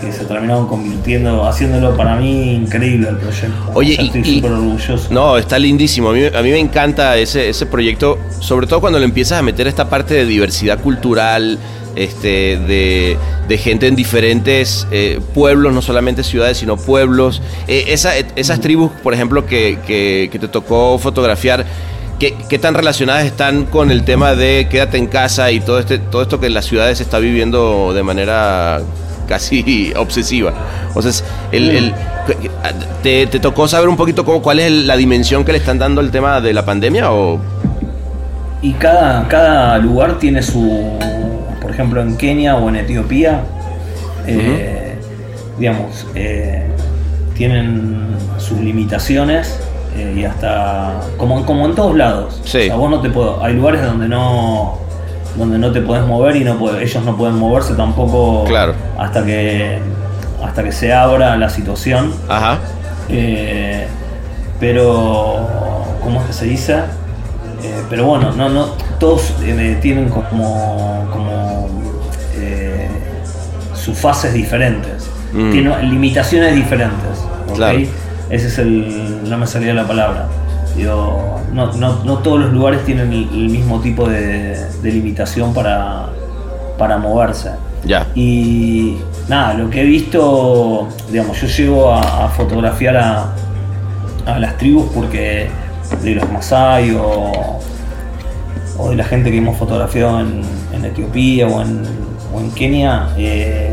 que 0.03 0.11
se 0.11 0.25
terminaron 0.25 0.67
convirtiendo, 0.67 1.45
haciéndolo 1.47 1.95
para 1.95 2.15
mí 2.15 2.55
increíble 2.55 3.09
el 3.09 3.17
proyecto. 3.17 3.71
Oye, 3.73 4.01
estoy 4.01 4.23
súper 4.23 4.51
orgulloso. 4.51 5.07
No, 5.11 5.37
está 5.37 5.57
lindísimo. 5.59 6.09
A 6.09 6.13
mí, 6.13 6.25
a 6.25 6.41
mí 6.41 6.51
me 6.51 6.59
encanta 6.59 7.17
ese, 7.17 7.49
ese 7.49 7.65
proyecto, 7.65 8.17
sobre 8.39 8.67
todo 8.67 8.81
cuando 8.81 8.99
le 8.99 9.05
empiezas 9.05 9.39
a 9.39 9.41
meter 9.41 9.67
esta 9.67 9.89
parte 9.89 10.13
de 10.13 10.25
diversidad 10.25 10.79
cultural, 10.79 11.57
este, 11.95 12.57
de, 12.57 13.17
de, 13.47 13.57
gente 13.57 13.87
en 13.87 13.95
diferentes 13.95 14.87
eh, 14.91 15.19
pueblos, 15.33 15.73
no 15.73 15.81
solamente 15.81 16.23
ciudades, 16.23 16.57
sino 16.57 16.77
pueblos. 16.77 17.41
Eh, 17.67 17.85
esas 17.87 18.61
tribus, 18.61 18.91
por 19.03 19.13
ejemplo, 19.13 19.45
que, 19.45 19.77
que, 19.85 20.29
que 20.31 20.39
te 20.39 20.47
tocó 20.47 20.97
fotografiar, 20.97 21.65
¿qué, 22.19 22.35
¿qué, 22.49 22.59
tan 22.59 22.73
relacionadas 22.73 23.25
están 23.25 23.65
con 23.65 23.91
el 23.91 24.03
tema 24.03 24.35
de 24.35 24.67
quédate 24.69 24.97
en 24.97 25.07
casa 25.07 25.51
y 25.51 25.59
todo, 25.59 25.79
este, 25.79 25.99
todo 25.99 26.23
esto 26.23 26.39
que 26.39 26.47
en 26.47 26.53
las 26.55 26.65
ciudades 26.65 26.97
se 26.97 27.03
está 27.03 27.19
viviendo 27.19 27.93
de 27.93 28.03
manera 28.03 28.81
casi 29.27 29.93
obsesiva. 29.95 30.53
O 30.93 31.01
sea, 31.01 31.11
el, 31.51 31.93
te, 33.01 33.27
tocó 33.27 33.67
saber 33.67 33.89
un 33.89 33.97
poquito 33.97 34.23
cómo, 34.23 34.41
cuál 34.41 34.59
es 34.59 34.71
la 34.71 34.95
dimensión 34.95 35.43
que 35.43 35.51
le 35.51 35.57
están 35.57 35.79
dando 35.79 36.01
el 36.01 36.11
tema 36.11 36.41
de 36.41 36.53
la 36.53 36.65
pandemia? 36.65 37.11
O? 37.11 37.39
Y 38.61 38.73
cada, 38.73 39.27
cada 39.27 39.77
lugar 39.77 40.19
tiene 40.19 40.41
su, 40.41 40.97
por 41.61 41.71
ejemplo, 41.71 42.01
en 42.01 42.15
Kenia 42.15 42.55
o 42.55 42.69
en 42.69 42.77
Etiopía, 42.77 43.41
eh, 44.25 44.95
digamos, 45.59 46.07
eh, 46.15 46.67
tienen 47.35 48.15
sus 48.37 48.59
limitaciones 48.59 49.59
eh, 49.97 50.15
y 50.17 50.23
hasta, 50.23 51.01
como, 51.17 51.45
como 51.45 51.65
en 51.65 51.75
todos 51.75 51.95
lados. 51.95 52.41
O 52.43 52.47
sea, 52.47 52.75
vos 52.75 52.89
no 52.89 53.01
te 53.01 53.09
puedo, 53.09 53.43
hay 53.43 53.53
lugares 53.53 53.83
donde 53.83 54.07
no 54.07 54.79
donde 55.37 55.57
no 55.57 55.71
te 55.71 55.81
puedes 55.81 56.05
mover 56.05 56.35
y 56.35 56.43
no 56.43 56.77
ellos 56.77 57.03
no 57.03 57.17
pueden 57.17 57.37
moverse 57.37 57.73
tampoco 57.73 58.45
hasta 58.97 59.25
que 59.25 59.79
hasta 60.43 60.63
que 60.63 60.71
se 60.71 60.93
abra 60.93 61.35
la 61.37 61.49
situación. 61.49 62.13
Ajá. 62.27 62.59
Eh, 63.09 63.87
pero 64.59 65.47
¿cómo 66.01 66.21
es 66.21 66.27
que 66.27 66.33
se 66.33 66.45
dice? 66.45 66.73
Eh, 67.63 67.83
pero 67.89 68.05
bueno, 68.05 68.31
no, 68.33 68.49
no, 68.49 68.67
todos 68.99 69.33
eh, 69.43 69.77
tienen 69.81 70.09
como, 70.09 71.07
como 71.11 71.69
sus 73.73 73.97
fases 73.97 74.33
diferentes, 74.33 75.09
mm. 75.33 75.51
tienen 75.51 75.89
limitaciones 75.89 76.55
diferentes. 76.55 77.25
Ese 78.29 78.47
es 78.47 78.57
el, 78.57 79.29
no 79.29 79.37
me 79.37 79.45
salía 79.45 79.73
la 79.73 79.85
palabra 79.85 80.27
no, 80.75 81.73
no, 81.73 82.17
todos 82.19 82.39
los 82.39 82.51
lugares 82.51 82.83
tienen 82.85 83.11
el, 83.13 83.49
mismo 83.49 83.79
tipo 83.79 84.07
de, 84.07 84.57
limitación 84.83 85.53
para, 85.53 86.07
para 86.77 86.97
moverse. 86.97 87.51
Ya. 87.85 88.07
Y 88.15 88.97
nada, 89.27 89.53
lo 89.53 89.69
que 89.69 89.81
he 89.81 89.85
visto, 89.85 90.87
digamos, 91.11 91.39
yo 91.41 91.47
llego 91.47 91.93
a, 91.93 92.29
fotografiar 92.29 92.97
a, 92.97 93.33
a, 94.25 94.39
las 94.39 94.57
tribus 94.57 94.89
porque 94.93 95.49
de 96.01 96.15
los 96.15 96.31
Masai 96.31 96.91
o, 96.91 97.59
o, 98.77 98.89
de 98.89 98.95
la 98.95 99.03
gente 99.03 99.31
que 99.31 99.37
hemos 99.37 99.57
fotografiado 99.57 100.21
en, 100.21 100.63
Etiopía 100.83 101.47
o 101.47 101.61
en, 101.61 101.81
o 102.33 102.41
en 102.41 102.51
Kenia, 102.51 103.07
eh, 103.17 103.71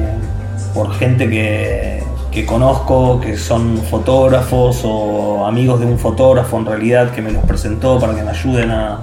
por 0.73 0.95
gente 0.95 1.29
que, 1.29 2.05
que 2.31 2.47
conozco, 2.47 3.21
que 3.21 3.37
son 3.37 3.79
fotógrafos 3.79 4.83
o 4.85 5.47
amigos 5.47 5.81
de 5.81 5.87
un 5.87 5.99
fotógrafo 5.99 6.59
en 6.59 6.67
realidad 6.67 7.11
que 7.11 7.23
me 7.23 7.33
los 7.33 7.45
presentó 7.45 7.99
para 7.99 8.15
que 8.15 8.23
me 8.23 8.31
ayuden 8.31 8.71
a, 8.71 9.01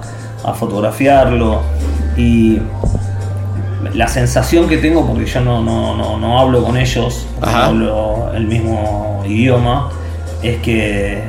fotografiarlo. 0.54 1.60
Y 2.16 2.58
la 3.92 4.08
sensación 4.08 4.66
que 4.66 4.78
tengo, 4.78 5.06
porque 5.06 5.26
yo 5.26 5.42
no, 5.42 5.60
no, 5.62 6.38
hablo 6.38 6.64
con 6.64 6.78
ellos, 6.78 7.26
no 7.40 7.46
hablo 7.46 8.32
el 8.34 8.46
mismo 8.46 9.22
idioma, 9.28 9.90
es 10.42 10.56
que, 10.62 11.22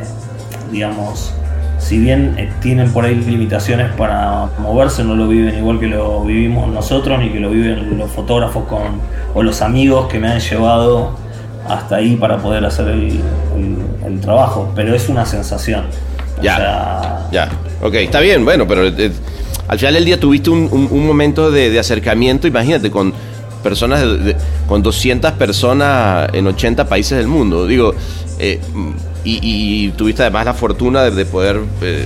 digamos, 0.72 1.34
si 1.80 1.98
bien 1.98 2.36
eh, 2.38 2.50
tienen 2.62 2.92
por 2.94 3.04
ahí 3.04 3.16
limitaciones 3.16 3.92
para 3.94 4.48
moverse, 4.60 5.04
no 5.04 5.16
lo 5.16 5.28
viven 5.28 5.58
igual 5.58 5.80
que 5.80 5.88
lo 5.88 6.24
vivimos 6.24 6.70
nosotros, 6.70 7.20
ni 7.20 7.30
que 7.30 7.42
lo 7.42 7.50
viven 7.50 7.98
los 7.98 8.10
fotógrafos 8.10 8.66
con, 8.66 9.02
o 9.34 9.44
los 9.44 9.62
amigos 9.62 10.08
que 10.08 10.20
me 10.20 10.30
han 10.30 10.40
llevado 10.40 11.18
hasta 11.70 11.98
ahí 11.98 12.16
para 12.16 12.38
poder 12.40 12.66
hacer 12.66 12.88
el, 12.88 13.22
trabajo, 14.22 14.72
pero 14.76 14.94
es 14.94 15.08
una 15.08 15.26
sensación. 15.26 15.86
Ya, 16.42 17.28
ya, 17.32 17.50
ok, 17.82 17.94
está 17.96 18.20
bien, 18.20 18.44
bueno, 18.44 18.68
pero 18.68 18.88
eh, 18.88 19.12
al 19.68 19.78
final 19.78 19.94
del 19.94 20.06
día 20.06 20.20
tuviste 20.20 20.50
un, 20.50 21.08
momento 21.08 21.52
de, 21.52 21.78
acercamiento, 21.80 22.48
imagínate, 22.48 22.90
con 22.90 23.14
personas, 23.64 24.04
con 24.68 24.82
200 24.82 25.32
personas 25.34 26.30
en 26.34 26.48
80 26.48 26.88
países 26.90 27.18
del 27.18 27.28
mundo, 27.28 27.68
digo, 27.68 27.94
eh, 28.40 28.60
y, 29.24 29.90
tuviste 29.92 30.24
además 30.24 30.46
la 30.46 30.54
fortuna 30.54 31.04
de, 31.04 31.26
poder, 31.26 31.62
eh, 31.82 32.06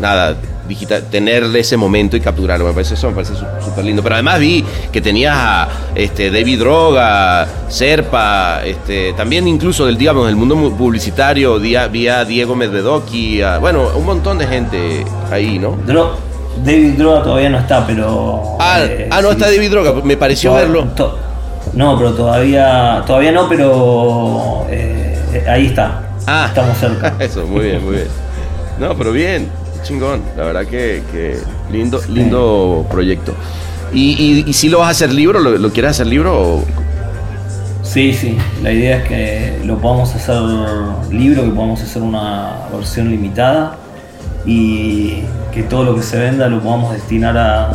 nada, 0.00 0.36
digital, 0.66 1.04
tenerle 1.10 1.60
ese 1.60 1.76
momento 1.76 2.16
y 2.16 2.20
capturarlo. 2.20 2.66
Me 2.66 2.72
parece 2.72 2.94
eso, 2.94 3.08
me 3.08 3.14
parece 3.14 3.34
súper 3.64 3.84
lindo. 3.84 4.02
Pero 4.02 4.14
además 4.16 4.40
vi 4.40 4.64
que 4.92 5.00
tenías 5.00 5.36
a 5.36 5.68
este, 5.94 6.30
David 6.30 6.58
Droga, 6.58 7.46
Serpa, 7.68 8.62
este, 8.64 9.12
también 9.14 9.48
incluso 9.48 9.86
del, 9.86 9.96
digamos, 9.96 10.26
del 10.26 10.36
mundo 10.36 10.56
publicitario, 10.76 11.58
vi 11.58 12.08
a 12.08 12.24
Diego 12.24 12.54
Medvedoki, 12.54 13.40
bueno, 13.60 13.88
un 13.94 14.04
montón 14.04 14.38
de 14.38 14.46
gente 14.46 15.04
ahí, 15.30 15.58
¿no? 15.58 15.76
David 16.64 16.94
Droga 16.98 17.22
todavía 17.22 17.50
no 17.50 17.58
está, 17.58 17.86
pero... 17.86 18.56
Ah, 18.58 18.80
eh, 18.82 19.08
ah 19.10 19.20
no 19.20 19.32
está 19.32 19.46
David 19.46 19.70
Droga, 19.70 19.92
me 20.02 20.16
pareció 20.16 20.54
verlo. 20.54 20.86
no, 21.74 21.98
pero 21.98 22.12
todavía, 22.14 23.02
todavía 23.06 23.32
no, 23.32 23.48
pero 23.48 24.66
eh, 24.70 25.44
ahí 25.48 25.66
está. 25.66 26.02
Ah, 26.26 26.46
estamos 26.48 26.78
cerca. 26.78 27.14
Eso, 27.20 27.46
muy 27.46 27.66
bien, 27.66 27.84
muy 27.84 27.96
bien. 27.96 28.08
No, 28.78 28.96
pero 28.96 29.12
bien 29.12 29.65
chingón. 29.86 30.22
La 30.36 30.44
verdad 30.44 30.66
que, 30.66 31.38
lindo, 31.70 32.00
lindo 32.08 32.86
proyecto. 32.90 33.34
¿Y, 33.92 34.44
y, 34.46 34.52
si 34.52 34.68
lo 34.68 34.80
vas 34.80 34.88
a 34.88 34.90
hacer 34.90 35.12
libro? 35.12 35.38
¿Lo, 35.38 35.70
quieres 35.70 35.92
hacer 35.92 36.08
libro? 36.08 36.62
Sí, 37.82 38.12
sí. 38.12 38.36
La 38.62 38.72
idea 38.72 38.98
es 38.98 39.08
que 39.08 39.58
lo 39.64 39.78
podamos 39.78 40.14
hacer 40.14 40.40
libro, 41.10 41.44
que 41.44 41.50
podamos 41.50 41.82
hacer 41.82 42.02
una 42.02 42.66
versión 42.72 43.10
limitada 43.10 43.78
y 44.44 45.22
que 45.52 45.62
todo 45.62 45.84
lo 45.84 45.94
que 45.94 46.02
se 46.02 46.18
venda 46.18 46.48
lo 46.48 46.60
podamos 46.60 46.92
destinar 46.92 47.38
a, 47.38 47.70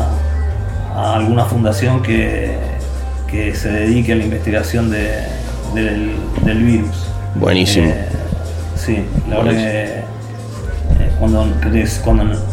alguna 1.16 1.46
fundación 1.46 2.04
que, 2.04 2.58
que, 3.30 3.56
se 3.56 3.72
dedique 3.72 4.12
a 4.12 4.16
la 4.16 4.24
investigación 4.24 4.92
del, 4.92 6.12
virus. 6.44 7.08
Buenísimo. 7.36 7.88
Eh, 7.88 8.06
sí, 8.76 9.04
la 9.30 9.38
verdad 9.38 9.52
que 9.54 10.11
cuando, 11.22 11.46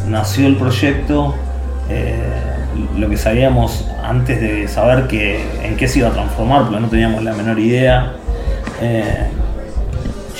nació 0.08 0.46
el 0.46 0.56
proyecto, 0.56 1.34
eh, 1.88 2.12
lo 2.98 3.08
que 3.08 3.16
sabíamos 3.16 3.88
antes 4.04 4.40
de 4.42 4.68
saber 4.68 5.08
que, 5.08 5.42
en 5.62 5.76
qué 5.76 5.88
se 5.88 6.00
iba 6.00 6.08
a 6.08 6.12
transformar, 6.12 6.64
porque 6.64 6.80
no 6.80 6.88
teníamos 6.88 7.24
la 7.24 7.32
menor 7.32 7.58
idea, 7.58 8.12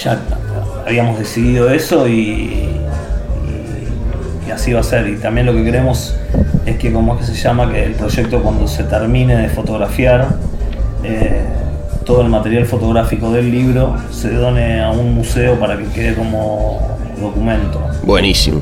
ya 0.02 0.18
habíamos 0.86 1.18
decidido 1.18 1.70
eso 1.70 2.06
y, 2.06 2.68
así 4.54 4.72
va 4.74 4.80
a 4.80 4.82
ser. 4.82 5.08
Y 5.08 5.16
también 5.16 5.46
lo 5.46 5.54
que 5.54 5.64
queremos 5.64 6.14
es 6.66 6.76
que, 6.76 6.92
como 6.92 7.14
es 7.14 7.20
que 7.20 7.26
se 7.26 7.34
llama, 7.34 7.72
que 7.72 7.82
el 7.82 7.94
proyecto 7.94 8.42
cuando 8.42 8.68
se 8.68 8.84
termine 8.84 9.36
de 9.36 9.48
fotografiar, 9.48 10.28
todo 12.04 12.22
el 12.22 12.28
material 12.28 12.66
fotográfico 12.66 13.30
del 13.32 13.50
libro 13.50 13.96
se 14.10 14.32
done 14.32 14.82
a 14.82 14.90
un 14.90 15.14
museo 15.14 15.58
para 15.60 15.78
que 15.78 15.84
quede 15.86 16.14
como 16.14 16.97
documento. 17.20 17.80
Buenísimo. 18.02 18.60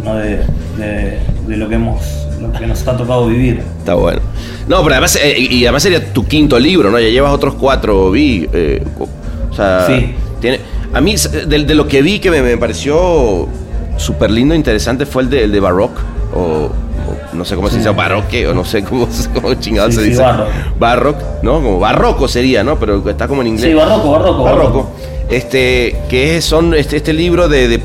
De, 0.76 1.18
lo 1.46 1.68
que 1.68 1.74
hemos 1.74 2.02
lo 2.40 2.52
que 2.52 2.66
nos 2.66 2.86
ha 2.86 2.96
tocado 2.96 3.28
vivir. 3.28 3.62
Está 3.78 3.94
bueno. 3.94 4.20
No, 4.68 4.82
pero 4.82 4.94
además, 4.94 5.18
eh, 5.22 5.38
y 5.38 5.64
además 5.64 5.82
sería 5.82 6.12
tu 6.12 6.26
quinto 6.26 6.58
libro, 6.58 6.90
¿no? 6.90 6.98
Ya 6.98 7.08
llevas 7.08 7.32
otros 7.32 7.54
cuatro, 7.54 8.10
vi. 8.10 8.46
Eh, 8.52 8.82
o 9.50 9.54
sea, 9.54 9.86
sí. 9.86 10.14
tiene, 10.40 10.60
a 10.92 11.00
mí, 11.00 11.14
de, 11.46 11.74
lo 11.74 11.88
que 11.88 12.02
vi 12.02 12.18
que 12.18 12.30
me, 12.30 12.56
pareció 12.58 13.48
súper 13.96 14.30
lindo 14.30 14.54
e 14.54 14.56
interesante 14.56 15.06
fue 15.06 15.22
el 15.22 15.30
de, 15.30 15.44
el 15.44 15.52
de 15.52 15.60
Baroque, 15.60 16.00
o 16.34 16.70
no 17.32 17.44
sé 17.44 17.54
cómo 17.54 17.68
se 17.68 17.78
dice, 17.78 17.90
barroque, 17.90 18.48
o 18.48 18.54
no 18.54 18.64
sé 18.64 18.82
cómo, 18.82 19.06
cómo 19.34 19.54
chingado 19.54 19.92
se 19.92 20.02
dice. 20.02 20.22
Barroque. 20.78 21.24
¿no? 21.42 21.54
Como 21.54 21.78
barroco 21.78 22.28
sería, 22.28 22.64
¿no? 22.64 22.78
Pero 22.78 23.08
está 23.08 23.28
como 23.28 23.42
en 23.42 23.48
inglés. 23.48 23.66
Sí, 23.66 23.74
barroco, 23.74 24.10
barroco. 24.10 24.42
Barroco. 24.42 24.90
Este, 25.28 25.96
que 26.08 26.40
son 26.40 26.74
este, 26.74 26.96
este 26.96 27.12
libro 27.12 27.48
de, 27.48 27.80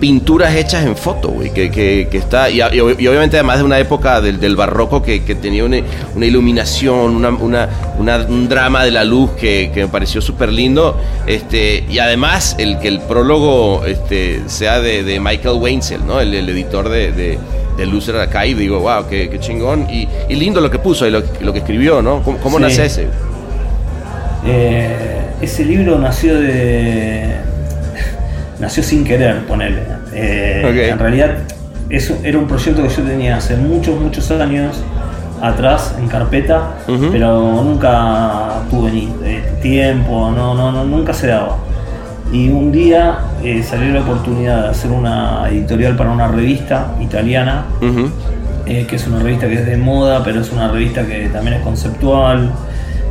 pinturas 0.00 0.54
hechas 0.54 0.84
en 0.84 0.96
foto, 0.96 1.28
güey, 1.28 1.52
que, 1.52 1.70
que, 1.70 2.08
está, 2.12 2.50
y, 2.50 2.60
obviamente 2.60 3.36
además 3.36 3.58
de 3.58 3.64
una 3.64 3.78
época 3.78 4.20
del, 4.20 4.56
barroco 4.56 5.02
que, 5.02 5.20
tenía 5.20 5.64
una, 5.64 5.78
iluminación, 6.26 7.16
una, 7.16 7.68
un 7.98 8.48
drama 8.48 8.84
de 8.84 8.90
la 8.90 9.04
luz 9.04 9.30
que, 9.32 9.70
me 9.74 9.88
pareció 9.88 10.20
súper 10.20 10.52
lindo, 10.52 11.00
este, 11.26 11.84
y 11.88 11.98
además 11.98 12.56
el 12.58 12.78
que 12.78 12.88
el 12.88 13.00
prólogo 13.00 13.84
este, 13.84 14.42
sea 14.46 14.80
de, 14.80 15.20
Michael 15.20 15.56
Wainsel, 15.56 16.06
¿no? 16.06 16.20
El, 16.20 16.34
editor 16.48 16.88
de 16.88 17.38
de 17.78 17.86
Lucer 17.86 18.16
acá 18.16 18.44
y 18.44 18.54
digo, 18.54 18.80
wow, 18.80 19.06
qué, 19.08 19.34
chingón. 19.38 19.86
Y, 19.88 20.08
lindo 20.34 20.60
lo 20.60 20.70
que 20.70 20.80
puso 20.80 21.06
y 21.06 21.10
lo, 21.10 21.22
que 21.52 21.58
escribió, 21.58 22.02
¿no? 22.02 22.22
¿Cómo, 22.42 22.58
nace 22.58 22.86
ese? 22.86 23.06
Eh, 24.44 25.30
ese 25.40 25.64
libro 25.64 25.98
nació 25.98 26.38
de. 26.40 27.47
Nació 28.60 28.82
sin 28.82 29.04
querer, 29.04 29.44
ponerle. 29.46 29.82
Eh, 30.12 30.88
en 30.90 30.98
realidad, 30.98 31.38
eso 31.90 32.18
era 32.22 32.38
un 32.38 32.46
proyecto 32.46 32.82
que 32.82 32.88
yo 32.88 33.02
tenía 33.02 33.36
hace 33.36 33.56
muchos, 33.56 34.00
muchos 34.00 34.30
años 34.30 34.82
atrás 35.40 35.94
en 35.98 36.08
carpeta, 36.08 36.74
pero 36.86 37.62
nunca 37.62 38.62
tuve 38.70 38.90
ni 38.90 39.12
eh, 39.24 39.58
tiempo, 39.62 40.30
no, 40.34 40.54
no, 40.54 40.72
no, 40.72 40.84
nunca 40.84 41.12
se 41.12 41.28
daba. 41.28 41.56
Y 42.32 42.50
un 42.50 42.72
día 42.72 43.20
eh, 43.42 43.62
salió 43.62 43.92
la 43.92 44.00
oportunidad 44.00 44.64
de 44.64 44.68
hacer 44.68 44.90
una 44.90 45.48
editorial 45.48 45.96
para 45.96 46.10
una 46.10 46.28
revista 46.28 46.94
italiana, 47.00 47.64
eh, 48.66 48.86
que 48.86 48.96
es 48.96 49.06
una 49.06 49.20
revista 49.20 49.48
que 49.48 49.54
es 49.54 49.66
de 49.66 49.76
moda, 49.76 50.22
pero 50.22 50.40
es 50.40 50.52
una 50.52 50.68
revista 50.68 51.06
que 51.06 51.28
también 51.28 51.58
es 51.58 51.62
conceptual. 51.62 52.52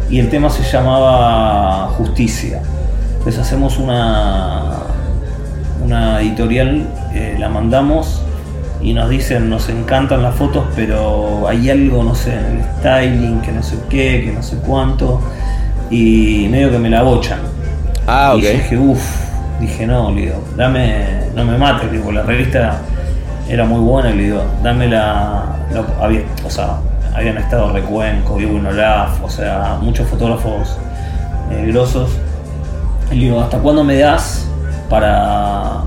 Y 0.09 0.19
el 0.19 0.29
tema 0.29 0.49
se 0.49 0.63
llamaba 0.63 1.87
Justicia. 1.97 2.61
Entonces 3.17 3.41
hacemos 3.41 3.77
una, 3.77 4.83
una 5.83 6.21
editorial, 6.21 6.87
eh, 7.13 7.35
la 7.39 7.49
mandamos 7.49 8.21
y 8.81 8.93
nos 8.93 9.09
dicen, 9.09 9.49
nos 9.49 9.69
encantan 9.69 10.21
las 10.23 10.35
fotos, 10.35 10.65
pero 10.75 11.47
hay 11.47 11.69
algo, 11.69 12.03
no 12.03 12.13
sé, 12.13 12.33
en 12.33 12.57
el 12.57 12.63
styling, 12.79 13.41
que 13.41 13.51
no 13.51 13.63
sé 13.63 13.77
qué, 13.89 14.23
que 14.25 14.31
no 14.33 14.43
sé 14.43 14.57
cuánto. 14.57 15.21
Y 15.89 16.47
medio 16.49 16.69
que 16.69 16.79
me 16.79 16.89
la 16.89 17.01
bochan 17.01 17.39
Ah, 18.07 18.35
y 18.37 18.41
dije, 18.41 18.77
uff, 18.77 19.01
dije, 19.59 19.85
no, 19.87 20.11
le 20.11 20.21
digo, 20.21 20.43
dame, 20.55 21.05
no 21.35 21.43
me 21.43 21.57
mates, 21.57 21.91
digo, 21.91 22.11
la 22.11 22.21
revista 22.23 22.79
era 23.49 23.65
muy 23.65 23.79
buena, 23.79 24.11
le 24.11 24.23
digo, 24.23 24.43
dame 24.63 24.87
la, 24.87 25.43
había, 25.99 26.21
o 26.45 26.49
sea, 26.49 26.77
habían 27.13 27.37
estado 27.37 27.73
Recuenco, 27.73 28.37
Diego 28.37 28.57
Olaf, 28.57 29.23
o 29.23 29.29
sea, 29.29 29.77
muchos 29.81 30.07
fotógrafos 30.07 30.77
eh, 31.51 31.65
grosos. 31.67 32.11
Y 33.11 33.15
le 33.15 33.25
digo, 33.25 33.41
¿hasta 33.41 33.57
cuándo 33.57 33.83
me 33.83 33.97
das 33.97 34.46
para, 34.89 35.83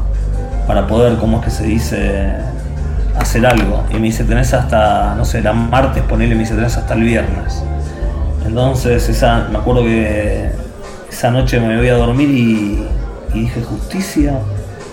para 0.67 0.87
poder, 0.87 1.17
cómo 1.17 1.39
es 1.39 1.45
que 1.45 1.51
se 1.51 1.65
dice, 1.65 2.33
hacer 3.19 3.47
algo? 3.47 3.85
Y 3.91 3.95
me 3.95 4.03
dice, 4.03 4.25
tenés 4.25 4.53
hasta, 4.55 5.15
no 5.17 5.25
sé, 5.25 5.39
era 5.39 5.53
martes, 5.53 6.03
ponele, 6.05 6.35
me 6.35 6.41
dice, 6.41 6.55
tenés 6.55 6.77
hasta 6.77 6.95
el 6.95 7.03
viernes. 7.03 7.63
Entonces, 8.47 9.09
esa, 9.09 9.49
me 9.51 9.59
acuerdo 9.59 9.85
que 9.85 10.51
esa 11.11 11.31
noche 11.31 11.61
me 11.61 11.77
voy 11.77 11.89
a 11.89 11.95
dormir 11.95 12.31
y, 12.31 12.87
dije 13.33 13.63
justicia 13.63 14.39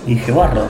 y 0.05 0.15
dije 0.15 0.31
barro. 0.31 0.67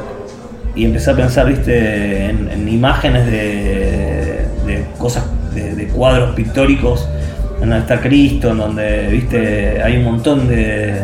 Y 0.75 0.85
empecé 0.85 1.11
a 1.11 1.15
pensar, 1.15 1.47
viste, 1.47 2.29
en, 2.29 2.67
imágenes 2.67 3.25
de, 3.25 4.85
cosas, 4.97 5.25
de, 5.53 5.87
cuadros 5.87 6.35
pictóricos, 6.35 7.07
en 7.55 7.69
donde 7.69 7.79
está 7.79 7.99
Cristo, 7.99 8.51
en 8.51 8.57
donde, 8.57 9.07
viste, 9.07 9.81
hay 9.81 9.97
un 9.97 10.03
montón 10.03 10.47
de, 10.47 11.01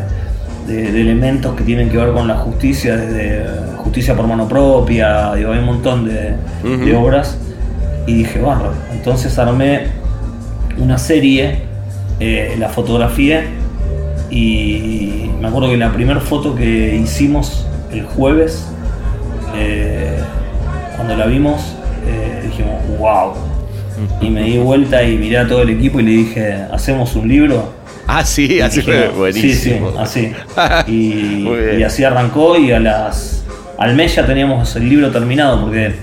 elementos 0.70 1.55
que 1.55 1.64
tienen 1.64 1.89
que 1.89 1.97
ver 1.97 2.14
con 2.14 2.28
la 2.28 2.36
justicia, 2.36 2.95
desde 2.95 3.76
justicia 3.78 4.16
por 4.16 4.28
mano 4.28 4.47
propia, 4.47 5.34
digo, 5.36 5.51
hay 5.51 5.59
un 5.59 5.66
montón 5.66 6.05
de, 6.05 6.95
obras. 6.95 7.38
Y 8.05 8.16
dije, 8.16 8.41
barro. 8.41 8.74
Entonces 8.91 9.38
armé 9.39 9.88
una 10.78 10.97
serie, 10.97 11.59
eh, 12.20 12.55
la 12.59 12.70
fotografía 12.70 13.43
y 14.30 15.30
me 15.39 15.47
acuerdo 15.47 15.70
que 15.70 15.78
la 15.78 15.91
primera 15.93 16.20
foto 16.20 16.55
que 16.55 16.95
hicimos 16.95 17.68
el 17.91 18.03
jueves, 18.03 18.68
eh, 19.55 20.18
cuando 20.95 21.16
la 21.16 21.28
vimos, 21.28 21.76
eh, 22.07 22.41
dijimos, 22.43 22.82
wow. 22.97 23.34
Y 24.22 24.32
me 24.32 24.43
di 24.43 24.57
vuelta 24.57 25.03
y 25.03 25.18
miré 25.18 25.38
a 25.38 25.47
todo 25.47 25.61
el 25.61 25.70
equipo 25.70 25.99
y 25.99 26.03
le 26.03 26.11
dije, 26.11 26.66
¿hacemos 26.72 27.16
un 27.16 27.28
libro? 27.28 27.72
Ah, 28.08 28.26
sí, 28.26 28.60
así 28.62 28.82
fue 28.82 29.08
buenísimo. 29.10 29.93
Sí, 30.06 30.30
sí, 30.30 30.34
así. 30.86 30.91
y, 30.91 31.84
así 31.84 32.04
arrancó 32.04 32.58
y 32.58 32.72
a 32.72 32.80
las, 32.80 33.43
al 33.78 33.95
mes 33.95 34.16
ya 34.16 34.26
teníamos 34.26 34.76
el 34.76 34.89
libro 34.89 35.12
terminado 35.12 35.62
porque 35.62 35.93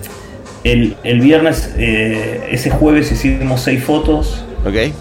el, 0.64 1.20
viernes, 1.20 1.74
eh, 1.78 2.48
ese 2.50 2.70
jueves 2.70 3.10
hicimos 3.12 3.60
seis 3.60 3.82
fotos. 3.82 4.44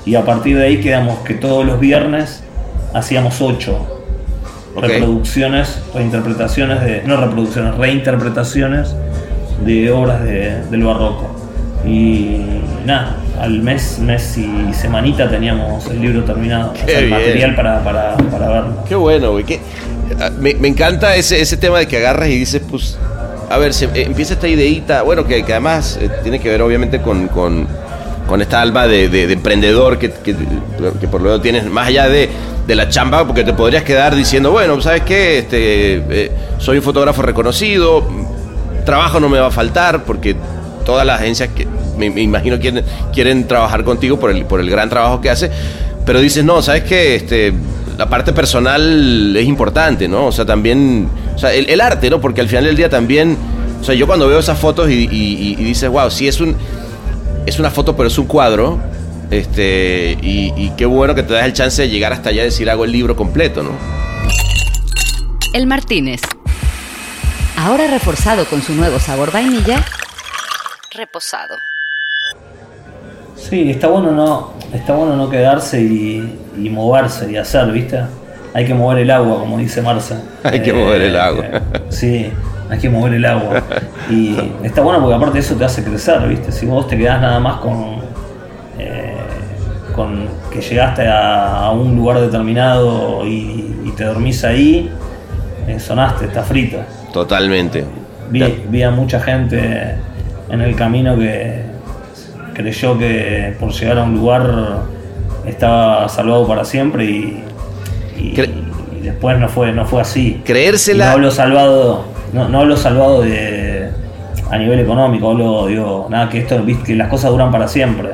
Y 0.06 0.16
a 0.16 0.24
partir 0.24 0.58
de 0.58 0.66
ahí 0.66 0.78
quedamos 0.80 1.20
que 1.20 1.34
todos 1.34 1.66
los 1.66 1.80
viernes 1.82 2.44
hacíamos 2.94 3.42
ocho 3.42 4.00
reproducciones, 4.76 5.82
reinterpretaciones 5.94 6.82
de. 6.82 7.04
no 7.04 7.18
reproducciones, 7.18 7.76
reinterpretaciones 7.76 8.96
de 9.66 9.92
obras 9.92 10.24
del 10.24 10.84
barroco. 10.84 11.39
Y 11.86 12.62
nada, 12.86 13.18
al 13.40 13.62
mes, 13.62 14.00
mes 14.00 14.38
y 14.38 14.74
semanita 14.74 15.30
teníamos 15.30 15.88
el 15.88 16.02
libro 16.02 16.24
terminado, 16.24 16.74
el 16.86 17.10
material 17.10 17.56
para, 17.56 17.84
para, 17.84 18.16
verlo. 18.50 18.84
Qué 18.88 18.96
bueno, 18.96 19.32
güey. 19.32 19.46
Ah, 20.20 20.30
me, 20.40 20.68
encanta 20.68 21.16
ese, 21.16 21.40
ese 21.40 21.58
tema 21.58 21.80
de 21.80 21.88
que 21.88 21.98
agarras 21.98 22.30
y 22.30 22.38
dices, 22.38 22.62
pues, 22.70 22.98
a 23.50 23.58
ver, 23.58 23.74
se, 23.74 23.86
eh, 23.86 24.04
empieza 24.04 24.34
esta 24.34 24.48
ideita, 24.48 25.04
bueno, 25.04 25.26
que, 25.26 25.42
además 25.42 25.98
eh, 26.02 26.10
tiene 26.24 26.40
que 26.40 26.50
ver 26.50 26.62
obviamente 26.62 27.02
con, 27.02 27.28
con, 27.28 27.68
esta 28.42 28.62
alma 28.62 28.86
de, 28.86 29.32
emprendedor 29.32 29.98
que, 29.98 30.12
que, 30.12 30.36
que, 31.00 31.08
por 31.08 31.22
lo 31.22 31.30
menos 31.30 31.42
tienes, 31.42 31.66
más 31.66 31.88
allá 31.88 32.08
de, 32.08 32.30
de 32.68 32.76
la 32.76 32.88
chamba, 32.88 33.26
porque 33.26 33.44
te 33.44 33.54
podrías 33.54 33.84
quedar 33.84 34.16
diciendo, 34.16 34.52
bueno, 34.52 34.80
¿sabes 34.82 35.02
qué? 35.02 35.40
Este, 35.40 35.96
eh, 36.10 36.32
soy 36.60 36.78
un 36.78 36.84
fotógrafo 36.84 37.24
reconocido, 37.24 38.08
trabajo 38.86 39.20
no 39.20 39.30
me 39.30 39.40
va 39.40 39.48
a 39.48 39.52
faltar, 39.52 40.04
porque 40.04 40.36
todas 40.90 41.06
las 41.06 41.22
agencias 41.22 41.50
que 41.56 41.68
me, 41.98 42.08
imagino 42.22 42.60
quieren, 42.60 42.84
quieren 43.14 43.48
trabajar 43.48 43.84
contigo 43.84 44.20
por 44.20 44.32
el, 44.32 44.46
por 44.46 44.60
el 44.60 44.70
gran 44.70 44.90
trabajo 44.90 45.22
que 45.22 45.30
hace, 45.30 45.52
pero 46.06 46.20
dices, 46.20 46.44
no, 46.44 46.62
¿sabes 46.62 46.84
qué? 46.84 47.16
Este, 47.16 47.54
la 47.98 48.10
parte 48.10 48.34
personal 48.34 49.36
es 49.36 49.46
importante, 49.46 50.08
¿no? 50.08 50.28
O 50.28 50.32
sea, 50.32 50.46
también, 50.46 51.10
o 51.36 51.38
sea, 51.38 51.54
el, 51.54 51.82
arte, 51.82 52.10
¿no? 52.10 52.20
Porque 52.20 52.42
al 52.42 52.48
final 52.48 52.66
del 52.66 52.76
día 52.76 52.90
también, 52.90 53.38
o 53.80 53.84
sea, 53.84 53.96
yo 53.96 54.08
cuando 54.08 54.28
veo 54.28 54.40
esas 54.40 54.58
fotos 54.58 54.90
y, 54.90 55.08
y 55.12 55.56
dices, 55.56 55.90
wow, 55.90 56.10
sí 56.10 56.28
es 56.28 56.42
un, 56.42 56.56
es 57.46 57.60
una 57.60 57.70
foto, 57.70 57.96
pero 57.96 58.08
es 58.08 58.18
un 58.18 58.26
cuadro, 58.26 58.80
este, 59.32 60.18
y, 60.22 60.72
qué 60.76 60.86
bueno 60.86 61.14
que 61.14 61.24
te 61.24 61.34
das 61.34 61.46
el 61.46 61.54
chance 61.54 61.82
de 61.82 61.90
llegar 61.90 62.14
hasta 62.14 62.30
allá 62.30 62.42
y 62.42 62.46
decir 62.46 62.70
hago 62.70 62.86
el 62.86 62.92
libro 62.92 63.16
completo, 63.16 63.62
¿no? 63.62 63.72
El 65.54 65.68
Martínez. 65.68 66.22
Ahora 67.56 67.88
reforzado 67.88 68.46
con 68.46 68.62
su 68.62 68.74
nuevo 68.74 69.00
sabor 69.00 69.32
vainilla, 69.32 69.86
reposado. 71.00 71.58
Sí, 73.36 73.72
está 73.72 73.88
bueno 73.88 74.12
no, 74.12 74.54
está 74.74 74.94
bueno 74.94 75.16
no 75.16 75.30
quedarse 75.30 75.82
y, 75.82 76.70
moverse 76.70 77.32
y 77.32 77.38
hacer, 77.38 77.72
¿viste? 77.72 78.02
hay 78.54 78.66
que 78.66 78.74
mover 78.74 79.00
el 79.00 79.12
agua, 79.12 79.40
como 79.40 79.58
dice 79.58 79.82
Marce. 79.82 80.16
Hay 80.44 80.62
que 80.62 80.74
mover 80.74 81.02
el 81.02 81.16
agua. 81.16 81.46
Sí, 81.90 82.32
hay 82.70 82.80
que 82.80 82.90
mover 82.90 83.14
el 83.14 83.26
agua. 83.26 83.64
Y 84.10 84.38
está 84.64 84.82
bueno 84.82 85.00
porque 85.00 85.16
aparte 85.16 85.40
eso 85.40 85.56
te 85.56 85.66
hace 85.66 85.84
crecer, 85.84 86.28
¿viste? 86.28 86.52
Si 86.52 86.66
vos 86.66 86.88
te 86.88 86.98
quedás 86.98 87.22
nada 87.22 87.40
más 87.40 87.60
con, 87.60 88.00
eh, 88.78 89.16
con 89.96 90.28
que 90.52 90.62
llegaste 90.62 91.08
a, 91.08 91.66
a 91.66 91.72
un 91.72 91.96
lugar 91.96 92.20
determinado 92.20 93.26
y, 93.26 93.82
y 93.86 93.92
te 93.96 94.04
dormís 94.04 94.44
ahí, 94.44 94.92
eh, 95.68 95.80
sonaste, 95.80 96.26
está 96.26 96.44
frito. 96.44 96.78
Totalmente. 97.14 97.86
Vi, 98.30 98.64
vi 98.68 98.84
a 98.84 98.92
mucha 98.92 99.20
gente 99.20 99.96
en 100.50 100.62
el 100.62 100.76
camino 100.76 101.18
que 101.18 101.62
creyó 102.54 102.98
que 102.98 103.56
por 103.60 103.72
llegar 103.72 104.00
a 104.00 104.04
un 104.04 104.16
lugar 104.16 104.80
estaba 105.46 106.08
salvado 106.10 106.48
para 106.48 106.66
siempre 106.66 107.06
y, 107.06 107.44
y- 108.18 108.34
Cre- 108.36 108.50
y 109.00 109.06
después 109.06 109.40
no 109.40 109.48
fue, 109.48 109.72
no 109.72 109.86
fue 109.86 110.02
así. 110.02 110.42
Creérsela- 110.46 110.96
Y 110.96 110.98
No 111.08 111.12
hablo 111.12 111.32
salvado, 111.32 112.06
no, 112.34 112.50
no 112.50 112.60
hablo 112.62 112.76
salvado 112.78 113.22
de 113.22 113.90
a 114.52 114.58
nivel 114.58 114.80
económico, 114.80 115.30
hablo, 115.32 115.68
digo, 115.68 116.08
nada, 116.10 116.28
que 116.30 116.40
esto, 116.40 116.60
que 116.86 116.96
las 116.96 117.08
cosas 117.08 117.30
duran 117.32 117.52
para 117.52 117.68
siempre. 117.68 118.10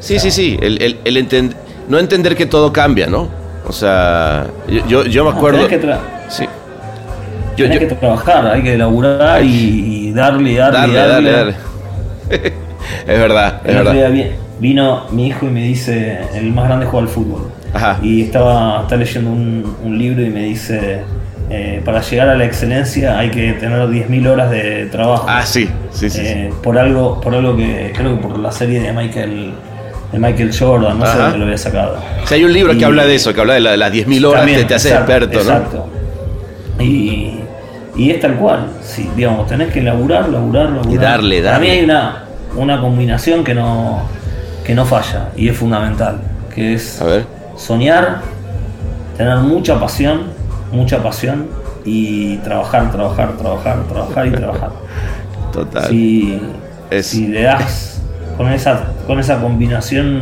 Sí, 0.00 0.18
sí, 0.18 0.30
sí. 0.30 0.58
El, 0.60 0.98
el- 1.04 1.54
no 1.88 1.98
entender 1.98 2.36
que 2.36 2.46
todo 2.46 2.72
cambia, 2.72 3.06
¿no? 3.06 3.28
O 3.66 3.72
sea, 3.72 4.46
yo, 4.68 4.86
yo, 4.86 5.04
yo 5.04 5.24
me 5.24 5.30
No, 5.30 5.36
acuerdo. 5.36 5.66
tenés 5.66 5.80
que, 5.80 5.94
Sí. 6.28 6.44
Yo, 7.56 7.64
tenés 7.66 7.80
yo- 7.80 7.88
que 7.88 7.94
trabajar, 7.94 8.46
hay 8.46 8.62
que 8.62 8.76
laburar 8.78 9.44
y, 9.44 9.48
y 9.48 9.99
darle, 10.12 10.54
darle, 10.56 10.78
darle, 10.78 10.94
darle. 10.94 11.32
darle, 11.32 11.32
darle. 11.32 11.54
es 13.06 13.18
verdad, 13.18 13.60
es 13.64 13.70
El 13.70 13.76
verdad. 13.84 14.10
día 14.10 14.30
vino 14.60 15.06
mi 15.10 15.28
hijo 15.28 15.46
y 15.46 15.50
me 15.50 15.62
dice, 15.64 16.18
el 16.34 16.52
más 16.52 16.66
grande 16.66 16.86
juega 16.86 17.06
al 17.06 17.12
fútbol. 17.12 17.50
Ajá. 17.72 17.98
Y 18.02 18.22
estaba, 18.22 18.82
está 18.82 18.96
leyendo 18.96 19.30
un, 19.30 19.76
un 19.84 19.98
libro 19.98 20.22
y 20.22 20.30
me 20.30 20.42
dice, 20.42 21.02
eh, 21.50 21.80
para 21.84 22.00
llegar 22.02 22.28
a 22.28 22.34
la 22.36 22.44
excelencia 22.44 23.18
hay 23.18 23.30
que 23.30 23.52
tener 23.54 23.78
10.000 23.88 24.26
horas 24.28 24.50
de 24.50 24.86
trabajo. 24.86 25.26
Ah, 25.28 25.44
sí, 25.46 25.68
sí, 25.92 26.10
sí. 26.10 26.18
sí. 26.18 26.22
Eh, 26.24 26.50
por 26.62 26.78
algo, 26.78 27.20
por 27.20 27.34
algo 27.34 27.56
que 27.56 27.92
creo 27.96 28.16
que 28.16 28.22
por 28.26 28.38
la 28.38 28.52
serie 28.52 28.80
de 28.80 28.92
Michael, 28.92 29.52
de 30.12 30.18
Michael 30.18 30.50
Jordan, 30.56 30.98
no 30.98 31.06
sé 31.06 31.12
Ajá. 31.12 31.22
dónde 31.22 31.38
lo 31.38 31.44
había 31.44 31.58
sacado. 31.58 31.98
O 32.22 32.26
sea, 32.26 32.36
hay 32.36 32.44
un 32.44 32.52
libro 32.52 32.76
que 32.76 32.84
habla 32.84 33.06
de 33.06 33.14
eso, 33.14 33.32
que 33.32 33.40
habla 33.40 33.54
de, 33.54 33.60
la- 33.60 33.70
de 33.72 33.76
las 33.76 33.92
10.000 33.92 34.24
horas, 34.26 34.40
También, 34.40 34.58
te, 34.60 34.64
te 34.66 34.74
hace 34.74 34.88
exacto, 34.90 35.12
experto, 35.12 35.36
¿no? 35.44 35.56
Exacto. 35.56 35.88
Y, 36.80 37.39
y 38.04 38.10
es 38.10 38.20
tal 38.20 38.36
cual. 38.36 38.66
Sí, 38.82 39.10
digamos, 39.16 39.46
tenés 39.46 39.72
que 39.72 39.82
laburar, 39.82 40.28
laburar, 40.28 40.70
laburar. 40.70 40.92
Y 40.92 40.96
darle, 40.98 41.42
Para 41.42 41.58
mí 41.58 41.66
darle. 41.66 41.78
hay 41.80 41.84
una, 41.84 42.24
una 42.56 42.80
combinación 42.80 43.44
que 43.44 43.54
no, 43.54 44.02
que 44.64 44.74
no 44.74 44.84
falla 44.84 45.28
y 45.36 45.48
es 45.48 45.56
fundamental. 45.56 46.20
Que 46.54 46.74
es 46.74 47.00
A 47.00 47.04
ver. 47.04 47.26
soñar, 47.56 48.20
tener 49.16 49.36
mucha 49.38 49.78
pasión, 49.78 50.22
mucha 50.72 51.02
pasión 51.02 51.46
y 51.84 52.36
trabajar, 52.38 52.90
trabajar, 52.90 53.36
trabajar, 53.36 53.82
trabajar 53.88 54.26
y 54.26 54.30
trabajar. 54.30 54.70
Total. 55.52 55.84
Si, 55.88 56.40
Es- 56.90 57.06
si 57.06 57.26
le 57.28 57.42
das 57.42 58.00
con 58.36 58.48
esa, 58.52 58.84
con 59.06 59.18
esa 59.20 59.40
combinación 59.40 60.20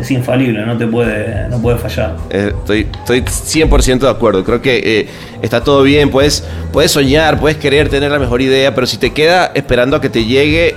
es 0.00 0.10
infalible, 0.10 0.64
no 0.66 0.76
te 0.76 0.86
puede, 0.86 1.48
no 1.48 1.60
puede 1.60 1.78
fallar. 1.78 2.16
Eh, 2.30 2.52
Estoy, 2.58 2.86
estoy 2.98 3.20
100% 3.22 3.98
de 4.00 4.08
acuerdo. 4.10 4.44
Creo 4.44 4.60
que 4.62 4.80
eh, 5.00 5.08
está 5.42 5.62
todo 5.62 5.82
bien. 5.82 6.10
Puedes, 6.10 6.44
puedes 6.72 6.90
soñar, 6.90 7.38
puedes 7.38 7.58
querer 7.58 7.88
tener 7.88 8.10
la 8.10 8.18
mejor 8.18 8.42
idea, 8.42 8.74
pero 8.74 8.86
si 8.86 8.96
te 8.98 9.12
queda 9.12 9.52
esperando 9.54 9.96
a 9.96 10.00
que 10.00 10.08
te 10.10 10.24
llegue, 10.24 10.74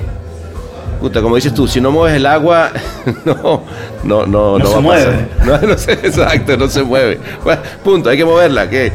puta, 0.99 1.21
como 1.21 1.36
dices 1.36 1.53
tú, 1.53 1.67
si 1.67 1.82
no 1.82 1.91
mueves 1.91 2.15
el 2.17 2.26
agua, 2.26 2.71
no, 3.26 3.63
no, 4.03 4.26
no, 4.26 4.59
No 4.59 4.65
se 4.65 4.71
va 4.74 4.78
a 4.78 4.82
mueve. 4.82 5.05
pasar. 5.05 5.28
No, 5.45 5.67
no 5.67 5.74
exacto, 5.74 6.57
no 6.57 6.67
se 6.69 6.84
mueve. 6.84 7.19
Bueno, 7.43 7.61
punto, 7.84 8.09
hay 8.09 8.17
que 8.17 8.26
moverla. 8.26 8.69
¿qué? 8.69 8.91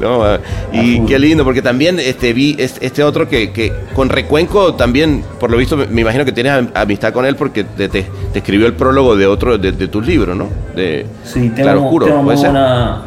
No, 0.00 0.24
ah, 0.24 0.38
y 0.72 1.00
qué 1.06 1.18
lindo, 1.18 1.44
porque 1.44 1.62
también 1.62 2.00
este, 2.00 2.32
vi 2.32 2.56
este, 2.58 3.02
otro 3.04 3.28
que, 3.28 3.52
que 3.52 3.72
con 3.94 4.08
Recuenco 4.08 4.74
también, 4.74 5.22
por 5.38 5.50
lo 5.50 5.56
visto, 5.56 5.76
me, 5.76 6.00
imagino 6.00 6.24
que 6.24 6.32
tienes 6.32 6.52
am- 6.52 6.70
amistad 6.74 7.12
con 7.12 7.24
él 7.26 7.36
porque 7.36 7.62
te, 7.64 7.88
te- 7.88 8.06
te 8.32 8.38
escribió 8.38 8.66
el 8.66 8.74
prólogo 8.74 9.16
de 9.16 9.26
otro 9.26 9.56
de, 9.56 9.70
de 9.72 9.88
tus 9.88 10.04
libros, 10.06 10.36
¿no? 10.36 10.48
De 10.74 11.06
Sí, 11.24 11.50
tengo, 11.50 11.54
Claro 11.62 11.84
Oscuro, 11.84 12.06
tengo 12.06 12.18
muy 12.18 12.24
¿puede 12.34 12.38
ser? 12.38 12.50
buena. 12.50 13.02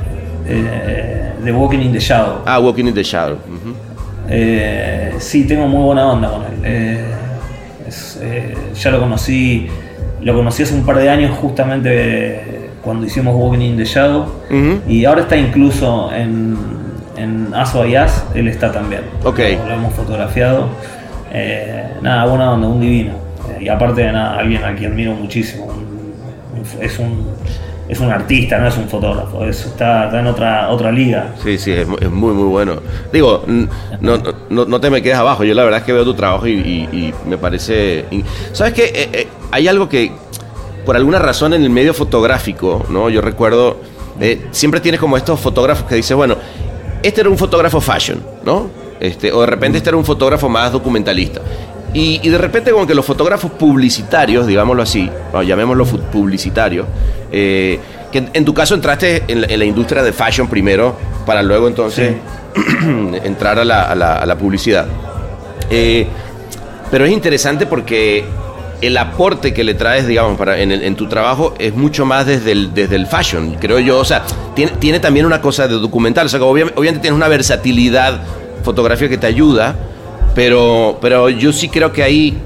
eh, 0.47 1.31
The 1.43 1.51
Walking 1.51 1.79
in 1.79 1.91
the 1.91 1.99
Shadow. 1.99 2.41
Ah, 2.45 2.59
Walking 2.59 2.85
in 2.85 2.93
the 2.93 3.03
Shadow. 3.03 3.37
Eh, 4.29 5.13
sí, 5.19 5.45
tengo 5.45 5.67
muy 5.67 5.83
buena 5.83 6.07
onda 6.11 6.29
con 6.29 6.41
él. 6.43 6.47
Eh, 6.63 7.05
es, 7.87 8.19
ya 8.81 8.91
lo 8.91 8.99
conocí, 8.99 9.67
lo 10.21 10.33
conocí 10.35 10.63
hace 10.63 10.73
un 10.73 10.85
par 10.85 10.97
de 10.97 11.09
años 11.09 11.37
justamente 11.37 12.69
cuando 12.81 13.05
hicimos 13.05 13.35
Walking 13.35 13.61
in 13.61 13.77
the 13.77 13.85
Shadow. 13.85 14.25
Y 14.87 15.05
ahora 15.05 15.21
está 15.21 15.37
incluso 15.37 16.11
en, 16.13 16.57
en 17.17 17.53
As 17.53 17.73
by 17.73 17.95
As, 17.95 18.23
él 18.35 18.47
está 18.47 18.71
también. 18.71 19.01
Ok. 19.23 19.39
Lo, 19.59 19.67
lo 19.67 19.73
hemos 19.73 19.93
fotografiado. 19.93 20.69
Eh, 21.33 21.83
nada, 22.01 22.25
buena 22.25 22.51
onda, 22.53 22.67
un 22.67 22.79
divino. 22.79 23.13
Eh, 23.49 23.63
y 23.63 23.69
aparte 23.69 24.01
de 24.01 24.11
nada, 24.11 24.39
alguien 24.39 24.63
a 24.63 24.75
quien 24.75 24.91
admiro 24.91 25.13
muchísimo. 25.13 25.65
Un- 25.65 26.59
un- 26.59 26.81
es 26.83 26.99
un 26.99 27.27
es 27.89 28.01
un 28.01 28.11
artista, 28.11 28.57
no 28.57 28.67
es 28.67 28.75
un 28.75 28.89
fotógrafo, 28.89 29.45
es- 29.45 29.65
está, 29.65 30.07
está 30.07 30.19
en 30.19 30.27
otra, 30.27 30.67
otra 30.69 30.91
liga. 30.91 31.27
Sí, 31.41 31.57
sí, 31.57 31.71
es, 31.71 31.87
mu- 31.87 31.95
es 31.97 32.11
muy, 32.11 32.33
muy 32.33 32.47
bueno. 32.49 32.81
Digo, 33.13 33.45
no, 33.47 34.17
no, 34.49 34.65
no 34.65 34.81
te 34.81 34.89
me 34.89 35.01
quedes 35.01 35.17
abajo. 35.17 35.45
Yo 35.45 35.53
la 35.53 35.63
verdad 35.63 35.79
es 35.79 35.85
que 35.85 35.93
veo 35.93 36.03
tu 36.03 36.13
trabajo 36.13 36.45
y, 36.47 36.51
y- 36.51 36.89
y 36.91 37.13
me 37.25 37.37
parece... 37.37 38.03
¿Sabes 38.51 38.73
qué? 38.73 38.83
Eh, 38.93 39.09
eh, 39.13 39.27
hay 39.51 39.69
algo 39.69 39.87
que, 39.87 40.11
por 40.85 40.97
alguna 40.97 41.17
razón 41.19 41.53
en 41.53 41.63
el 41.63 41.69
medio 41.69 41.93
fotográfico, 41.93 42.85
¿no? 42.89 43.09
Yo 43.09 43.21
recuerdo, 43.21 43.77
eh, 44.19 44.47
siempre 44.51 44.81
tienes 44.81 44.99
como 44.99 45.15
estos 45.15 45.39
fotógrafos 45.39 45.87
que 45.87 45.95
dices, 45.95 46.17
bueno, 46.17 46.35
este 47.03 47.21
era 47.21 47.29
un 47.29 47.37
fotógrafo 47.37 47.79
fashion, 47.81 48.21
¿no? 48.45 48.69
Este, 48.99 49.31
o 49.31 49.41
de 49.41 49.47
repente 49.47 49.77
este 49.77 49.89
era 49.89 49.97
un 49.97 50.05
fotógrafo 50.05 50.49
más 50.49 50.71
documentalista. 50.71 51.41
Y, 51.93 52.19
y 52.23 52.29
de 52.29 52.37
repente 52.37 52.71
como 52.71 52.85
que 52.85 52.93
los 52.93 53.05
fotógrafos 53.05 53.51
publicitarios, 53.51 54.45
digámoslo 54.45 54.83
así, 54.83 55.09
o 55.33 55.41
llamémoslo 55.41 55.85
publicitarios, 55.85 56.85
eh, 57.31 57.79
que 58.11 58.17
en, 58.19 58.29
en 58.33 58.45
tu 58.45 58.53
caso 58.53 58.75
entraste 58.75 59.23
en 59.27 59.41
la, 59.41 59.47
en 59.47 59.59
la 59.59 59.65
industria 59.65 60.03
de 60.03 60.11
fashion 60.13 60.47
primero, 60.47 60.95
para 61.25 61.41
luego 61.43 61.67
entonces 61.67 62.15
entrar 63.23 63.59
a 63.59 63.65
la, 63.65 63.83
a 63.83 63.95
la- 63.95 64.17
a 64.19 64.25
la 64.25 64.37
publicidad. 64.37 64.85
Eh, 65.69 66.07
pero 66.91 67.05
es 67.05 67.11
interesante 67.11 67.65
porque 67.65 68.25
el 68.81 68.95
aporte 68.97 69.53
que 69.53 69.63
le 69.63 69.73
traes, 69.73 70.05
digamos, 70.07 70.37
para, 70.37 70.59
en, 70.59 70.71
el- 70.71 70.83
en 70.83 70.95
tu 70.95 71.07
trabajo 71.07 71.53
es 71.57 71.73
mucho 71.73 72.05
más 72.05 72.25
desde 72.27 72.51
el, 72.51 72.73
desde 72.73 72.95
el 72.95 73.07
fashion, 73.07 73.55
creo 73.59 73.79
yo. 73.79 73.97
O 73.99 74.05
sea, 74.05 74.23
tiene, 74.55 74.73
tiene 74.79 74.99
también 74.99 75.25
una 75.25 75.41
cosa 75.41 75.67
de 75.67 75.75
documental. 75.75 76.27
O 76.27 76.29
sea, 76.29 76.39
que 76.39 76.45
obvia- 76.45 76.71
obviamente 76.75 77.01
tienes 77.01 77.15
una 77.17 77.27
versatilidad 77.27 78.21
fotográfica 78.63 79.09
que 79.09 79.17
te 79.17 79.27
ayuda, 79.27 79.75
pero, 80.35 80.97
pero 81.01 81.29
yo 81.29 81.51
sí 81.53 81.69
creo 81.69 81.91
que 81.91 82.03
ahí, 82.03 82.37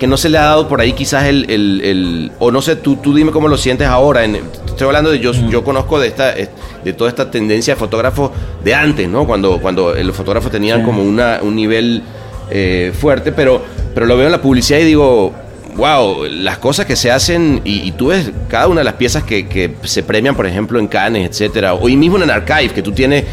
que 0.00 0.06
no 0.06 0.16
se 0.16 0.28
le 0.28 0.38
ha 0.38 0.42
dado 0.44 0.68
por 0.68 0.80
ahí 0.80 0.92
quizás 0.92 1.24
el, 1.24 1.50
el- 1.50 1.80
el- 1.84 2.32
o 2.38 2.50
no 2.50 2.62
sé, 2.62 2.76
tú, 2.76 2.96
tú 2.96 3.14
dime 3.14 3.30
cómo 3.32 3.48
lo 3.48 3.56
sientes 3.58 3.86
ahora. 3.88 4.24
En, 4.24 4.36
estoy 4.66 4.86
hablando 4.86 5.10
de, 5.10 5.18
yo, 5.18 5.32
yo 5.32 5.64
conozco 5.64 5.98
de 6.00 6.08
esta, 6.08 6.32
de 6.34 6.92
toda 6.96 7.10
esta 7.10 7.30
tendencia 7.30 7.74
de 7.74 7.78
fotógrafos 7.80 8.30
de 8.64 8.74
antes, 8.74 9.08
¿no? 9.08 9.26
Cuando, 9.26 9.58
cuando 9.60 9.92
los 9.94 10.16
fotógrafos 10.16 10.50
tenían 10.50 10.80
Sí. 10.80 10.84
como 10.86 11.02
una, 11.02 11.40
un 11.42 11.54
nivel 11.56 12.02
eh, 12.50 12.92
fuerte, 12.98 13.32
pero, 13.32 13.60
pero 13.94 14.06
lo 14.06 14.16
veo 14.16 14.26
en 14.26 14.32
la 14.32 14.40
publicidad 14.40 14.78
y 14.78 14.84
digo, 14.84 15.34
wow, 15.78 16.24
las 16.24 16.58
cosas 16.58 16.86
que 16.86 16.96
se 16.96 17.10
hacen 17.10 17.62
y, 17.64 17.92
tú 17.92 18.08
ves 18.08 18.32
cada 18.48 18.66
una 18.66 18.80
de 18.80 18.84
las 18.84 18.94
piezas 18.94 19.22
que, 19.22 19.74
se 19.84 20.02
premian, 20.02 20.34
por 20.34 20.44
ejemplo, 20.44 20.78
en 20.80 20.88
Cannes, 20.88 21.30
etcétera, 21.30 21.74
o 21.74 21.88
y 21.88 21.96
mismo 21.96 22.18
en 22.18 22.30
Archive, 22.30 22.70
que 22.70 22.82
tú 22.82 22.90
tienes, 22.90 23.24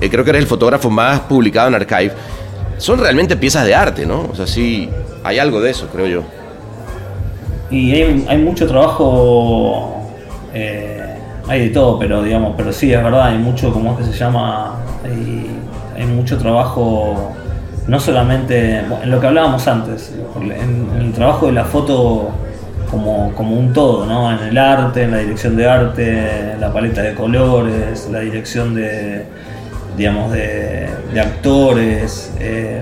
eh, 0.00 0.10
creo 0.10 0.22
que 0.22 0.30
eres 0.30 0.42
el 0.42 0.46
fotógrafo 0.46 0.90
más 0.90 1.20
publicado 1.20 1.68
en 1.68 1.74
Archive, 1.74 2.12
son 2.76 2.98
realmente 2.98 3.36
piezas 3.36 3.64
de 3.64 3.74
arte, 3.74 4.04
¿no? 4.04 4.28
O 4.30 4.34
sea, 4.34 4.46
sí, 4.46 4.90
hay 5.24 5.38
algo 5.38 5.62
de 5.62 5.70
eso, 5.70 5.88
creo 5.90 6.06
yo. 6.06 6.22
Y 7.70 7.94
hay, 7.94 8.38
mucho 8.38 8.66
trabajo, 8.66 10.06
eh, 10.52 11.02
hay 11.48 11.68
de 11.68 11.70
todo, 11.70 11.98
pero 11.98 12.22
digamos, 12.22 12.52
pero 12.54 12.70
sí, 12.70 12.92
es 12.92 13.02
verdad, 13.02 13.28
hay 13.28 13.38
mucho, 13.38 13.72
como 13.72 13.92
es 13.92 14.06
que 14.06 14.12
se 14.12 14.18
llama, 14.18 14.76
hay, 15.02 15.50
hay 15.96 16.06
mucho 16.06 16.36
trabajo, 16.36 17.34
no 17.86 18.00
solamente 18.00 18.78
en 18.78 19.10
lo 19.10 19.20
que 19.20 19.26
hablábamos 19.26 19.66
antes, 19.68 20.12
en 20.40 20.88
el 21.00 21.12
trabajo 21.12 21.46
de 21.46 21.52
la 21.52 21.64
foto 21.64 22.30
como, 22.90 23.32
como 23.34 23.56
un 23.58 23.72
todo, 23.72 24.06
¿no? 24.06 24.32
En 24.32 24.38
el 24.48 24.56
arte, 24.58 25.02
en 25.02 25.10
la 25.10 25.18
dirección 25.18 25.56
de 25.56 25.68
arte, 25.68 26.52
en 26.52 26.60
la 26.60 26.72
paleta 26.72 27.02
de 27.02 27.14
colores, 27.14 28.08
la 28.10 28.20
dirección 28.20 28.74
de, 28.74 29.24
digamos, 29.96 30.32
de, 30.32 30.88
de 31.12 31.20
actores. 31.20 32.32
eh. 32.40 32.80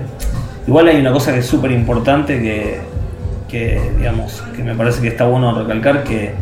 Igual 0.67 0.87
hay 0.87 1.01
una 1.01 1.11
cosa 1.11 1.33
que 1.33 1.39
es 1.39 1.45
súper 1.45 1.71
importante 1.71 2.39
que, 2.41 2.79
que, 3.49 3.91
digamos, 3.97 4.41
que 4.55 4.63
me 4.63 4.75
parece 4.75 5.01
que 5.01 5.09
está 5.09 5.25
bueno 5.25 5.53
recalcar 5.57 6.03
que 6.03 6.33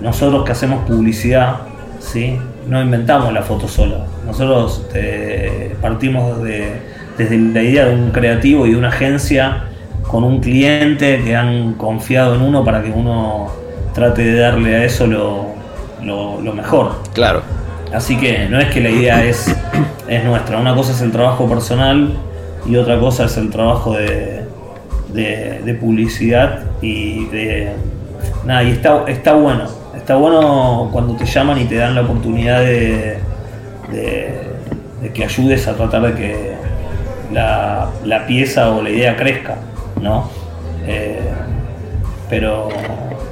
nosotros 0.00 0.44
que 0.44 0.52
hacemos 0.52 0.86
publicidad, 0.88 1.56
¿sí? 1.98 2.38
no 2.66 2.80
inventamos 2.80 3.32
la 3.32 3.42
foto 3.42 3.68
sola. 3.68 4.06
Nosotros 4.26 4.86
eh, 4.94 5.74
partimos 5.82 6.42
de- 6.42 6.89
desde 7.18 7.36
la 7.38 7.62
idea 7.62 7.86
de 7.86 7.94
un 7.94 8.10
creativo 8.10 8.66
y 8.66 8.72
de 8.72 8.76
una 8.76 8.88
agencia 8.88 9.64
con 10.08 10.24
un 10.24 10.40
cliente 10.40 11.22
que 11.22 11.36
han 11.36 11.74
confiado 11.74 12.34
en 12.34 12.42
uno 12.42 12.64
para 12.64 12.82
que 12.82 12.90
uno 12.90 13.48
trate 13.94 14.22
de 14.24 14.38
darle 14.40 14.76
a 14.76 14.84
eso 14.84 15.06
lo, 15.06 15.46
lo- 16.02 16.40
lo 16.40 16.52
mejor. 16.52 16.92
Claro, 17.12 17.42
Así 17.92 18.16
que 18.16 18.48
no 18.48 18.58
es 18.60 18.66
que 18.70 18.80
la 18.80 18.90
idea 18.90 19.24
es, 19.24 19.52
es 20.08 20.24
nuestra. 20.24 20.58
Una 20.58 20.74
cosa 20.76 20.92
es 20.92 21.00
el 21.00 21.10
trabajo 21.10 21.48
personal 21.48 22.14
y 22.64 22.76
otra 22.76 23.00
cosa 23.00 23.24
es 23.24 23.36
el 23.36 23.50
trabajo 23.50 23.94
de, 23.94 24.44
de, 25.12 25.74
publicidad 25.74 26.60
y 26.80 27.24
de. 27.26 27.72
Nada, 28.44 28.62
y 28.62 28.70
está, 28.70 29.04
está 29.08 29.32
bueno. 29.34 29.64
Está 29.96 30.14
bueno 30.16 30.88
cuando 30.92 31.14
te 31.16 31.24
llaman 31.26 31.58
y 31.60 31.64
te 31.64 31.76
dan 31.76 31.94
la 31.96 32.02
oportunidad 32.02 32.60
de, 32.60 33.18
de, 33.92 35.10
que 35.12 35.24
ayudes 35.24 35.66
a 35.66 35.74
tratar 35.74 36.02
de 36.02 36.14
que 36.14 36.49
la, 37.32 37.90
la, 38.04 38.26
pieza 38.26 38.70
o 38.70 38.82
la 38.82 38.90
idea 38.90 39.16
crezca, 39.16 39.56
¿no? 40.00 40.28
Eh, 40.86 41.20
pero, 42.28 42.68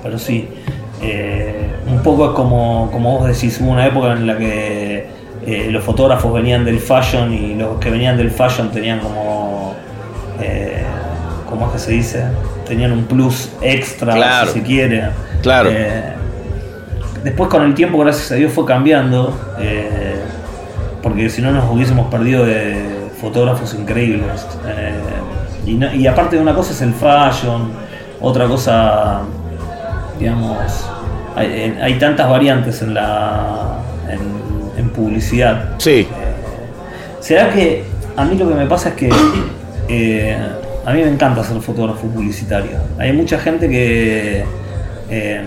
pero 0.02 0.18
sí. 0.18 0.48
Eh, 1.02 1.70
un 1.86 2.02
poco 2.02 2.30
es 2.30 2.30
como, 2.32 2.90
como 2.92 3.18
vos 3.18 3.28
decís, 3.28 3.60
hubo 3.60 3.70
una 3.70 3.86
época 3.86 4.12
en 4.12 4.26
la 4.26 4.36
que 4.36 5.06
eh, 5.46 5.68
los 5.70 5.84
fotógrafos 5.84 6.32
venían 6.32 6.64
del 6.64 6.80
fashion 6.80 7.32
y 7.32 7.54
los 7.54 7.78
que 7.78 7.90
venían 7.90 8.16
del 8.16 8.30
fashion 8.30 8.70
tenían 8.70 8.98
como, 8.98 9.74
¿cómo 11.48 11.66
es 11.66 11.72
que 11.72 11.78
se 11.78 11.92
dice? 11.92 12.24
Tenían 12.66 12.92
un 12.92 13.04
plus 13.04 13.50
extra, 13.62 14.44
si 14.46 14.52
se 14.54 14.62
quiere. 14.62 15.10
Claro. 15.42 15.70
después 17.22 17.48
con 17.48 17.62
el 17.62 17.74
tiempo, 17.74 17.98
gracias 17.98 18.32
a 18.32 18.34
Dios, 18.34 18.52
fue 18.52 18.64
cambiando, 18.66 19.38
porque 21.00 21.30
si 21.30 21.40
no 21.40 21.52
nos 21.52 21.70
hubiésemos 21.70 22.08
perdido 22.10 22.44
de 22.44 22.97
fotógrafos 23.20 23.74
increíbles. 23.74 24.46
Y, 25.66 25.84
y 25.84 26.06
aparte 26.06 26.36
de 26.36 26.42
una 26.42 26.54
cosa 26.54 26.72
es 26.72 26.80
el 26.82 26.92
fashion, 26.94 27.70
otra 28.20 28.46
cosa 28.46 29.22
digamos, 30.18 30.58
hay, 31.36 31.96
tantas 31.98 32.28
variantes 32.28 32.82
en 32.82 32.94
la 32.94 33.78
en, 34.76 34.88
publicidad. 34.90 35.74
Sí. 35.78 36.00
Eh, 36.00 36.06
¿Será 37.20 37.50
que 37.52 37.84
a 38.16 38.24
mí 38.24 38.36
lo 38.36 38.48
que 38.48 38.54
me 38.54 38.66
pasa 38.66 38.90
es 38.90 38.94
que 38.96 39.10
eh, 39.88 40.36
a 40.84 40.92
mí 40.92 41.02
me 41.02 41.08
encanta 41.08 41.44
ser 41.44 41.60
fotógrafo 41.60 42.08
publicitario? 42.08 42.78
Hay 42.98 43.12
mucha 43.12 43.38
gente 43.38 43.68
que 43.68 44.44
eh, 45.10 45.44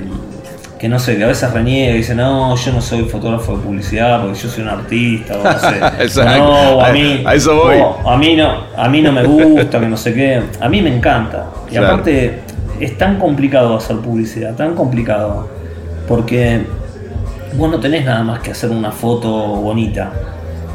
que 0.82 0.90
no 0.90 0.98
sé, 0.98 1.16
que 1.16 1.24
a 1.24 1.28
veces 1.28 1.54
reniega 1.54 1.94
y 1.94 1.98
dice, 1.98 2.16
no, 2.16 2.56
yo 2.56 2.74
no 2.74 2.82
soy 2.82 3.04
fotógrafo 3.04 3.56
de 3.56 3.62
publicidad 3.62 4.20
porque 4.20 4.40
yo 4.40 4.50
soy 4.50 4.64
un 4.64 4.70
artista, 4.70 5.38
o 5.38 5.44
no 5.44 5.60
sé. 5.60 6.22
no, 6.40 6.82
a 6.82 6.92
mí, 6.92 7.22
a, 7.24 7.36
eso 7.36 7.56
voy. 7.56 7.78
a 8.04 8.18
mí 8.18 8.36
no, 8.36 8.64
a 8.76 8.90
mí 8.90 9.00
no 9.00 9.12
me 9.12 9.24
gusta, 9.24 9.80
que 9.80 9.86
no 9.86 9.96
sé 9.96 10.12
qué. 10.16 10.42
A 10.60 10.68
mí 10.68 10.82
me 10.82 10.92
encanta. 10.92 11.46
Y 11.70 11.78
aparte, 11.78 12.40
es 12.80 12.98
tan 12.98 13.20
complicado 13.20 13.78
hacer 13.78 13.98
publicidad, 13.98 14.56
tan 14.56 14.74
complicado, 14.74 15.52
porque 16.08 16.64
vos 17.54 17.70
no 17.70 17.80
tenés 17.80 18.04
nada 18.04 18.24
más 18.24 18.40
que 18.40 18.50
hacer 18.50 18.72
una 18.72 18.92
foto 18.92 19.30
bonita. 19.30 20.12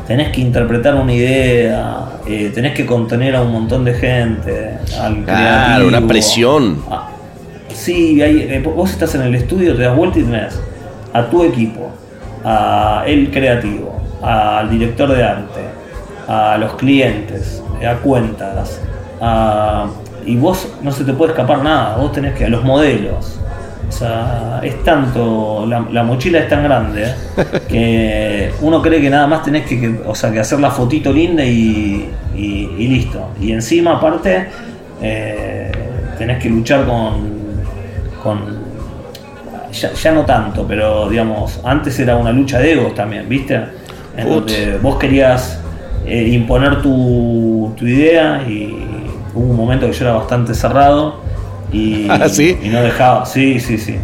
Tenés 0.07 0.29
que 0.29 0.41
interpretar 0.41 0.95
una 0.95 1.13
idea, 1.13 2.21
eh, 2.29 2.53
tenés 2.55 2.75
que 2.75 2.87
contener 2.87 3.35
a 3.35 3.43
un 3.43 3.51
montón 3.51 3.85
de 3.85 3.95
gente, 3.95 4.79
al 5.01 5.25
claro, 5.25 5.89
una 5.89 6.07
presión. 6.07 6.85
Ah, 6.89 7.09
sí, 7.87 8.21
eh, 8.21 8.61
vos 8.65 8.91
estás 8.91 9.15
en 9.15 9.23
el 9.23 9.35
estudio, 9.37 9.77
te 9.77 9.83
das 9.83 9.97
vuelta 9.97 10.19
y 10.19 10.25
tenés 10.25 10.61
a 11.13 11.25
tu 11.31 11.45
equipo, 11.45 11.91
a 12.45 13.05
el 13.07 13.31
creativo, 13.31 13.97
al 14.23 14.69
director 14.69 15.09
de 15.15 15.23
arte, 15.23 15.61
a 16.27 16.59
los 16.59 16.75
clientes, 16.75 17.63
a 17.89 17.95
cuentas, 17.95 18.81
a 19.21 19.87
y 20.27 20.37
vos 20.37 20.69
no 20.83 20.91
se 20.91 21.05
te 21.05 21.13
puede 21.13 21.31
escapar 21.31 21.63
nada, 21.63 21.97
vos 21.97 22.11
tenés 22.11 22.35
que 22.35 22.47
a 22.47 22.49
los 22.49 22.65
modelos. 22.65 23.39
O 23.89 23.93
sea, 23.93 24.61
es 24.65 24.83
tanto, 24.83 25.65
la, 25.65 26.03
mochila 26.03 26.41
es 26.41 26.49
tan 26.49 26.65
grande 26.65 27.05
¿eh? 27.05 27.15
que 27.69 28.51
uno 28.61 28.83
cree 28.83 29.01
que 29.01 29.09
nada 29.09 29.29
más 29.29 29.45
tenés 29.45 29.65
que, 29.65 30.01
o 30.05 30.15
sea, 30.17 30.33
que 30.33 30.41
hacer 30.41 30.59
la 30.59 30.73
fotito 30.73 31.13
linda 31.13 31.45
y, 31.45 32.11
listo. 32.35 33.31
Y 33.41 33.53
encima, 33.53 33.99
aparte, 33.99 34.49
eh, 35.01 35.71
tenés 36.19 36.43
que 36.43 36.51
luchar 36.51 36.85
con. 36.85 37.36
Con 38.27 38.67
ya, 39.73 40.13
no 40.13 40.25
tanto, 40.25 40.67
pero 40.67 41.09
digamos, 41.09 41.61
antes 41.65 41.99
era 41.99 42.17
una 42.17 42.33
lucha 42.33 42.59
de 42.59 42.73
egos 42.73 42.95
también, 42.95 43.29
¿viste? 43.29 43.61
En 44.17 44.29
donde 44.29 44.79
vos 44.79 44.97
querías 44.97 45.61
eh, 46.07 46.29
imponer 46.29 46.81
tu, 46.81 47.75
tu 47.77 47.87
idea 47.87 48.43
y, 48.49 48.85
hubo 49.35 49.51
un 49.51 49.57
momento 49.57 49.87
que 49.87 49.93
yo 49.93 50.05
era 50.07 50.15
bastante 50.15 50.55
cerrado 50.55 51.21
y, 51.71 52.07
¿Ah, 52.11 52.29
¿sí? 52.29 52.59
y 52.63 52.69
no 52.69 52.83
dejaba. 52.83 53.27
Sí, 53.27 53.61
sí, 53.61 53.77
sí. 53.77 53.97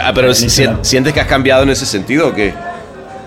Ah, 0.00 0.12
pero 0.14 0.32
¿sientes 0.32 1.12
que 1.12 1.20
has 1.20 1.26
cambiado 1.26 1.64
en 1.64 1.70
ese 1.70 1.86
sentido 1.86 2.28
o 2.28 2.34
qué? 2.34 2.54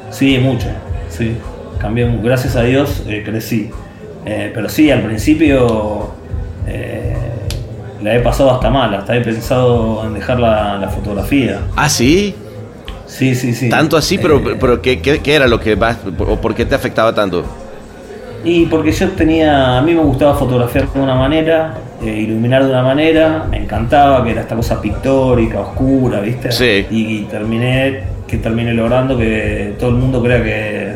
Sí, 0.09 0.37
mucho. 0.37 0.67
Sí. 1.09 1.35
Cambié, 1.79 2.09
gracias 2.23 2.55
a 2.55 2.63
Dios 2.63 3.03
eh, 3.07 3.23
crecí. 3.25 3.69
Eh, 4.25 4.51
pero 4.53 4.69
sí, 4.69 4.89
al 4.89 5.01
principio 5.01 6.11
eh, 6.65 7.02
la 8.03 8.15
he 8.15 8.19
pasado 8.19 8.51
hasta 8.51 8.69
mal, 8.69 8.93
hasta 8.93 9.15
he 9.15 9.21
pensado 9.21 10.05
en 10.05 10.13
dejar 10.13 10.39
la, 10.39 10.89
fotografía. 10.93 11.61
¿Ah, 11.75 11.89
sí? 11.89 12.35
Sí, 13.07 13.33
sí, 13.33 13.53
sí. 13.53 13.69
Tanto 13.69 13.95
así, 13.95 14.17
pero, 14.17 14.41
pero 14.59 14.81
¿qué, 14.81 14.99
qué, 14.99 15.35
era 15.35 15.47
lo 15.47 15.59
que 15.59 15.75
más, 15.75 15.97
o 16.19 16.35
por 16.37 16.53
qué 16.53 16.65
te 16.65 16.75
afectaba 16.75 17.13
tanto? 17.13 17.45
Y 18.43 18.65
porque 18.65 18.91
yo 18.91 19.09
tenía, 19.11 19.77
a 19.77 19.81
mí 19.81 19.93
me 19.93 20.01
gustaba 20.01 20.35
fotografiar 20.35 20.91
de 20.91 20.99
una 20.99 21.15
manera, 21.15 21.75
eh, 22.03 22.07
iluminar 22.07 22.65
de 22.65 22.71
una 22.71 22.83
manera, 22.83 23.45
me 23.49 23.57
encantaba, 23.57 24.23
que 24.23 24.31
era 24.31 24.41
esta 24.41 24.55
cosa 24.55 24.81
pictórica, 24.81 25.61
oscura, 25.61 26.19
¿viste? 26.19 26.51
Sí. 26.51 26.85
Y, 26.89 27.21
terminé, 27.23 28.03
que 28.27 28.37
terminé 28.37 28.73
logrando 28.73 29.17
que 29.17 29.75
todo 29.79 29.91
el 29.91 29.95
mundo 29.95 30.21
crea 30.21 30.43
que, 30.43 30.95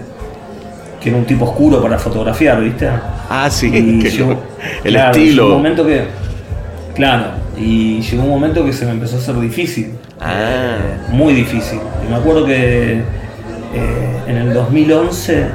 que 0.99 1.10
era 1.10 1.18
un 1.18 1.26
tipo 1.26 1.45
oscuro 1.45 1.82
para 1.82 1.97
fotografiar, 1.97 2.62
¿viste? 2.62 2.89
Ah, 3.30 3.47
sí, 3.49 3.72
el 4.84 4.95
estilo. 4.95 5.47
un 5.47 5.53
momento 5.53 5.86
que, 5.86 6.26
claro, 6.98 7.26
y 7.56 8.02
llegó 8.02 8.24
un 8.24 8.30
momento 8.30 8.66
que 8.66 8.74
se 8.74 8.86
me 8.86 8.91
empezó 8.91 9.16
a 9.16 9.20
hacer 9.20 9.39
difícil. 9.39 9.93
Ah. 10.20 10.34
Eh, 10.34 10.78
muy 11.12 11.34
difícil. 11.34 11.80
Y 12.06 12.10
me 12.10 12.18
acuerdo 12.18 12.45
que 12.45 12.93
eh, 12.93 14.24
en 14.28 14.38
el 14.38 14.54
2011 14.54 15.48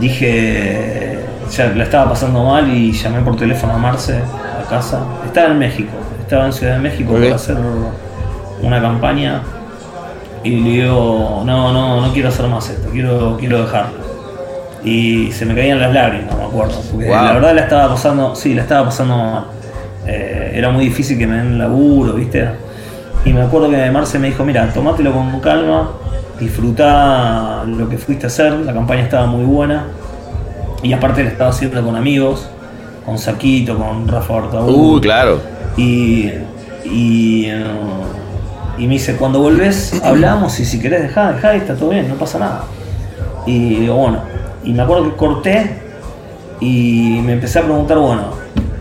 dije, 0.00 1.18
ya 1.52 1.66
la 1.68 1.84
estaba 1.84 2.10
pasando 2.10 2.42
mal 2.42 2.68
y 2.68 2.92
llamé 2.92 3.20
por 3.20 3.36
teléfono 3.36 3.74
a 3.74 3.78
Marce 3.78 4.16
a 4.16 4.68
casa. 4.68 5.04
Estaba 5.26 5.52
en 5.52 5.58
México, 5.58 5.92
estaba 6.20 6.46
en 6.46 6.52
Ciudad 6.52 6.74
de 6.74 6.80
México 6.80 7.12
para 7.12 7.34
hacer 7.34 7.56
una 8.62 8.80
campaña 8.80 9.42
y 10.42 10.56
le 10.56 10.70
digo, 10.70 11.42
no, 11.44 11.72
no, 11.72 12.00
no 12.00 12.12
quiero 12.12 12.30
hacer 12.30 12.46
más 12.46 12.68
esto, 12.70 12.88
quiero, 12.90 13.36
quiero 13.38 13.62
dejarlo. 13.62 13.99
Y 14.82 15.30
se 15.32 15.44
me 15.44 15.54
caían 15.54 15.78
las 15.78 15.92
lágrimas, 15.92 16.36
me 16.36 16.44
acuerdo, 16.44 16.80
porque 16.90 17.08
la 17.08 17.32
verdad 17.32 17.54
la 17.54 17.62
estaba 17.62 17.88
pasando, 17.88 18.34
sí, 18.34 18.54
la 18.54 18.62
estaba 18.62 18.86
pasando 18.86 19.16
mal. 19.16 19.44
Eh, 20.06 20.52
era 20.54 20.70
muy 20.70 20.84
difícil 20.84 21.18
que 21.18 21.26
me 21.26 21.36
den 21.36 21.58
laburo, 21.58 22.14
¿viste? 22.14 22.48
Y 23.24 23.32
me 23.32 23.42
acuerdo 23.42 23.70
que 23.70 23.90
Marce 23.90 24.18
me 24.18 24.28
dijo, 24.28 24.44
mira, 24.44 24.66
tomátelo 24.72 25.12
con 25.12 25.38
calma, 25.40 25.90
disfrutar 26.38 27.68
lo 27.68 27.88
que 27.88 27.98
fuiste 27.98 28.26
a 28.26 28.28
hacer, 28.28 28.52
la 28.52 28.72
campaña 28.72 29.02
estaba 29.02 29.26
muy 29.26 29.44
buena. 29.44 29.84
Y 30.82 30.94
aparte 30.94 31.22
la 31.22 31.30
estaba 31.30 31.52
siempre 31.52 31.82
con 31.82 31.94
amigos, 31.94 32.48
con 33.04 33.18
Saquito, 33.18 33.76
con 33.76 34.08
Rafa 34.08 34.32
Bartabú. 34.32 34.94
Uy, 34.94 35.00
claro. 35.02 35.40
Y, 35.76 36.30
y, 36.84 37.44
eh, 37.46 37.64
y, 38.78 38.86
me 38.86 38.94
dice, 38.94 39.16
cuando 39.16 39.40
volvés 39.40 40.00
hablamos 40.02 40.58
y 40.58 40.64
si 40.64 40.80
querés 40.80 41.02
dejar, 41.02 41.34
dejá 41.34 41.54
y 41.54 41.58
está 41.58 41.74
todo 41.74 41.90
bien, 41.90 42.08
no 42.08 42.14
pasa 42.14 42.38
nada. 42.38 42.64
Y 43.46 43.86
bueno, 43.88 44.22
y 44.64 44.72
me 44.72 44.82
acuerdo 44.82 45.04
que 45.10 45.16
corté 45.16 45.78
y 46.60 47.20
me 47.24 47.32
empecé 47.32 47.60
a 47.60 47.62
preguntar, 47.62 47.98
bueno, 47.98 48.24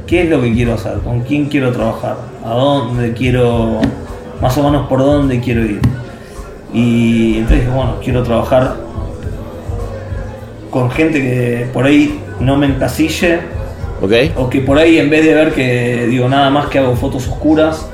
¿qué 0.05 0.23
es 0.23 0.29
lo 0.29 0.41
que 0.41 0.53
quiero 0.53 0.73
hacer? 0.73 0.99
¿Con 0.99 1.21
quién 1.21 1.45
quiero 1.45 1.71
trabajar? 1.71 2.17
¿A 2.43 2.49
dónde 2.49 3.13
quiero, 3.13 3.79
más 4.41 4.57
o 4.57 4.63
menos 4.63 4.87
por 4.87 4.99
dónde 4.99 5.39
quiero 5.39 5.63
ir? 5.63 5.81
Y 6.73 7.37
entonces 7.37 7.59
dije, 7.59 7.71
bueno, 7.75 7.95
quiero 8.03 8.23
trabajar 8.23 8.75
con 10.69 10.91
gente 10.91 11.21
que 11.21 11.69
por 11.73 11.85
ahí 11.85 12.21
no 12.39 12.57
me 12.57 12.67
encasille. 12.67 13.39
O 14.37 14.49
que 14.49 14.61
por 14.61 14.77
ahí 14.77 14.97
en 14.97 15.09
vez 15.09 15.25
de 15.25 15.33
ver 15.33 15.53
que 15.53 16.07
digo 16.07 16.29
nada 16.29 16.49
más 16.49 16.67
que 16.67 16.79
hago 16.79 16.95
fotos 16.95 17.27
oscuras, 17.27 17.89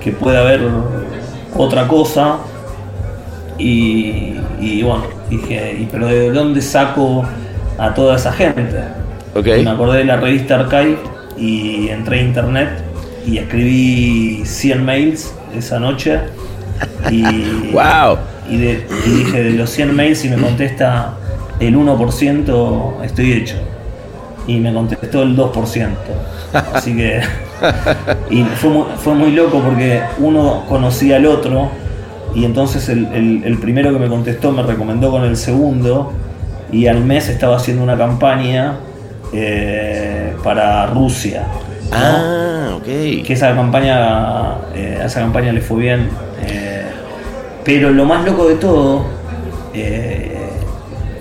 que 0.00 0.10
pueda 0.10 0.40
haber 0.40 0.62
otra 1.54 1.86
cosa. 1.86 2.38
Y, 3.58 4.32
bueno, 4.82 5.04
dije, 5.36 5.76
¿y 5.80 5.88
pero 5.90 6.06
de 6.06 6.30
dónde 6.30 6.60
saco 6.62 7.24
a 7.78 7.94
toda 7.94 8.16
esa 8.16 8.32
gente? 8.32 8.62
me 9.34 9.70
acordé 9.70 9.98
de 9.98 10.04
la 10.04 10.16
revista 10.16 10.60
Archive 10.60 10.98
y 11.36 11.88
entré 11.88 12.20
a 12.20 12.22
internet 12.22 12.68
y 13.26 13.38
escribí 13.38 14.42
100 14.44 14.84
mails 14.84 15.34
esa 15.56 15.80
noche 15.80 16.20
y, 17.10 17.22
wow. 17.72 18.18
y, 18.48 18.56
dije, 18.56 19.42
de 19.42 19.50
los 19.50 19.70
100 19.70 19.94
mails, 19.94 20.18
si 20.18 20.28
me 20.28 20.36
contesta 20.36 21.14
el 21.60 21.76
1%, 21.76 23.04
estoy 23.04 23.32
hecho. 23.32 23.56
Y 24.46 24.58
me 24.58 24.72
contestó 24.72 25.22
el 25.22 25.36
2%. 25.36 25.88
Así 26.72 26.94
que. 26.96 27.20
Y 28.30 28.42
fue 28.42 28.68
muy, 28.68 28.84
fue 28.98 29.14
muy 29.14 29.30
loco 29.30 29.60
porque 29.60 30.02
uno 30.18 30.64
conocía 30.68 31.16
al 31.16 31.24
otro 31.24 31.70
y 32.34 32.44
entonces 32.44 32.88
el, 32.88 33.06
el- 33.12 33.42
el 33.44 33.58
primero 33.58 33.92
que 33.92 33.98
me 33.98 34.08
contestó 34.08 34.52
me 34.52 34.62
recomendó 34.62 35.10
con 35.10 35.24
el 35.24 35.36
segundo 35.36 36.12
y 36.72 36.86
al 36.88 37.04
mes 37.04 37.28
estaba 37.28 37.56
haciendo 37.56 37.82
una 37.84 37.96
campaña 37.96 38.74
eh, 39.32 40.34
para 40.42 40.86
Rusia. 40.86 41.46
¿no? 41.90 41.96
Ah, 41.96 42.68
ok. 42.76 42.84
que 42.84 43.24
esa 43.28 43.54
campaña 43.54 44.54
eh, 44.74 45.00
esa 45.04 45.20
campaña 45.20 45.52
le 45.52 45.60
fue 45.60 45.82
bien 45.82 46.08
eh, 46.48 46.82
pero 47.64 47.90
lo 47.90 48.04
más 48.04 48.24
loco 48.24 48.48
de 48.48 48.54
todo 48.56 49.04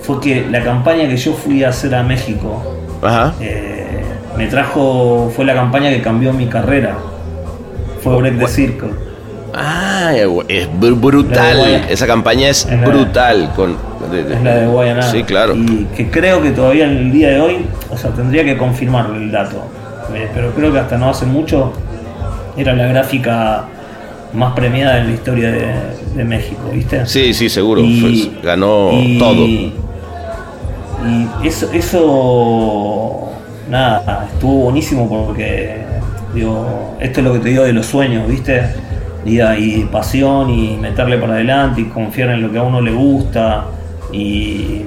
fue 0.02 0.20
que 0.20 0.46
la 0.50 0.64
campaña 0.64 1.08
que 1.08 1.18
yo 1.18 1.34
fui 1.34 1.64
a 1.64 1.70
hacer 1.70 1.94
a 1.96 2.04
México 2.04 2.62
Ajá. 3.02 3.34
me 4.38 4.48
trajo 4.48 5.32
fue 5.36 5.46
la 5.46 5.54
campaña 5.54 5.90
que 5.90 6.02
cambió 6.02 6.34
mi 6.34 6.48
carrera 6.48 6.96
fue 8.02 8.18
Break 8.18 8.40
the 8.40 8.48
Circle 8.48 8.90
Ah, 9.56 10.14
es 10.48 10.68
brutal. 10.80 11.86
Esa 11.90 12.08
campaña 12.08 12.50
es, 12.50 12.66
Es 12.66 12.80
la- 12.80 12.88
brutal. 12.88 13.52
Con, 13.56 13.78
de- 14.12 14.24
de- 14.24 14.34
es 14.36 14.42
la 14.42 14.56
de 14.56 14.68
Guayaná 14.68 15.02
Sí, 15.04 15.24
claro. 15.24 15.56
y 15.56 15.86
que 15.96 16.10
creo 16.10 16.42
que 16.42 16.52
todavía 16.52 16.86
en 16.86 16.98
el 16.98 17.12
día 17.12 17.30
de 17.30 17.40
hoy 17.40 17.66
o 17.90 17.98
sea 17.98 18.12
tendría 18.12 18.44
que 18.44 18.58
confirmar 18.58 19.10
el 19.16 19.32
dato 19.32 19.64
eh, 20.14 20.28
pero 20.34 20.52
creo 20.52 20.74
que 20.74 20.80
hasta 20.80 20.98
no 20.98 21.10
hace 21.10 21.26
mucho 21.26 21.72
era 22.58 22.74
la 22.74 22.86
gráfica 22.88 23.64
más 24.34 24.54
premiada 24.54 25.00
en 25.00 25.08
la 25.08 25.14
historia 25.14 25.52
de, 25.52 25.74
de 26.16 26.24
México 26.26 26.62
¿viste? 26.74 27.06
Sí, 27.06 27.34
sí, 27.34 27.48
seguro. 27.50 27.82
Y- 27.82 28.02
Pues, 28.32 28.44
ganó 28.44 28.90
y- 28.94 29.18
todo. 29.18 29.46
Y 29.46 29.72
eso, 31.44 31.70
eso, 31.74 33.30
nada, 33.70 34.28
estuvo 34.34 34.64
buenísimo 34.66 35.08
porque, 35.10 35.78
digo, 36.34 36.96
esto 37.00 37.20
es 37.20 37.26
lo 37.26 37.34
que 37.34 37.40
te 37.40 37.50
digo 37.50 37.64
de 37.64 37.74
los 37.74 37.86
sueños, 37.86 38.28
¿viste? 38.28 38.62
Y, 39.26 39.42
y 39.42 39.88
pasión 39.92 40.50
y 40.50 40.78
meterle 40.78 41.18
para 41.18 41.34
adelante 41.34 41.82
y 41.82 41.86
confiar 41.86 42.30
en 42.32 42.42
lo 42.42 42.52
que 42.52 42.58
a 42.58 42.64
uno 42.64 42.82
le 42.82 42.92
gusta 42.92 43.66
y 44.12 44.84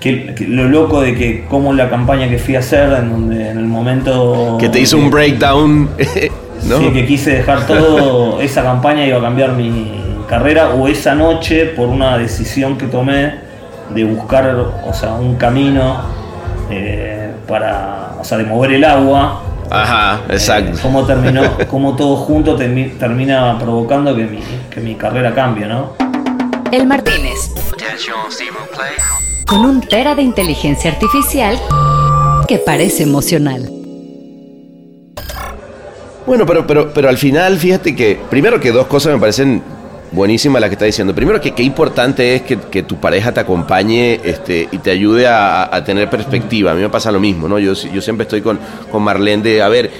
que, 0.00 0.34
que 0.34 0.46
lo 0.46 0.68
loco 0.68 1.00
de 1.00 1.14
que 1.14 1.44
como 1.46 1.72
la 1.72 1.88
campaña 1.88 2.28
que 2.28 2.38
fui 2.38 2.56
a 2.56 2.60
hacer 2.60 2.92
en 2.92 3.10
donde 3.10 3.50
en 3.50 3.58
el 3.58 3.64
momento 3.64 4.56
Que 4.60 4.68
te 4.68 4.80
hizo 4.80 4.98
un 4.98 5.10
breakdown. 5.10 5.88
¿no? 6.68 6.78
Sí, 6.78 6.92
que 6.92 7.06
quise 7.06 7.32
dejar 7.32 7.66
todo, 7.66 8.40
esa 8.40 8.62
campaña 8.62 9.06
iba 9.06 9.18
a 9.18 9.22
cambiar 9.22 9.52
mi 9.52 10.00
carrera 10.28 10.70
o 10.70 10.88
esa 10.88 11.14
noche 11.14 11.66
por 11.66 11.88
una 11.88 12.18
decisión 12.18 12.76
que 12.76 12.86
tomé 12.86 13.34
de 13.94 14.04
buscar, 14.04 14.54
o 14.84 14.92
sea, 14.92 15.14
un 15.14 15.36
camino 15.36 16.00
eh, 16.70 17.30
para, 17.46 18.16
o 18.18 18.24
sea, 18.24 18.38
de 18.38 18.44
mover 18.44 18.72
el 18.72 18.84
agua. 18.84 19.42
Ajá, 19.70 20.20
exacto. 20.28 20.76
Eh, 20.76 20.80
cómo 20.82 21.04
terminó, 21.04 21.42
cómo 21.70 21.96
todo 21.96 22.16
junto 22.16 22.56
termi- 22.58 22.96
termina 22.98 23.58
provocando 23.58 24.14
que 24.14 24.24
mi, 24.24 24.40
que 24.70 24.80
mi 24.80 24.94
carrera 24.94 25.34
cambie, 25.34 25.66
¿no? 25.66 25.92
El 26.72 26.86
Martínez. 26.86 27.52
Con 29.46 29.64
un 29.64 29.80
tera 29.80 30.14
de 30.14 30.22
inteligencia 30.22 30.90
artificial 30.90 31.58
que 32.48 32.58
parece 32.58 33.04
emocional. 33.04 33.70
Bueno, 36.26 36.44
pero, 36.44 36.66
pero, 36.66 36.92
pero 36.92 37.08
al 37.08 37.18
final, 37.18 37.56
fíjate 37.56 37.94
que, 37.94 38.20
primero 38.28 38.58
que 38.58 38.72
dos 38.72 38.88
cosas 38.88 39.12
me 39.14 39.20
parecen 39.20 39.62
buenísimas 40.16 40.60
las 40.60 40.70
que 40.70 40.74
está 40.74 40.86
diciendo. 40.86 41.14
Primero 41.14 41.40
que 41.40 41.52
qué 41.52 41.62
importante 41.62 42.34
es 42.34 42.42
que, 42.42 42.56
que 42.58 42.82
tu 42.82 42.96
pareja 42.96 43.32
te 43.32 43.40
acompañe 43.40 44.18
este, 44.24 44.66
y 44.72 44.78
te 44.78 44.90
ayude 44.90 45.28
a, 45.28 45.72
a 45.72 45.84
tener 45.84 46.08
perspectiva. 46.08 46.72
A 46.72 46.74
mí 46.74 46.80
me 46.80 46.88
pasa 46.88 47.12
lo 47.12 47.20
mismo, 47.20 47.46
¿no? 47.46 47.58
Yo, 47.58 47.74
yo 47.74 48.00
siempre 48.00 48.24
estoy 48.24 48.40
con, 48.40 48.58
con 48.90 49.02
Marlene 49.02 49.42
de, 49.42 49.62
a 49.62 49.68
ver, 49.68 49.90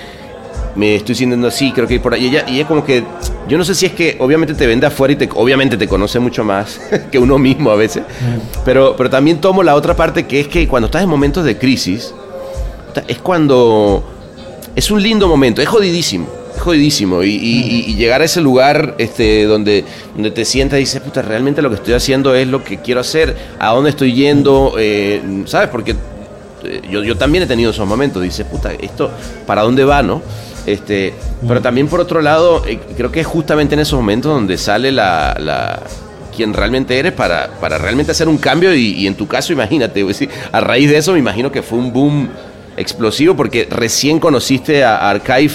me 0.74 0.96
estoy 0.96 1.14
sintiendo 1.14 1.48
así, 1.48 1.70
creo 1.70 1.86
que 1.86 1.94
ir 1.94 2.00
por 2.00 2.14
ahí. 2.14 2.24
Y 2.24 2.28
ella, 2.28 2.44
y 2.48 2.56
ella 2.56 2.66
como 2.66 2.82
que, 2.82 3.04
yo 3.46 3.58
no 3.58 3.64
sé 3.64 3.74
si 3.74 3.86
es 3.86 3.92
que 3.92 4.16
obviamente 4.18 4.54
te 4.54 4.66
vende 4.66 4.86
afuera 4.86 5.12
y 5.12 5.16
te, 5.16 5.28
obviamente 5.34 5.76
te 5.76 5.86
conoce 5.86 6.18
mucho 6.18 6.44
más 6.44 6.80
que 7.12 7.18
uno 7.18 7.38
mismo 7.38 7.70
a 7.70 7.76
veces. 7.76 8.02
Pero, 8.64 8.96
pero 8.96 9.10
también 9.10 9.40
tomo 9.40 9.62
la 9.62 9.74
otra 9.74 9.94
parte 9.94 10.26
que 10.26 10.40
es 10.40 10.48
que 10.48 10.66
cuando 10.66 10.86
estás 10.86 11.02
en 11.02 11.08
momentos 11.10 11.44
de 11.44 11.58
crisis, 11.58 12.14
es 13.06 13.18
cuando 13.18 14.02
es 14.74 14.90
un 14.90 15.02
lindo 15.02 15.28
momento, 15.28 15.60
es 15.60 15.68
jodidísimo, 15.68 16.26
jodidísimo. 16.59 17.22
Y, 17.22 17.94
llegar 17.96 18.20
a 18.22 18.24
ese 18.24 18.40
lugar 18.40 18.94
este, 18.98 19.44
donde, 19.44 19.84
donde 20.14 20.30
te 20.30 20.44
sientas 20.44 20.78
y 20.78 20.80
dices, 20.80 21.00
puta, 21.00 21.22
realmente 21.22 21.62
lo 21.62 21.70
que 21.70 21.76
estoy 21.76 21.94
haciendo 21.94 22.34
es 22.34 22.46
lo 22.46 22.62
que 22.62 22.78
quiero 22.78 23.00
hacer, 23.00 23.36
a 23.59 23.72
dónde 23.72 23.90
estoy 23.90 24.12
yendo, 24.14 24.74
eh, 24.78 25.22
¿sabes? 25.46 25.68
Porque 25.68 25.92
eh, 26.64 26.82
yo, 26.90 27.02
yo 27.02 27.16
también 27.16 27.44
he 27.44 27.46
tenido 27.46 27.70
esos 27.70 27.86
momentos, 27.86 28.22
dices, 28.22 28.46
puta, 28.46 28.72
esto, 28.72 29.11
¿para 29.46 29.62
dónde 29.62 29.84
va, 29.84 30.02
no? 30.02 30.22
Este, 30.66 31.14
pero 31.46 31.62
también 31.62 31.86
por 31.86 32.00
otro 32.00 32.20
lado, 32.20 32.64
eh, 32.66 32.78
creo 32.96 33.12
que 33.12 33.20
es 33.20 33.26
justamente 33.26 33.74
en 33.74 33.80
esos 33.80 33.98
momentos 33.98 34.32
donde 34.32 34.59
sale 34.59 34.90
la, 34.90 35.36
la- 35.38 35.82
quien 36.36 36.52
realmente 36.52 36.98
eres 36.98 37.12
para, 37.12 37.48
para 37.61 37.78
realmente 37.78 38.12
hacer 38.12 38.28
un 38.28 38.36
cambio 38.36 38.74
y, 38.74 39.07
en 39.07 39.14
tu 39.14 39.26
caso, 39.26 39.52
imagínate, 39.54 40.04
pues, 40.04 40.22
a 40.52 40.61
raíz 40.61 40.90
de 40.90 40.98
eso 40.98 41.14
me 41.14 41.18
imagino 41.18 41.50
que 41.50 41.62
fue 41.62 41.78
un 41.78 41.92
boom 41.92 42.28
explosivo 42.76 43.34
porque 43.34 43.66
recién 43.70 44.20
conociste 44.20 44.84
a 44.84 45.09
Archive 45.09 45.52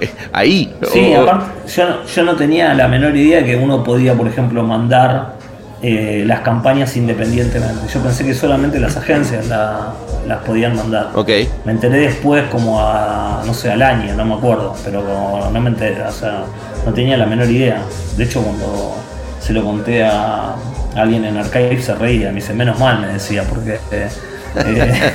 ahí. 0.32 0.74
Sí, 0.92 1.12
O- 1.16 1.22
aparte, 1.22 1.46
yo, 1.68 1.88
no- 1.88 2.04
yo 2.06 2.22
no 2.24 2.36
tenía 2.36 2.74
la 2.74 2.88
menor 2.88 3.16
idea 3.16 3.44
que 3.44 3.56
uno 3.56 3.82
podía, 3.84 4.14
por 4.14 4.26
ejemplo, 4.28 4.62
mandar 4.62 5.38
eh, 5.82 6.24
las 6.26 6.40
campañas 6.40 6.94
independientemente. 6.96 7.86
Yo 7.92 8.00
pensé 8.00 8.24
que 8.24 8.34
solamente 8.34 8.78
las 8.78 8.96
agencias 8.98 9.46
la- 9.48 9.94
las 10.26 10.38
podían 10.40 10.76
mandar. 10.76 11.08
Ok, 11.14 11.30
Me 11.64 11.72
enteré 11.72 11.98
después 12.00 12.44
como 12.50 12.80
a, 12.80 13.42
no 13.46 13.54
sé, 13.54 13.70
al 13.72 13.80
año, 13.82 14.14
no 14.14 14.24
me 14.26 14.34
acuerdo, 14.34 14.74
pero 14.84 15.00
como 15.04 15.48
no 15.50 15.60
me 15.60 15.70
enteré, 15.70 16.02
o 16.02 16.12
sea, 16.12 16.42
no 16.84 16.92
tenía 16.92 17.16
la 17.16 17.24
menor 17.26 17.48
idea. 17.50 17.80
De 18.16 18.24
hecho, 18.24 18.42
cuando 18.42 18.94
se 19.40 19.54
lo 19.54 19.64
conté 19.64 20.04
a 20.04 20.54
alguien 20.96 21.24
en 21.24 21.38
Archive 21.38 21.80
se 21.80 21.94
reía, 21.94 22.28
me 22.28 22.34
dice, 22.36 22.52
menos 22.52 22.78
mal, 22.78 23.00
me 23.00 23.06
decía, 23.14 23.44
porque 23.48 23.78
eh, 23.90 24.08
eh, 24.56 25.09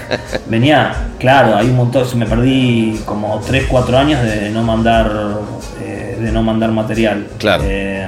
venía, 0.47 0.93
claro, 1.19 1.55
hay 1.55 1.67
un 1.69 1.75
montón, 1.75 2.05
me 2.17 2.25
perdí 2.25 2.99
como 3.05 3.39
3, 3.45 3.65
4 3.69 3.97
años 3.97 4.21
de 4.23 4.49
no 4.51 4.63
mandar, 4.63 5.11
eh, 5.81 6.17
de 6.19 6.31
no 6.31 6.43
mandar 6.43 6.71
material. 6.71 7.27
Claro. 7.37 7.63
Eh, 7.65 8.07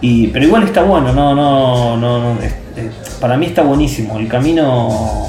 y, 0.00 0.28
pero 0.28 0.44
igual 0.46 0.62
está 0.64 0.82
bueno, 0.82 1.12
no, 1.12 1.34
no, 1.34 1.96
no, 1.96 2.34
no, 2.34 2.40
es- 2.40 2.52
es- 2.76 3.14
para 3.20 3.36
mí 3.36 3.46
está 3.46 3.62
buenísimo. 3.62 4.18
El 4.18 4.28
camino, 4.28 5.28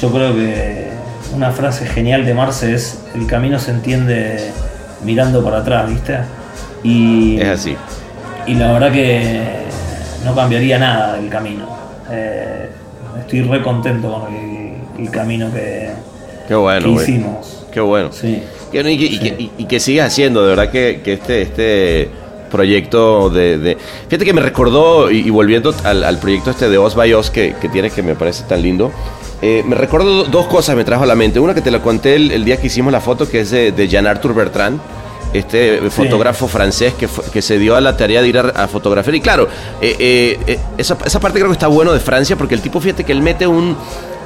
yo 0.00 0.10
creo 0.12 0.34
que 0.34 0.90
una 1.34 1.50
frase 1.52 1.86
genial 1.86 2.26
de 2.26 2.34
Marce 2.34 2.74
es, 2.74 2.98
el 3.14 3.26
camino 3.26 3.58
se 3.58 3.70
entiende 3.70 4.50
mirando 5.04 5.42
para 5.44 5.58
atrás, 5.58 5.88
¿viste? 5.88 6.18
Y, 6.82 7.38
es 7.40 7.48
así. 7.48 7.76
y 8.46 8.54
la 8.54 8.72
verdad 8.72 8.90
que 8.92 9.42
no 10.24 10.34
cambiaría 10.34 10.78
nada 10.78 11.14
del 11.14 11.28
camino. 11.30 11.66
Eh, 12.10 12.68
estoy 13.20 13.42
re 13.42 13.62
contento 13.62 14.10
con 14.12 14.34
el, 14.34 14.59
el 15.00 15.10
camino 15.10 15.52
que, 15.52 15.90
Qué 16.48 16.54
bueno, 16.54 16.86
que 16.96 17.02
hicimos. 17.02 17.64
Qué 17.72 17.80
bueno. 17.80 18.10
Sí. 18.12 18.42
Y, 18.72 18.78
que, 18.82 18.90
y 18.92 19.08
Sí. 19.08 19.18
que- 19.20 19.36
y- 19.42 19.50
y 19.58 19.64
que 19.64 19.80
sigas 19.80 20.08
haciendo, 20.12 20.42
de 20.42 20.48
verdad 20.48 20.70
que, 20.70 21.00
que 21.04 21.12
este, 21.14 21.42
este 21.42 22.08
proyecto 22.50 23.30
de, 23.30 23.58
de- 23.58 23.78
Fíjate 24.08 24.24
que 24.24 24.32
me 24.32 24.40
recordó, 24.40 25.10
y, 25.10 25.28
volviendo 25.30 25.72
al, 25.84 26.02
al 26.04 26.18
proyecto 26.18 26.50
este 26.50 26.68
de 26.68 26.78
Oz 26.78 26.94
by 26.96 27.12
Oz 27.14 27.30
que, 27.30 27.54
que 27.60 27.68
tienes 27.68 27.92
que 27.92 28.02
me 28.02 28.14
parece 28.16 28.42
tan 28.44 28.60
lindo, 28.62 28.90
eh, 29.42 29.62
me 29.66 29.74
recuerdo 29.76 30.24
dos 30.24 30.46
cosas 30.46 30.76
me 30.76 30.84
trajo 30.84 31.04
a 31.04 31.06
la 31.06 31.14
mente. 31.14 31.38
Una 31.40 31.54
que 31.54 31.60
te 31.62 31.70
la 31.70 31.80
conté 31.80 32.16
el, 32.16 32.30
el 32.32 32.44
día 32.44 32.56
que 32.58 32.66
hicimos 32.66 32.92
la 32.92 33.00
foto, 33.00 33.28
que 33.28 33.40
es 33.40 33.50
de, 33.50 33.72
de 33.72 33.88
Jean 33.88 34.06
Arthur 34.06 34.34
Bertrand. 34.34 34.80
Este 35.32 35.78
fotógrafo 35.90 36.48
francés 36.48 36.92
que, 36.94 37.08
que 37.32 37.40
se 37.40 37.56
dio 37.56 37.76
a 37.76 37.80
la 37.80 37.96
tarea 37.96 38.20
de 38.20 38.26
ir 38.26 38.36
a, 38.36 38.40
a 38.48 38.66
fotografiar. 38.66 39.14
Y 39.14 39.20
claro, 39.20 39.46
eh, 39.80 40.36
eh, 40.44 40.58
esa, 40.76 40.98
esa 41.06 41.20
parte 41.20 41.38
creo 41.38 41.48
que 41.50 41.54
está 41.54 41.68
bueno 41.68 41.92
de 41.92 42.00
Francia 42.00 42.34
porque 42.36 42.56
el 42.56 42.60
tipo, 42.60 42.80
fíjate 42.80 43.04
que 43.04 43.12
él 43.12 43.22
mete 43.22 43.46
un, 43.46 43.76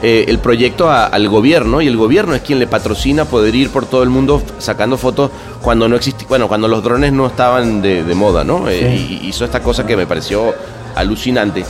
eh, 0.07 0.27
el 0.29 0.39
proyecto 0.39 0.91
a- 0.91 1.07
al 1.07 1.29
gobierno 1.29 1.81
y 1.81 1.87
el 1.89 1.97
gobierno 1.97 2.35
es 2.35 2.43
quien 2.43 2.59
le 2.59 2.67
patrocina 2.67 3.25
poder 3.25 3.55
ir 3.55 3.71
por 3.71 3.87
todo 3.87 4.03
el 4.03 4.11
mundo 4.11 4.43
sacando 4.59 4.99
fotos 4.99 5.31
cuando 5.63 5.89
no 5.89 5.97
existía, 5.97 6.29
bueno, 6.29 6.47
cuando 6.47 6.69
los 6.69 6.83
drones 6.85 7.13
no 7.13 7.27
estaban 7.27 7.81
de, 7.81 8.05
de 8.05 8.15
moda, 8.15 8.45
¿no? 8.45 8.69
Eh, 8.69 8.95
y 8.95 9.27
hizo 9.29 9.45
esta 9.45 9.61
cosa 9.61 9.87
que 9.87 9.97
me 9.97 10.07
pareció 10.07 10.55
alucinante. 10.95 11.65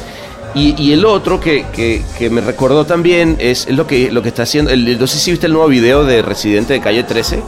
Y, 0.55 0.75
y 0.83 0.93
el 0.93 1.05
otro 1.05 1.41
que, 1.41 1.67
que- 1.73 2.03
que 2.19 2.31
me 2.31 2.41
recordó 2.41 2.85
también 2.85 3.37
es, 3.39 3.67
es 3.67 3.77
lo, 3.77 3.87
que, 3.87 4.11
lo 4.13 4.23
que 4.23 4.29
está 4.29 4.43
haciendo, 4.45 4.71
el, 4.71 4.99
no 4.99 5.07
sé 5.07 5.19
si 5.19 5.31
viste 5.31 5.47
el 5.47 5.53
nuevo 5.53 5.69
video 5.69 6.05
de 6.05 6.23
Residente 6.23 6.73
de 6.75 6.81
Calle 6.81 7.03
13, 7.05 7.41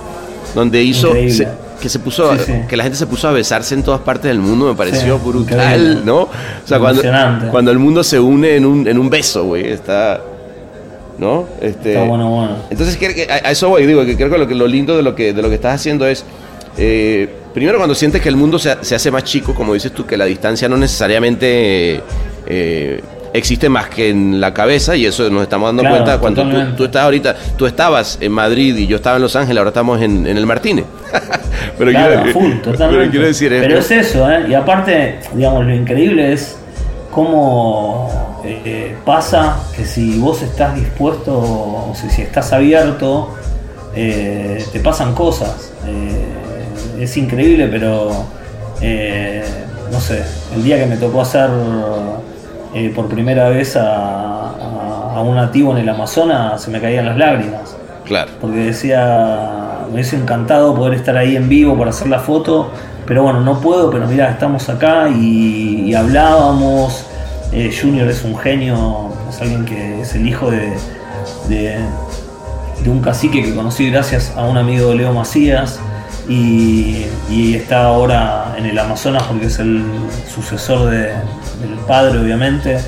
donde 0.54 0.82
hizo... 0.82 1.12
Se- 1.12 1.48
que 1.80 1.90
se 1.90 1.98
puso, 1.98 2.30
a- 2.30 2.38
Sí, 2.38 2.44
sí. 2.46 2.52
que 2.68 2.74
la 2.76 2.84
gente 2.84 2.96
se 2.98 3.06
puso 3.06 3.28
a 3.28 3.32
besarse 3.32 3.74
en 3.74 3.82
todas 3.82 4.00
partes 4.00 4.24
del 4.30 4.38
mundo, 4.40 4.66
me 4.66 4.74
pareció 4.74 5.18
Sí, 5.18 5.28
brutal, 5.28 5.78
increíble. 5.80 6.00
¿no? 6.06 6.20
O 6.22 6.30
sea, 6.64 6.78
cuando, 6.78 7.02
cuando 7.50 7.70
el 7.70 7.78
mundo 7.78 8.02
se 8.02 8.18
une 8.18 8.56
en 8.56 8.64
un, 8.64 8.88
en 8.88 8.98
un 8.98 9.10
beso, 9.10 9.44
güey, 9.44 9.66
está... 9.72 10.18
¿No? 11.18 11.46
Este, 11.60 11.92
Está 11.94 12.04
bueno, 12.04 12.28
bueno. 12.28 12.56
entonces 12.70 12.98
a, 13.30 13.50
eso 13.50 13.70
voy, 13.70 13.86
digo 13.86 14.04
que 14.04 14.16
creo 14.16 14.30
que 14.30 14.38
lo, 14.38 14.46
que 14.46 14.54
lo 14.54 14.66
lindo 14.66 14.96
de 14.96 15.02
lo 15.02 15.14
que, 15.14 15.32
de 15.32 15.40
lo 15.42 15.48
que 15.48 15.54
estás 15.54 15.74
haciendo 15.76 16.06
es, 16.06 16.24
eh, 16.76 17.28
primero 17.54 17.78
cuando 17.78 17.94
sientes 17.94 18.20
que 18.20 18.28
el 18.28 18.36
mundo 18.36 18.58
se, 18.58 18.76
se 18.82 18.94
hace 18.94 19.10
más 19.10 19.24
chico, 19.24 19.54
como 19.54 19.72
dices 19.74 19.92
tú, 19.92 20.04
que 20.06 20.16
la 20.16 20.26
distancia 20.26 20.68
no 20.68 20.76
necesariamente 20.76 22.02
eh, 22.46 23.00
existe 23.32 23.68
más 23.68 23.88
que 23.88 24.10
en 24.10 24.40
la 24.40 24.52
cabeza 24.52 24.96
y 24.96 25.06
eso 25.06 25.28
nos 25.30 25.42
estamos 25.42 25.68
dando 25.68 25.82
Claro, 25.82 25.96
cuenta 25.96 26.18
cuando 26.18 26.76
tú, 26.76 26.84
estás 26.84 27.02
ahorita, 27.02 27.36
tú 27.56 27.66
estabas 27.66 28.18
en 28.20 28.32
Madrid 28.32 28.76
y 28.76 28.86
yo 28.86 28.96
estaba 28.96 29.16
en 29.16 29.22
Los 29.22 29.36
Ángeles, 29.36 29.58
ahora 29.58 29.70
estamos 29.70 30.00
en, 30.00 30.26
en 30.26 30.36
el 30.36 30.46
Martínez. 30.46 30.84
pero, 31.78 31.90
Claro, 31.90 32.22
quiero, 32.22 32.38
full, 32.40 32.52
totalmente. 32.62 32.98
pero 32.98 33.10
quiero 33.10 33.26
decir, 33.26 33.48
Pero 33.50 33.78
es 33.78 33.90
eso, 33.90 34.30
¿eh? 34.30 34.46
Y 34.48 34.54
aparte, 34.54 35.20
digamos, 35.34 35.64
lo 35.66 35.74
increíble 35.74 36.32
es 36.32 36.56
cómo 37.10 38.25
eh, 38.46 38.96
pasa 39.04 39.56
que 39.74 39.84
si 39.84 40.18
vos 40.18 40.42
estás 40.42 40.74
dispuesto, 40.74 41.36
o 41.38 41.92
si, 41.94 42.08
si 42.10 42.22
estás 42.22 42.52
abierto, 42.52 43.30
eh, 43.94 44.64
te 44.72 44.80
pasan 44.80 45.14
cosas. 45.14 45.72
Eh, 45.86 46.24
es 47.00 47.16
increíble, 47.16 47.68
pero 47.68 48.10
no 49.92 50.00
sé, 50.00 50.22
el 50.54 50.62
día 50.64 50.78
que 50.78 50.86
me 50.86 50.96
tocó 50.96 51.20
hacer 51.22 51.48
por 52.94 53.08
primera 53.08 53.48
vez 53.48 53.76
a, 53.76 54.50
a- 54.50 55.14
a 55.16 55.20
un 55.22 55.34
nativo 55.36 55.72
en 55.72 55.78
el 55.78 55.88
Amazonas, 55.88 56.60
se 56.62 56.70
me 56.70 56.78
caían 56.80 57.06
las 57.06 57.16
lágrimas 57.16 57.74
claro. 58.04 58.30
porque 58.40 58.58
decía, 58.58 59.78
me 59.88 59.94
hubiese 59.94 60.16
encantado 60.16 60.74
poder 60.74 60.92
estar 60.94 61.16
ahí 61.16 61.36
en 61.36 61.48
vivo 61.48 61.76
para 61.78 61.88
hacer 61.90 62.08
la 62.08 62.18
foto, 62.18 62.70
pero 63.06 63.22
bueno, 63.22 63.40
no 63.40 63.58
puedo, 63.60 63.90
pero 63.90 64.06
mira, 64.06 64.30
estamos 64.30 64.68
acá 64.68 65.08
y, 65.08 65.84
y 65.86 65.94
hablábamos. 65.94 67.06
Eh, 67.52 67.74
Junior 67.80 68.08
es 68.08 68.22
un 68.24 68.36
genio, 68.36 69.10
es 69.30 69.40
alguien 69.40 69.64
que 69.64 70.00
es 70.02 70.14
el 70.14 70.28
hijo 70.28 70.50
de, 70.50 70.72
de, 71.48 71.76
de 72.82 72.90
un 72.90 73.00
cacique 73.00 73.42
que 73.42 73.54
conocí 73.54 73.90
gracias 73.90 74.32
a 74.36 74.44
un 74.44 74.56
amigo 74.58 74.90
de 74.90 74.96
Leo 74.96 75.12
Macías 75.12 75.78
y, 76.28 77.06
y 77.30 77.54
está 77.54 77.84
ahora 77.86 78.54
en 78.58 78.66
el 78.66 78.78
Amazonas 78.78 79.22
porque 79.24 79.46
es 79.46 79.58
el 79.58 79.84
sucesor 80.34 80.90
de- 80.90 81.12
del 81.60 81.78
padre, 81.86 82.18
obviamente. 82.18 82.78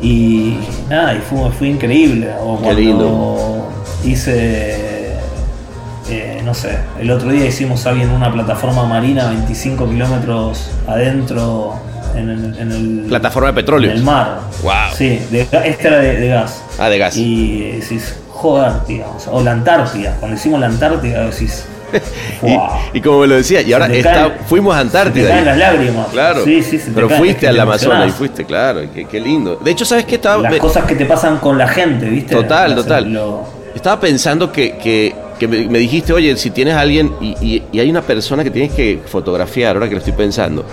Y 0.00 0.58
nada, 0.88 1.14
y 1.14 1.18
fue, 1.18 1.50
fue 1.50 1.68
increíble. 1.68 2.30
O 2.40 2.56
Qué 2.58 2.62
cuando 2.64 2.80
lindo. 2.80 3.68
hice, 4.04 5.16
eh, 6.08 6.40
no 6.44 6.54
sé, 6.54 6.78
el 7.00 7.10
otro 7.10 7.30
día 7.30 7.46
hicimos 7.46 7.86
ahí 7.86 8.02
en 8.02 8.10
una 8.10 8.32
plataforma 8.32 8.84
marina 8.86 9.28
25 9.28 9.88
kilómetros 9.88 10.70
adentro 10.86 11.74
en 12.18 12.30
el, 12.30 12.58
en 12.58 12.72
el- 12.72 13.04
Plataforma 13.08 13.48
de 13.48 13.54
petróleo. 13.54 13.90
en 13.90 13.96
el 13.98 14.02
mar. 14.02 14.40
Wow. 14.62 14.72
Sí, 14.96 15.20
de 15.30 15.42
esta 15.42 15.88
era 15.88 15.98
de, 15.98 16.16
de 16.20 16.28
gas. 16.28 16.62
Ah, 16.78 16.88
de 16.88 16.98
gas. 16.98 17.16
Y 17.16 17.62
decís, 17.80 18.14
joder, 18.30 18.72
digamos, 18.86 19.26
o 19.30 19.42
la 19.42 19.52
Antártida. 19.52 20.16
Cuando 20.18 20.36
hicimos 20.36 20.60
la 20.60 20.66
Antártida 20.66 21.24
decís, 21.26 21.64
wow. 22.42 22.68
y 22.92 23.00
como 23.00 23.20
me 23.20 23.26
lo 23.28 23.36
decía, 23.36 23.62
y 23.62 23.72
ahora 23.72 23.86
está- 23.86 24.12
caen- 24.28 24.32
fuimos 24.46 24.74
a 24.74 24.78
Se 24.78 24.82
te 24.90 24.98
Antártida. 24.98 25.28
caen 25.28 25.44
las 25.46 25.58
lágrimas. 25.58 26.06
Claro. 26.08 26.44
Sí, 26.44 26.62
sí, 26.62 26.78
se 26.78 26.86
te 26.86 26.92
Pero 26.92 27.08
caen, 27.08 27.20
fuiste 27.20 27.48
al 27.48 27.60
Amazonas 27.60 28.08
y 28.08 28.12
fuiste, 28.12 28.44
claro. 28.44 28.80
Qué, 29.10 29.20
lindo. 29.20 29.56
De 29.56 29.70
hecho, 29.70 29.84
¿sabes 29.84 30.04
qué? 30.04 30.16
Estaba, 30.16 30.42
Las 30.42 30.56
cosas 30.56 30.84
que 30.84 30.94
te 30.96 31.04
pasan 31.06 31.38
con 31.38 31.56
la 31.58 31.68
gente, 31.68 32.06
¿viste? 32.08 32.34
Total, 32.34 32.70
Las- 32.74 32.82
total. 32.82 33.12
lo- 33.12 33.56
Estaba 33.74 34.00
pensando 34.00 34.50
que, 34.50 34.76
que- 34.78 35.14
que 35.38 35.46
me, 35.46 35.66
me 35.68 35.78
dijiste, 35.78 36.14
oye, 36.14 36.34
si 36.36 36.50
tienes 36.50 36.72
a 36.74 36.80
alguien 36.80 37.12
y, 37.20 37.36
y- 37.42 37.62
y 37.70 37.78
hay 37.78 37.90
una 37.90 38.00
persona 38.00 38.42
que 38.42 38.50
tienes 38.50 38.72
que 38.72 39.00
fotografiar, 39.06 39.76
ahora 39.76 39.86
que 39.86 39.92
lo 39.94 39.98
estoy 39.98 40.14
pensando. 40.14 40.64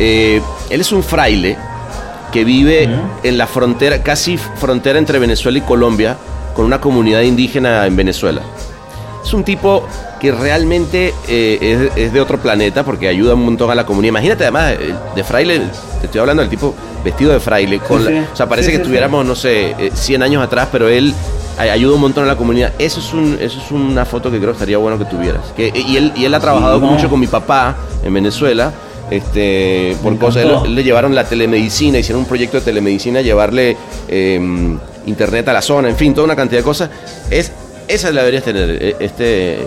Eh, 0.00 0.40
él 0.70 0.80
es 0.80 0.90
un 0.92 1.02
fraile 1.04 1.56
que 2.32 2.42
vive 2.44 2.86
Ujú. 2.86 3.00
en 3.22 3.38
la 3.38 3.46
frontera, 3.46 4.02
casi 4.02 4.36
frontera 4.38 4.98
entre 4.98 5.18
Venezuela 5.18 5.58
y 5.58 5.60
Colombia, 5.62 6.16
con 6.54 6.64
una 6.64 6.80
comunidad 6.80 7.20
indígena 7.20 7.86
en 7.86 7.94
Venezuela. 7.96 8.40
Es 9.24 9.32
un 9.34 9.44
tipo 9.44 9.86
que 10.18 10.32
realmente 10.32 11.12
eh, 11.28 11.90
es, 11.96 11.96
es 12.06 12.12
de 12.12 12.20
otro 12.20 12.38
planeta 12.38 12.84
porque 12.84 13.08
ayuda 13.08 13.34
un 13.34 13.44
montón 13.44 13.70
a 13.70 13.74
la 13.74 13.84
comunidad. 13.84 14.08
Imagínate 14.10 14.44
además, 14.44 14.72
eh, 14.72 14.94
de 15.14 15.24
fraile, 15.24 15.60
te 16.00 16.06
estoy 16.06 16.20
hablando 16.20 16.42
del 16.42 16.50
tipo 16.50 16.74
vestido 17.04 17.32
de 17.32 17.40
fraile. 17.40 17.78
Con 17.80 18.04
Sí, 18.06 18.12
la- 18.12 18.20
sí. 18.22 18.26
o 18.32 18.36
sea, 18.36 18.48
parece 18.48 18.66
Sí, 18.70 18.72
que 18.76 18.82
estuviéramos, 18.82 19.24
no 19.26 19.34
sé, 19.34 19.74
eh, 19.78 19.90
100 19.92 20.22
años 20.22 20.42
atrás, 20.42 20.68
pero 20.72 20.88
él 20.88 21.14
ay- 21.58 21.68
ayuda 21.70 21.94
un 21.94 22.00
montón 22.00 22.24
a 22.24 22.26
la 22.28 22.36
comunidad. 22.36 22.72
Eso 22.78 23.00
es, 23.00 23.12
un, 23.12 23.36
eso 23.40 23.60
es 23.64 23.70
una 23.70 24.04
foto 24.04 24.30
que 24.30 24.38
creo 24.38 24.50
que 24.50 24.56
estaría 24.56 24.78
bueno 24.78 24.98
que 24.98 25.04
tuvieras. 25.04 25.42
Que, 25.56 25.72
y, 25.74 25.96
él, 25.96 26.12
y 26.16 26.24
él 26.24 26.34
ha 26.34 26.40
trabajado 26.40 26.78
no. 26.80 26.86
mucho 26.86 27.08
con 27.10 27.20
mi 27.20 27.26
papá 27.26 27.76
en 28.04 28.14
Venezuela. 28.14 28.72
Este, 29.10 29.96
por 30.02 30.16
cosas, 30.18 30.68
le 30.68 30.84
llevaron 30.84 31.14
la 31.14 31.24
telemedicina, 31.24 31.98
hicieron 31.98 32.22
un 32.22 32.28
proyecto 32.28 32.58
de 32.58 32.62
telemedicina, 32.62 33.20
llevarle 33.20 33.76
eh, 34.08 34.40
internet 35.06 35.48
a 35.48 35.52
la 35.52 35.62
zona, 35.62 35.88
en 35.88 35.96
fin, 35.96 36.14
toda 36.14 36.26
una 36.26 36.36
cantidad 36.36 36.60
de 36.60 36.64
cosas. 36.64 36.90
Es, 37.28 37.52
esa 37.88 38.12
la 38.12 38.20
deberías 38.20 38.44
tener, 38.44 38.70
eh, 38.70 38.96
este... 39.00 39.66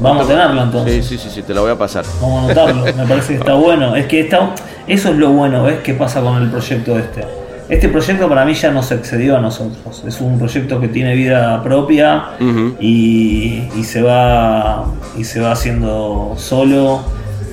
Vamos 0.00 0.24
a 0.24 0.28
tenerlo 0.28 0.62
entonces. 0.62 1.06
Sí, 1.06 1.16
sí, 1.16 1.24
sí, 1.24 1.34
sí, 1.36 1.42
te 1.42 1.54
la 1.54 1.60
voy 1.60 1.70
a 1.70 1.78
pasar. 1.78 2.04
Vamos 2.20 2.42
a 2.42 2.44
anotarlo, 2.46 2.84
me 2.96 3.06
parece 3.06 3.34
que 3.34 3.38
está 3.38 3.54
bueno. 3.54 3.94
Es 3.94 4.06
que 4.06 4.20
está, 4.20 4.54
eso 4.88 5.10
es 5.10 5.16
lo 5.16 5.30
bueno, 5.30 5.62
¿ves? 5.62 5.78
¿Qué 5.84 5.94
pasa 5.94 6.20
con 6.20 6.42
el 6.42 6.50
proyecto 6.50 6.98
este? 6.98 7.24
Este 7.68 7.88
proyecto 7.88 8.28
para 8.28 8.44
mí 8.44 8.54
ya 8.54 8.72
nos 8.72 8.90
excedió 8.90 9.36
a 9.36 9.40
nosotros. 9.40 10.02
Es 10.06 10.20
un 10.20 10.38
proyecto 10.38 10.80
que 10.80 10.88
tiene 10.88 11.14
vida 11.14 11.62
propia 11.62 12.32
y 12.78 13.62
se 13.84 14.02
va 14.02 14.84
y 15.16 15.24
se 15.24 15.40
va 15.40 15.52
haciendo 15.52 16.34
solo 16.36 17.00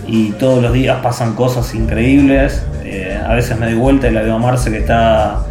y 0.08 0.32
todos 0.32 0.62
los 0.62 0.74
días 0.74 0.99
pasan 1.02 1.36
cosas 1.36 1.74
increíbles. 1.76 2.64
Eh, 2.84 3.20
a 3.26 3.34
veces 3.34 3.58
me 3.58 3.68
doy 3.68 3.76
vuelta 3.76 4.08
y 4.08 4.12
la 4.12 4.22
veo 4.22 4.36
a 4.36 4.39
Marce 4.39 4.72
que 4.72 4.80
está 4.80 5.43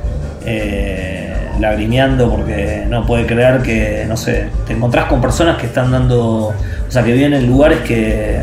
eh, 0.45 1.35
lagrimeando 1.59 2.31
porque 2.31 2.85
no 2.89 3.07
puede 3.07 3.27
creer 3.27 3.63
que, 3.63 4.05
no 4.09 4.17
sé, 4.17 4.49
te 4.67 4.73
encontrás 4.73 5.07
con 5.07 5.21
personas 5.21 5.57
que 5.59 5.67
están 5.67 5.91
dando, 5.91 6.49
o 6.49 6.55
sea, 6.89 7.03
que 7.03 7.13
viven 7.13 7.35
en 7.35 7.47
lugares 7.47 7.81
que, 7.81 8.41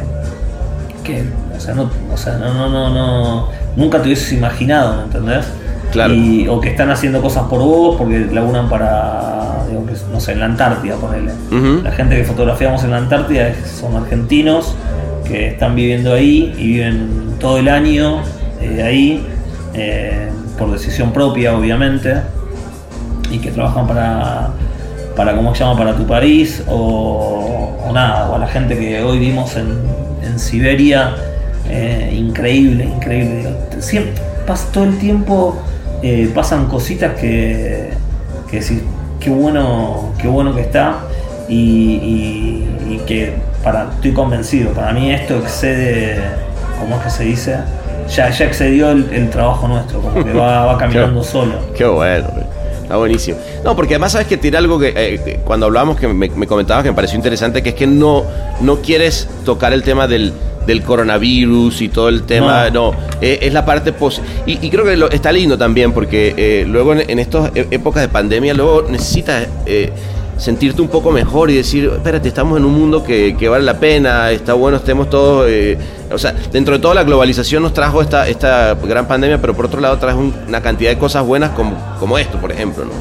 que 1.03 1.23
o 1.55 1.59
sea, 1.59 1.73
no, 1.73 1.89
o 2.13 2.17
sea, 2.17 2.37
no, 2.37 2.53
no, 2.53 2.69
no, 2.69 2.89
no, 2.89 3.49
nunca 3.75 3.99
te 3.99 4.05
hubieses 4.07 4.31
imaginado, 4.33 4.97
¿me 4.97 5.03
entendés? 5.03 5.45
Claro. 5.91 6.13
Y- 6.13 6.47
o 6.47 6.59
que 6.59 6.69
están 6.69 6.89
haciendo 6.91 7.21
cosas 7.21 7.43
por 7.43 7.59
vos 7.59 7.95
porque 7.97 8.27
laburan 8.31 8.69
para, 8.69 9.63
digo, 9.69 9.85
que, 9.85 9.93
no 10.11 10.19
sé, 10.19 10.33
en 10.33 10.39
la 10.39 10.45
Antártida, 10.45 10.95
ponele. 10.95 11.31
Ujú. 11.51 11.81
La 11.83 11.91
gente 11.91 12.15
que 12.15 12.23
fotografiamos 12.23 12.83
en 12.83 12.91
la 12.91 12.97
Antártida 12.97 13.51
son 13.65 13.95
argentinos 13.95 14.75
que 15.27 15.47
están 15.49 15.75
viviendo 15.75 16.13
ahí 16.13 16.53
y 16.57 16.67
viven 16.73 17.35
todo 17.39 17.57
el 17.57 17.67
año 17.67 18.21
eh, 18.61 18.81
ahí, 18.83 19.27
eh, 19.73 20.29
por 20.57 20.71
decisión 20.71 21.11
propia, 21.11 21.55
obviamente, 21.55 22.15
y 23.31 23.39
que 23.39 23.51
trabajan 23.51 23.87
para, 23.87 24.49
para 25.15 25.35
¿cómo 25.35 25.53
se 25.53 25.63
llama?, 25.63 25.77
para 25.77 25.95
tu 25.95 26.07
país, 26.07 26.63
o, 26.67 27.91
nada, 27.93 28.29
o 28.29 28.35
a 28.35 28.39
la 28.39 28.47
gente 28.47 28.77
que 28.77 29.03
hoy 29.03 29.19
vimos 29.19 29.55
en, 29.55 29.67
en 30.23 30.39
Siberia, 30.39 31.15
eh, 31.69 32.13
increíble, 32.17 32.85
increíble. 32.85 33.55
Siempre, 33.79 34.13
pasa 34.45 34.71
todo 34.71 34.85
el 34.85 34.97
tiempo, 34.97 35.61
pasan 36.33 36.67
cositas 36.67 37.19
que, 37.19 37.89
que 38.49 38.59
decís, 38.59 38.81
qué 39.19 39.29
bueno, 39.29 40.13
qué 40.19 40.27
bueno 40.27 40.55
que 40.55 40.61
está, 40.61 41.06
y, 41.47 41.53
y- 41.55 42.67
y 42.95 43.01
que 43.05 43.33
para, 43.63 43.89
estoy 43.95 44.13
convencido, 44.13 44.71
para 44.71 44.91
mí 44.93 45.11
esto 45.11 45.37
excede, 45.37 46.19
¿cómo 46.79 46.97
es 46.97 47.03
que 47.03 47.09
se 47.09 47.23
dice? 47.23 47.57
Ya, 48.15 48.29
ya 48.29 48.45
excedió 48.45 48.91
el, 48.91 49.09
el 49.11 49.29
trabajo 49.29 49.67
nuestro, 49.67 49.99
como 50.01 50.23
que 50.23 50.33
va, 50.33 50.65
va 50.65 50.77
caminando 50.79 51.23
solo. 51.23 51.53
Qué 51.75 51.85
bueno, 51.85 52.27
está 52.81 52.95
buenísimo. 52.95 53.37
No, 53.65 53.75
porque 53.75 53.95
además 53.95 54.13
sabes 54.13 54.27
que 54.27 54.37
tiene 54.37 54.57
algo 54.57 54.79
que 54.79 54.93
eh, 54.95 55.39
cuando 55.43 55.65
hablábamos 55.65 55.97
que 55.97 56.07
me, 56.07 56.29
me 56.29 56.47
comentabas 56.47 56.83
que 56.83 56.89
me 56.91 56.95
pareció 56.95 57.17
interesante, 57.17 57.61
que 57.61 57.69
es 57.69 57.75
que 57.75 57.87
no, 57.87 58.23
no 58.61 58.77
quieres 58.77 59.27
tocar 59.43 59.73
el 59.73 59.83
tema 59.83 60.07
del, 60.07 60.31
del 60.65 60.81
coronavirus 60.83 61.81
y 61.81 61.89
todo 61.89 62.07
el 62.07 62.23
tema, 62.23 62.69
no, 62.69 62.93
eh, 63.21 63.39
es 63.41 63.51
la 63.53 63.65
parte 63.65 63.91
pos 63.91 64.21
y, 64.45 64.65
y 64.65 64.69
creo 64.69 64.85
que 64.85 64.95
lo- 64.95 65.09
está 65.09 65.31
lindo 65.33 65.57
también 65.57 65.91
porque 65.91 66.33
eh, 66.37 66.65
luego 66.65 66.93
en, 66.93 67.09
en 67.09 67.19
estas 67.19 67.51
e- 67.55 67.67
épocas 67.71 68.03
de 68.03 68.07
pandemia 68.09 68.53
luego 68.53 68.83
necesitas 68.89 69.47
sentirte 70.37 70.81
un 70.81 70.87
poco 70.87 71.11
mejor 71.11 71.49
y 71.49 71.55
decir, 71.55 71.91
espérate, 71.93 72.27
estamos 72.27 72.57
en 72.57 72.65
un 72.65 72.73
mundo 72.73 73.03
que, 73.03 73.35
que 73.37 73.49
vale 73.49 73.63
la 73.65 73.79
pena, 73.79 74.29
está 74.31 74.53
bueno, 74.53 74.77
estemos 74.77 75.09
todos, 75.09 75.45
eh, 75.49 75.77
o 76.11 76.17
sea, 76.17 76.33
dentro 76.51 76.75
de 76.75 76.79
toda 76.79 76.93
la 76.95 77.03
globalización 77.03 77.63
nos 77.63 77.73
trajo 77.73 78.01
esta, 78.01 78.27
esta 78.27 78.75
gran 78.75 79.07
pandemia, 79.07 79.39
pero 79.41 79.53
por 79.55 79.65
otro 79.65 79.81
lado 79.81 79.97
trajo 79.97 80.19
un- 80.19 80.33
una 80.47 80.61
cantidad 80.61 80.91
de 80.91 80.97
cosas 80.97 81.25
buenas 81.25 81.49
como, 81.51 81.75
como 81.99 82.17
esto, 82.17 82.37
por 82.39 82.51
ejemplo, 82.51 82.85
¿no? 82.85 82.91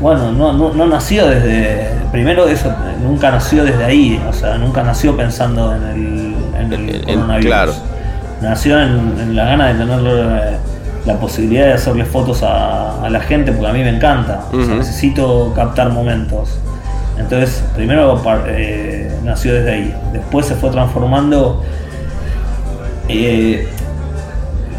Bueno, 0.00 0.32
no, 0.32 0.52
no, 0.54 0.72
no 0.72 0.86
nació 0.86 1.26
desde. 1.26 1.90
Primero, 2.10 2.48
eso 2.48 2.72
nunca 3.02 3.30
nació 3.30 3.64
desde 3.64 3.84
ahí, 3.84 4.18
o 4.28 4.32
sea, 4.32 4.56
nunca 4.56 4.82
nació 4.82 5.14
pensando 5.14 5.74
en 5.74 5.82
el, 5.84 6.34
en 6.58 6.72
el 6.72 7.04
coronavirus. 7.04 7.46
claro. 7.46 7.72
Nació 8.40 8.80
en, 8.80 9.14
en 9.20 9.36
la 9.36 9.44
gana 9.44 9.66
de 9.66 9.74
tener 9.74 10.00
eh, 10.06 10.56
la 11.06 11.14
posibilidad 11.18 11.66
de 11.66 11.72
hacerle 11.74 12.04
fotos 12.04 12.42
a, 12.42 13.02
a 13.04 13.08
la 13.10 13.20
gente, 13.20 13.52
porque 13.52 13.68
a 13.70 13.72
mí 13.72 13.80
me 13.80 13.90
encanta. 13.96 14.44
O 14.48 14.56
sea, 14.56 14.64
Ujú. 14.66 14.74
necesito 14.76 15.52
captar 15.54 15.90
momentos. 15.90 16.58
Entonces, 17.18 17.62
primero 17.74 18.20
eh, 18.46 19.10
nació 19.24 19.54
desde 19.54 19.70
ahí. 19.72 19.94
Después 20.12 20.46
se 20.46 20.54
fue 20.54 20.70
transformando. 20.70 21.62
eh, 23.08 23.66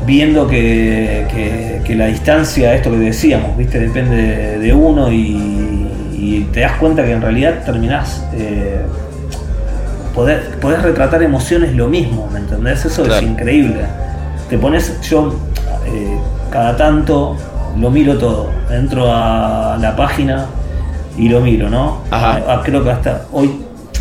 viendo 0.05 0.47
que, 0.47 1.27
que- 1.33 1.81
que 1.85 1.95
la 1.95 2.05
distancia, 2.07 2.73
esto 2.73 2.89
que 2.91 2.97
decíamos, 2.97 3.55
¿viste? 3.57 3.79
depende 3.79 4.15
de, 4.15 4.57
de 4.59 4.73
uno 4.73 5.11
y, 5.11 5.87
y 6.13 6.47
te 6.53 6.61
das 6.61 6.73
cuenta 6.79 7.03
que 7.03 7.11
en 7.11 7.21
realidad 7.21 7.59
terminás, 7.65 8.23
eh, 8.33 8.81
podés, 10.15 10.39
podés 10.59 10.81
retratar 10.81 11.21
emociones 11.21 11.73
lo 11.75 11.87
mismo, 11.87 12.27
¿me 12.31 12.39
entendés? 12.39 12.83
Eso 12.85 13.03
Claro. 13.03 13.21
es 13.23 13.29
increíble. 13.31 13.81
Te 14.49 14.57
pones, 14.57 14.99
yo 15.01 15.35
eh, 15.85 16.17
cada 16.49 16.75
tanto 16.77 17.35
lo 17.79 17.89
miro 17.89 18.17
todo. 18.17 18.49
Entro 18.69 19.05
a 19.13 19.77
la 19.79 19.95
página 19.95 20.45
y 21.17 21.29
lo 21.29 21.41
miro, 21.41 21.69
¿no? 21.69 21.99
Ajá. 22.11 22.41
Ah, 22.47 22.61
creo 22.63 22.83
que 22.83 22.89
hasta 22.91 23.23
hoy 23.31 23.51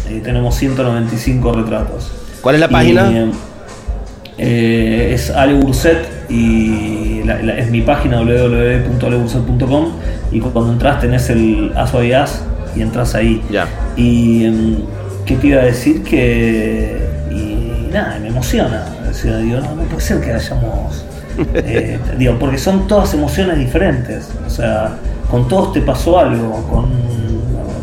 eh, 0.08 0.20
tenemos 0.24 0.54
195 0.56 1.52
retratos. 1.52 2.10
¿Cuál 2.40 2.54
es 2.56 2.60
la 2.60 2.66
Y, 2.66 2.70
página? 2.70 3.10
eh, 4.38 5.10
es 5.14 5.30
Ale 5.30 5.54
Burset 5.54 6.08
y 6.30 7.22
la- 7.24 7.42
la- 7.42 7.58
es 7.58 7.70
mi 7.70 7.82
página 7.82 8.20
www.aleburset.com 8.20 9.86
y 10.32 10.40
cuando 10.40 10.72
entras 10.72 11.00
tenés 11.00 11.28
el 11.30 11.72
Aso 11.76 12.02
y 12.02 12.12
As 12.12 12.42
y 12.76 12.82
entras 12.82 13.14
ahí. 13.14 13.42
Ya. 13.50 13.66
Y 13.96 14.44
em, 14.44 14.76
qué 15.26 15.36
te 15.36 15.46
iba 15.48 15.60
a 15.60 15.64
decir 15.64 16.02
que 16.02 17.00
y 17.30 17.88
nada, 17.92 18.18
me 18.20 18.28
emociona. 18.28 18.84
O 19.10 19.12
sea, 19.14 19.36
digo, 19.38 19.58
no, 19.60 19.74
no 19.74 19.82
puede 19.82 20.00
ser 20.00 20.20
que 20.20 20.32
hayamos 20.32 21.04
eh, 21.54 21.98
digo, 22.18 22.36
porque 22.38 22.58
son 22.58 22.86
todas 22.86 23.12
emociones 23.14 23.58
diferentes. 23.58 24.28
O 24.46 24.50
sea, 24.50 24.96
con 25.30 25.48
todos 25.48 25.72
te 25.72 25.80
pasó 25.80 26.18
algo, 26.18 26.62
con 26.70 26.90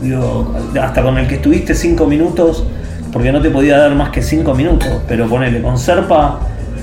digo, 0.02 0.54
hasta 0.82 1.02
con 1.02 1.18
el 1.18 1.28
que 1.28 1.36
estuviste 1.36 1.74
cinco 1.74 2.06
minutos, 2.06 2.64
porque 3.12 3.32
no 3.32 3.42
te 3.42 3.50
podía 3.50 3.78
dar 3.78 3.96
más 3.96 4.10
que 4.10 4.22
cinco 4.22 4.54
minutos, 4.54 4.90
pero 5.08 5.28
ponele, 5.28 5.62
con 5.62 5.78
Serpa 5.78 6.40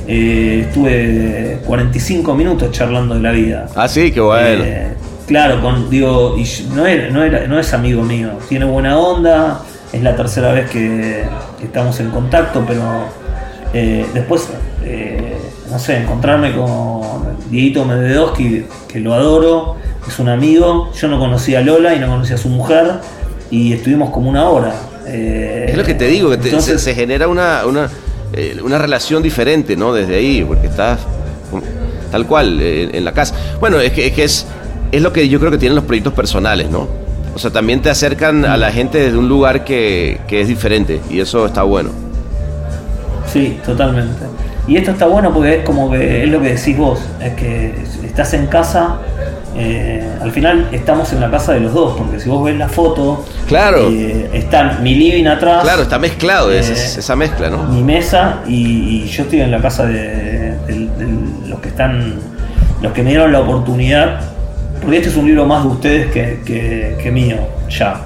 eh, 0.07 0.65
estuve 0.67 1.61
45 1.65 2.35
minutos 2.35 2.71
charlando 2.73 3.15
de 3.15 3.21
la 3.23 3.31
vida. 3.33 3.67
Ah, 3.75 3.89
sí, 3.89 4.11
qué 4.13 4.21
bueno. 4.21 4.65
Eh, 4.65 4.89
claro, 5.27 5.63
con, 5.63 5.89
digo, 5.89 6.37
y 6.37 6.45
no, 6.75 6.87
era- 6.87 7.09
no, 7.11 7.23
era- 7.23 7.47
no 7.47 7.59
es 7.59 7.73
amigo 7.73 8.03
mío, 8.03 8.31
tiene 8.49 8.65
buena 8.67 8.99
onda, 8.99 9.63
es 9.93 10.03
la 10.03 10.15
tercera 10.17 10.53
vez 10.53 10.69
que, 10.71 11.25
estamos 11.63 11.99
en 12.01 12.11
contacto, 12.11 12.63
pero 12.67 12.83
eh, 13.73 14.05
después, 14.13 14.51
no 15.75 15.81
sé, 15.81 15.97
encontrarme 15.97 16.55
con 16.55 17.03
Dieguito 17.51 17.85
Medvedovsky, 17.85 18.65
que 18.87 19.01
lo 19.01 19.13
adoro, 19.13 19.75
es 20.07 20.19
un 20.21 20.29
amigo, 20.29 20.93
yo 20.95 21.09
no 21.09 21.19
conocía 21.19 21.59
a 21.59 21.63
Lola 21.63 21.93
y 21.97 21.99
no 21.99 22.07
conocía 22.07 22.37
a 22.37 22.39
su 22.39 22.49
mujer, 22.49 22.93
y 23.51 23.73
estuvimos 23.73 24.11
como 24.11 24.31
una 24.31 24.49
hora. 24.49 24.73
Eh, 25.09 25.67
Es 25.71 25.77
lo 25.77 25.83
que 25.83 25.95
te 25.95 26.07
digo, 26.07 26.31
que 26.31 26.37
te- 26.37 26.49
entonces- 26.51 26.81
se, 26.81 26.91
se 26.91 26.95
genera 26.95 27.27
una, 27.27 27.67
una, 27.67 27.89
eh, 28.35 28.57
una 28.63 28.79
relación 28.79 29.21
diferente, 29.21 29.77
¿no? 29.77 29.93
Desde 29.93 30.15
ahí, 30.15 30.45
porque 30.47 30.69
estás 30.69 31.01
tal 32.13 32.25
cual 32.29 32.61
eh, 32.61 32.91
en 32.93 33.05
la 33.05 33.11
casa. 33.11 33.35
Bueno, 33.59 33.81
es 33.81 33.91
que, 33.93 34.07
es, 34.07 34.13
que 34.13 34.23
es, 34.23 34.47
es 34.93 35.03
lo 35.03 35.13
que 35.13 35.29
yo 35.29 35.41
creo 35.41 35.51
que 35.51 35.59
tienen 35.59 35.75
los 35.75 35.85
proyectos 35.85 36.13
personales, 36.13 36.71
¿no? 36.71 36.87
O 37.35 37.39
sea, 37.41 37.51
también 37.51 37.83
te 37.83 37.91
acercan 37.91 38.45
a 38.45 38.57
la 38.57 38.71
gente 38.71 38.99
desde 38.99 39.19
un 39.19 39.29
lugar 39.29 39.65
que, 39.65 40.21
que 40.29 40.41
es 40.41 40.47
diferente 40.47 41.01
y 41.11 41.19
eso 41.19 41.45
está 41.47 41.65
bueno. 41.65 41.91
Sí, 43.33 43.59
totalmente. 43.67 44.23
Y 44.67 44.77
esto 44.77 44.93
está 44.93 45.07
bueno 45.07 45.33
porque 45.33 45.59
es 45.59 45.65
como 45.65 45.91
que 45.91 46.25
es 46.25 46.31
lo 46.31 46.41
que 46.41 46.55
decís 46.55 46.77
vos, 46.77 46.99
es 47.21 47.35
que 47.35 47.75
estás 48.03 48.33
en 48.33 48.47
casa, 48.47 48.97
eh, 49.57 50.03
al 50.23 50.33
final 50.33 50.69
estamos 50.73 51.13
en 51.13 51.21
la 51.21 51.31
casa 51.31 51.53
de 51.53 51.61
los 51.61 51.75
dos, 51.75 51.97
porque 51.99 52.19
si 52.19 52.31
vos 52.31 52.43
ves 52.45 52.57
la 52.57 52.69
foto, 52.69 53.25
Claro. 53.47 53.89
eh, 53.91 54.31
está 54.33 54.79
mi 54.81 54.95
living 54.95 55.27
atrás, 55.27 55.63
Claro, 55.63 55.83
está 55.83 55.99
mezclado, 55.99 56.51
es- 56.51 56.71
Eh, 56.71 56.73
es- 56.73 56.97
esa 56.99 57.15
mezcla, 57.15 57.51
¿no? 57.51 57.65
mi 57.65 57.83
mesa 57.83 58.41
y, 58.47 59.03
y 59.05 59.07
yo 59.07 59.25
estoy 59.25 59.43
en 59.43 59.51
la 59.51 59.61
casa 59.61 59.85
de, 59.85 60.57
de- 60.67 60.89
de 60.97 61.49
los 61.49 61.61
que 61.61 61.69
están, 61.69 62.15
los 62.81 62.93
que 62.93 63.03
me 63.03 63.11
dieron 63.11 63.33
la 63.33 63.41
oportunidad, 63.41 64.21
porque 64.81 64.97
este 64.97 65.11
es 65.11 65.17
un 65.17 65.27
libro 65.27 65.45
más 65.45 65.63
de 65.63 65.69
ustedes 65.69 66.07
que, 66.11 66.41
que- 66.47 66.97
que 67.03 67.11
mío, 67.11 67.37
ya. 67.69 68.01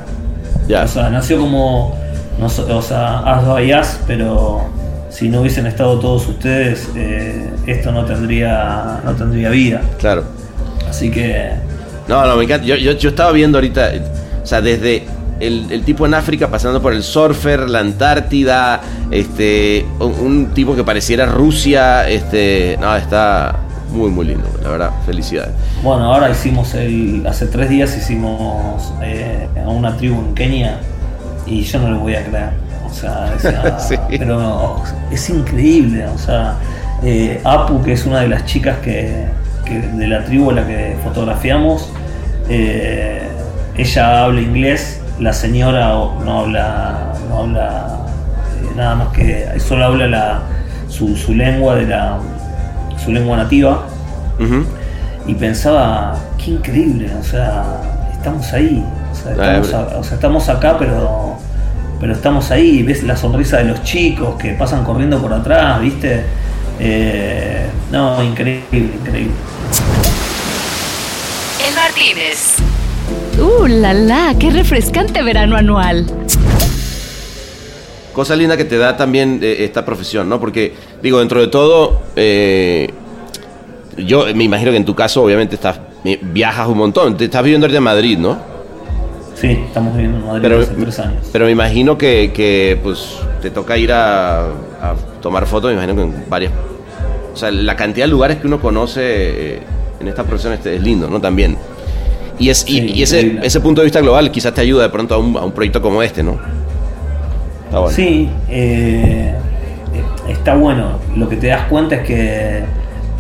Ya. 0.67 0.83
O 0.83 0.89
sea, 0.89 1.09
nació 1.09 1.39
como, 1.39 1.97
no 2.39 2.47
o 2.47 2.83
sea, 2.83 3.21
as 3.21 3.47
by 3.47 3.73
as, 3.73 4.01
pero 4.09 4.63
si 5.11 5.29
no 5.29 5.41
hubiesen 5.41 5.67
estado 5.67 5.99
todos 5.99 6.27
ustedes, 6.29 6.89
eh, 6.97 7.49
esto 7.67 7.93
no 7.93 8.05
tendría, 8.05 9.01
no 9.05 9.13
tendría 9.15 9.51
vida. 9.51 9.81
Claro. 9.99 10.25
Así 10.89 11.11
que, 11.11 11.53
No, 12.09 12.25
no, 12.27 12.37
me 12.37 12.45
encanta. 12.45 12.67
Yo, 12.67 12.77
yo, 12.77 12.93
yo 12.93 13.11
estaba 13.11 13.33
viendo 13.33 13.59
ahorita, 13.59 13.91
o 14.43 14.47
sea, 14.47 14.61
desde 14.61 15.05
el, 15.41 15.71
el 15.71 15.83
tipo 15.85 16.07
en 16.07 16.15
África, 16.15 16.49
pasando 16.49 16.81
por 16.81 16.93
el 16.93 17.03
surfer, 17.03 17.69
la 17.69 17.81
Antártida, 17.81 18.81
este, 19.11 19.85
un, 20.01 20.15
un 20.21 20.47
tipo 20.55 20.75
que 20.75 20.85
pareciera 20.85 21.27
Rusia, 21.27 22.09
este, 22.09 22.77
no, 22.81 22.97
está 22.97 23.57
muy, 23.93 24.11
muy 24.11 24.27
lindo, 24.27 24.49
la 24.63 24.71
verdad, 24.71 24.91
felicidades. 25.07 25.53
bueno, 25.83 26.13
ahora 26.13 26.31
hicimos 26.31 26.75
el, 26.75 27.27
hace 27.27 27.47
tres 27.47 27.71
días 27.71 27.97
hicimos 27.97 28.93
eh, 29.03 29.49
a 29.65 29.69
una 29.69 29.97
tribu 29.97 30.21
en 30.21 30.35
Kenia 30.35 30.79
y 31.47 31.63
yo 31.63 31.79
no 31.79 31.91
lo 31.91 32.01
voy 32.01 32.15
a 32.15 32.25
creer. 32.25 32.51
O 32.91 32.95
sea, 32.95 33.79
Sí. 33.79 33.97
pero 34.09 34.83
es 35.11 35.29
increíble. 35.31 36.07
O 36.07 36.19
sea, 36.19 36.55
eh, 37.03 37.41
Apu, 37.45 37.83
que 37.83 37.93
es 37.93 38.07
una 38.07 38.21
de 38.21 38.29
las 38.29 38.45
chicas 38.45 38.79
que, 38.79 39.27
que 39.65 39.79
de 39.81 40.07
la 40.09 40.25
tribu 40.25 40.51
a 40.51 40.55
la 40.55 40.67
que 40.67 40.97
fotografiamos, 41.05 41.91
eh, 42.49 43.23
ella 43.77 44.25
habla 44.25 44.41
inglés, 44.41 45.01
la 45.21 45.33
señora 45.33 45.89
no 46.25 46.41
habla, 46.41 47.13
no 47.29 47.39
habla 47.41 47.87
eh, 48.63 48.69
nada 48.77 48.95
más 48.97 49.09
que, 49.09 49.47
solo 49.61 49.85
habla 49.87 50.07
la, 50.09 50.41
su, 50.89 51.17
su 51.17 51.35
lengua 51.35 51.75
de 51.77 51.87
la, 51.87 52.19
su 53.05 53.13
lengua 53.13 53.37
nativa 53.37 53.83
y 55.27 55.35
pensaba, 55.35 56.17
qué 56.43 56.53
increíble, 56.53 57.11
o 57.21 57.23
sea, 57.25 57.65
estamos 58.13 58.53
ahí, 58.53 58.85
o 59.13 59.15
sea, 59.15 59.33
Ah, 59.39 59.57
estamos, 59.61 59.75
a- 59.75 59.99
o 59.99 60.03
sea, 60.05 60.15
estamos 60.15 60.49
acá, 60.49 60.77
pero, 60.79 61.38
pero 62.01 62.13
estamos 62.13 62.51
ahí, 62.51 62.83
ves 62.83 63.03
la 63.03 63.17
sonrisa 63.17 63.59
de 63.59 63.65
los 63.65 63.83
chicos 63.83 64.37
que 64.37 64.53
pasan 64.53 64.85
corriendo 64.85 65.21
por 65.21 65.33
atrás, 65.33 65.81
¿viste? 65.81 66.25
Eh, 66.79 67.67
no, 67.91 68.23
increíble, 68.23 68.91
increíble. 69.01 69.33
El 71.69 71.75
Martínez. 71.75 72.57
¡Uh, 73.41 73.67
la 73.67 73.95
la! 73.95 74.35
¡Qué 74.39 74.51
refrescante 74.51 75.23
verano 75.23 75.57
anual! 75.57 76.07
Cosa 78.13 78.37
linda 78.37 78.57
que 78.57 78.65
te 78.65 78.79
da 78.79 78.97
también 78.97 79.41
eh, 79.43 79.59
esta 79.61 79.85
profesión, 79.85 80.29
¿no? 80.29 80.41
Porque, 80.41 80.75
digo, 81.03 81.19
dentro 81.19 81.41
de 81.41 81.49
todo, 81.49 82.03
eh, 82.17 82.93
yo 83.97 84.27
me 84.35 84.45
imagino 84.45 84.71
que 84.71 84.77
en 84.77 84.85
tu 84.85 84.95
caso, 84.95 85.23
obviamente, 85.23 85.57
estás 85.57 85.81
viajas 86.23 86.69
un 86.69 86.79
montón. 86.79 87.17
Te 87.17 87.25
estás 87.25 87.43
viviendo 87.43 87.67
ahorita 87.67 87.79
en 87.79 87.85
Madrid, 87.85 88.19
¿no? 88.19 88.48
Sí, 89.41 89.51
estamos 89.67 89.95
viviendo 89.95 90.19
en 90.19 90.27
Madrid 90.27 90.43
Pero, 90.43 90.59
hace 90.61 90.75
tres 90.75 90.99
años. 90.99 91.29
pero 91.33 91.45
me 91.45 91.53
imagino 91.53 91.97
que, 91.97 92.33
que, 92.35 92.79
pues 92.83 93.19
te 93.41 93.51
toca 93.51 93.77
ir 93.77 93.93
a, 93.93 94.47
a 94.47 94.95
tomar 95.23 95.47
fotos, 95.47 95.71
me 95.71 95.75
imagino 95.75 95.95
que 95.95 96.03
en 96.03 96.25
varias... 96.29 96.53
O 97.33 97.37
sea, 97.37 97.51
la 97.53 97.77
cantidad 97.77 98.07
de 98.07 98.11
lugares 98.11 98.39
que 98.39 98.49
uno 98.49 98.61
conoce 98.61 99.01
eh, 99.57 99.61
en 100.01 100.09
esta 100.09 100.25
profesión 100.25 100.55
es 100.55 100.83
lindo, 100.83 101.09
¿no? 101.09 101.21
También. 101.21 101.57
Y, 102.39 102.51
es, 102.51 102.59
Sí, 102.59 102.81
y 102.93 103.03
ese, 103.03 103.39
ese 103.43 103.61
punto 103.61 103.81
de 103.81 103.85
vista 103.87 104.01
global 104.01 104.31
quizás 104.33 104.53
te 104.55 104.61
ayuda 104.61 104.83
de 104.83 104.89
pronto 104.89 105.15
a 105.15 105.19
un, 105.19 105.37
a 105.37 105.45
un 105.45 105.53
proyecto 105.53 105.81
como 105.81 106.03
este, 106.03 106.25
¿no? 106.25 106.39
Está 107.67 107.79
bueno. 107.79 107.95
Sí, 107.95 108.29
eh, 108.49 109.35
está 110.29 110.57
bueno. 110.57 110.99
Lo 111.17 111.29
que 111.29 111.37
te 111.37 111.47
das 111.49 111.69
cuenta 111.69 111.97
es 111.97 112.07
que 112.07 112.65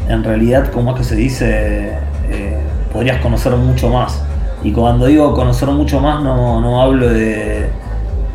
en 0.08 0.24
realidad, 0.24 0.72
como 0.72 0.92
es 0.92 0.98
que 0.98 1.04
se 1.04 1.14
dice, 1.16 1.92
eh, 2.30 2.56
podrías 2.92 3.20
conocer 3.20 3.52
mucho 3.52 3.88
más. 3.88 4.20
Y 4.62 4.72
cuando 4.72 5.06
digo 5.06 5.34
conocer 5.34 5.68
mucho 5.68 6.00
más, 6.00 6.22
no, 6.22 6.60
no 6.60 6.82
hablo 6.82 7.08
de, 7.08 7.68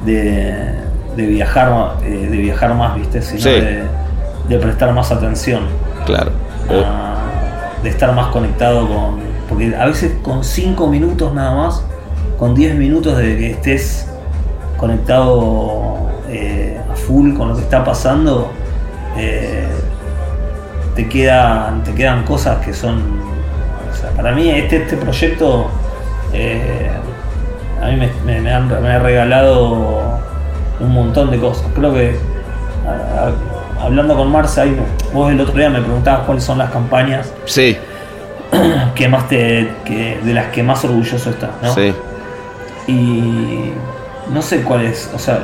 de, 0.05 0.73
de 1.17 1.25
viajar, 1.27 1.95
eh, 2.03 2.27
de 2.31 2.37
viajar 2.37 2.73
más, 2.75 2.95
¿viste? 2.95 3.21
Sino 3.21 3.41
Sí. 3.41 3.49
de, 3.49 3.83
de 4.47 4.57
prestar 4.59 4.93
más 4.93 5.11
atención. 5.11 5.63
Claro. 6.05 6.31
Eh, 6.69 6.83
a- 6.85 7.81
de 7.83 7.89
estar 7.89 8.13
más 8.13 8.27
conectado 8.27 8.87
con. 8.87 9.17
Porque 9.49 9.75
a 9.75 9.85
veces 9.85 10.13
con 10.23 10.43
5 10.45 10.87
minutos 10.87 11.33
nada 11.33 11.53
más, 11.53 11.83
con 12.39 12.55
10 12.55 12.75
minutos 12.75 13.17
de 13.17 13.37
que 13.37 13.51
estés 13.51 14.07
conectado 14.77 16.09
eh, 16.29 16.79
a 16.91 16.95
full 16.95 17.33
con 17.35 17.49
lo 17.49 17.55
que 17.55 17.61
está 17.61 17.83
pasando, 17.83 18.49
eh, 19.17 19.67
te, 20.95 21.09
quedan, 21.09 21.83
te 21.83 21.93
quedan 21.93 22.23
cosas 22.23 22.65
que 22.65 22.73
son. 22.73 23.01
o 23.91 23.95
sea, 23.95 24.09
para 24.11 24.31
mí, 24.31 24.49
este, 24.49 24.77
este 24.83 24.95
proyecto. 24.97 25.67
Eh, 26.33 26.89
a 27.81 27.85
mí 27.87 27.95
me, 27.97 28.09
me- 28.25 28.41
me 28.41 28.53
han, 28.53 28.67
me 28.81 28.89
ha 28.91 28.99
regalado 28.99 30.19
un 30.79 30.91
montón 30.93 31.31
de 31.31 31.39
cosas. 31.39 31.65
Creo 31.75 31.93
que 31.93 32.15
a- 32.87 33.27
a- 33.27 33.85
hablando 33.85 34.15
con 34.15 34.31
Marce, 34.31 34.61
ahí, 34.61 34.77
vos 35.13 35.31
el 35.31 35.39
otro 35.41 35.53
día 35.55 35.69
me 35.69 35.81
preguntabas 35.81 36.21
cuáles 36.25 36.43
son 36.43 36.57
las 36.57 36.69
campañas 36.71 37.31
sí, 37.45 37.77
que 38.95 39.07
más 39.07 39.27
te, 39.27 39.69
que, 39.85 40.19
de 40.23 40.33
las 40.33 40.47
que 40.47 40.63
más 40.63 40.83
orgulloso 40.85 41.29
estás, 41.29 41.49
¿no? 41.61 41.73
sí. 41.73 41.93
Y 42.87 43.71
no 44.33 44.41
sé 44.41 44.61
cuáles, 44.61 45.09
o 45.13 45.19
sea, 45.19 45.39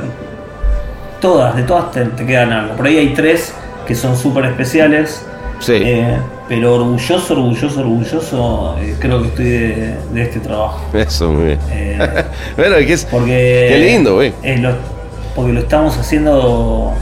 todas, 1.20 1.56
de 1.56 1.62
todas 1.62 1.90
te, 1.90 2.04
te 2.04 2.26
quedan 2.26 2.52
algo. 2.52 2.74
Por 2.74 2.86
ahí 2.86 2.98
hay 2.98 3.14
tres 3.14 3.54
que 3.86 3.94
son 3.94 4.16
súper 4.16 4.44
especiales, 4.46 5.26
Sí. 5.58 5.74
eh, 5.84 6.16
pero 6.50 6.74
orgulloso, 6.74 7.32
orgulloso, 7.34 7.80
orgulloso, 7.80 8.76
eh, 8.80 8.96
creo 8.98 9.22
que 9.22 9.28
estoy 9.28 9.44
de, 9.44 9.94
de 10.12 10.22
este 10.22 10.40
trabajo. 10.40 10.80
Eso, 10.92 11.30
muy 11.30 11.44
bien. 11.44 11.58
Eh, 11.70 12.24
bueno, 12.56 12.74
que 12.78 12.92
es... 12.92 13.04
Porque. 13.04 13.68
Qué 13.70 13.78
lindo, 13.78 14.16
güey. 14.16 14.34
lo- 14.60 14.74
porque 15.36 15.52
lo 15.52 15.60
estamos 15.60 15.96
haciendo 15.96 16.92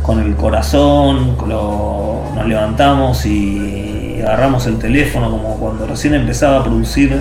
con 0.00 0.20
el 0.22 0.34
corazón, 0.36 1.36
lo- 1.46 2.22
nos 2.34 2.46
levantamos 2.48 3.26
y, 3.26 4.20
agarramos 4.22 4.66
el 4.66 4.78
teléfono 4.78 5.30
como 5.30 5.58
cuando 5.58 5.86
recién 5.86 6.14
empezaba 6.14 6.60
a 6.60 6.64
producir 6.64 7.20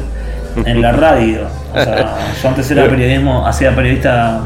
en 0.65 0.81
la 0.81 0.93
radio. 0.93 1.41
O 1.73 1.83
sea, 1.83 2.15
yo 2.41 2.47
antes 2.47 2.71
era 2.71 2.87
periodismo, 2.87 3.45
hacía 3.45 3.75
periodista, 3.75 4.39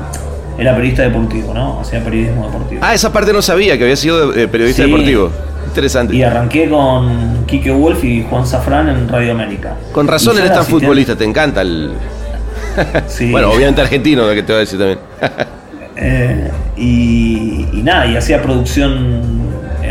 era 0.57 0.73
periodista 0.73 1.03
deportivo, 1.03 1.53
¿no? 1.53 1.81
Hacía 1.81 2.03
periodismo 2.03 2.47
deportivo. 2.47 2.81
Ah, 2.83 2.95
esa 2.95 3.13
parte 3.13 3.31
no 3.31 3.43
sabía 3.43 3.77
que 3.77 3.83
había 3.83 3.95
sido 3.95 4.33
eh, 4.33 4.47
periodista 4.47 4.81
Sí. 4.83 4.89
deportivo. 4.89 5.29
Interesante. 5.67 6.15
Y 6.15 6.23
arranqué 6.23 6.69
con 6.69 7.45
Quique 7.45 7.71
Wolf 7.71 8.03
y 8.03 8.25
Juan 8.29 8.45
Safrán 8.45 8.89
en 8.89 9.07
Radio 9.07 9.31
América. 9.33 9.75
Con 9.91 10.07
razón 10.07 10.37
eres 10.37 10.49
tan 10.51 10.59
asistente- 10.61 10.85
futbolista, 10.85 11.15
te 11.15 11.23
encanta 11.25 11.61
el. 11.61 11.91
Sí. 13.07 13.31
Bueno, 13.31 13.49
obviamente 13.51 13.81
argentino, 13.81 14.27
lo 14.27 14.33
que 14.33 14.43
te 14.43 14.51
voy 14.53 14.57
a 14.57 14.59
decir 14.59 14.79
también. 14.79 14.99
Eh, 15.99 16.51
y, 16.75 17.65
y 17.73 17.81
nada, 17.83 18.05
y 18.05 18.15
hacía 18.15 18.39
producción, 18.39 19.19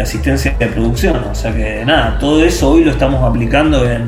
asistencia 0.01 0.55
de 0.57 0.67
producción. 0.69 1.17
O 1.33 1.35
sea 1.35 1.53
que 1.53 1.85
nada, 1.85 2.17
todo 2.21 2.45
eso 2.45 2.71
hoy 2.71 2.85
lo 2.85 2.93
estamos 2.93 3.25
aplicando 3.25 3.85
en, 3.91 4.05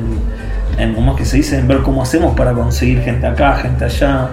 en 0.77 0.93
¿cómo 0.95 1.11
es 1.11 1.17
que 1.17 1.25
se 1.25 1.35
dice? 1.35 1.57
En 1.59 1.67
ver 1.67 1.79
cómo 1.79 2.01
hacemos 2.01 2.33
para 2.37 2.53
conseguir 2.53 3.01
gente 3.01 3.27
acá, 3.27 3.57
gente 3.57 3.83
allá. 3.83 4.29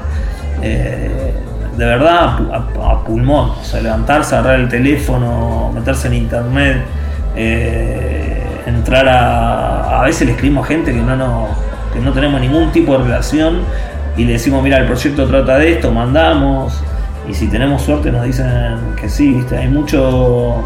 Eh, 0.62 1.32
de 1.76 1.84
verdad, 1.84 2.38
a- 2.52 2.92
a 2.92 3.04
pulmón. 3.04 3.50
O 3.60 3.64
sea, 3.64 3.80
levantarse, 3.80 4.36
agarrar 4.36 4.60
el 4.60 4.68
teléfono, 4.68 5.72
meterse 5.74 6.06
en 6.06 6.14
internet, 6.14 6.76
eh, 7.36 8.42
entrar 8.66 9.08
a. 9.08 10.00
A 10.00 10.04
veces 10.04 10.26
le 10.26 10.32
escribimos 10.32 10.64
a 10.64 10.68
gente 10.68 10.92
que 10.92 11.00
no, 11.00 11.16
no, 11.16 11.48
que 11.92 12.00
no 12.00 12.12
tenemos 12.12 12.40
ningún 12.40 12.70
tipo 12.70 12.96
de 12.96 13.04
relación 13.04 13.62
y 14.16 14.24
le 14.24 14.34
decimos, 14.34 14.62
mira, 14.62 14.78
el 14.78 14.86
proyecto 14.86 15.26
trata 15.26 15.58
de 15.58 15.72
esto, 15.72 15.90
mandamos. 15.90 16.72
Y 17.28 17.34
si 17.34 17.48
tenemos 17.48 17.82
suerte 17.82 18.12
nos 18.12 18.24
dicen 18.24 18.94
que 19.00 19.08
sí, 19.08 19.32
¿viste? 19.32 19.56
Hay 19.56 19.68
mucho. 19.68 20.62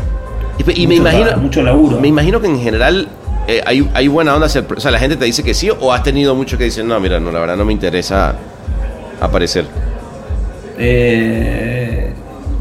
Y, 0.58 0.82
y 0.82 0.86
me 0.86 0.96
imagino. 0.96 1.36
mucho 1.38 1.62
laburo. 1.62 2.00
Me 2.00 2.08
imagino 2.08 2.40
que 2.40 2.48
en 2.48 2.60
general 2.60 3.08
eh, 3.48 3.62
hay, 3.66 3.88
hay 3.94 4.08
buena 4.08 4.34
onda. 4.34 4.46
O 4.46 4.80
sea, 4.80 4.90
la 4.90 4.98
gente 4.98 5.16
te 5.16 5.24
dice 5.24 5.42
que 5.42 5.54
sí, 5.54 5.70
o 5.70 5.92
has 5.92 6.02
tenido 6.02 6.34
muchos 6.34 6.58
que 6.58 6.64
dicen, 6.64 6.86
no, 6.86 7.00
mira, 7.00 7.18
no, 7.18 7.32
la 7.32 7.40
verdad 7.40 7.56
no 7.56 7.64
me 7.64 7.72
interesa 7.72 8.34
aparecer. 9.20 9.64
Eh, 10.78 12.12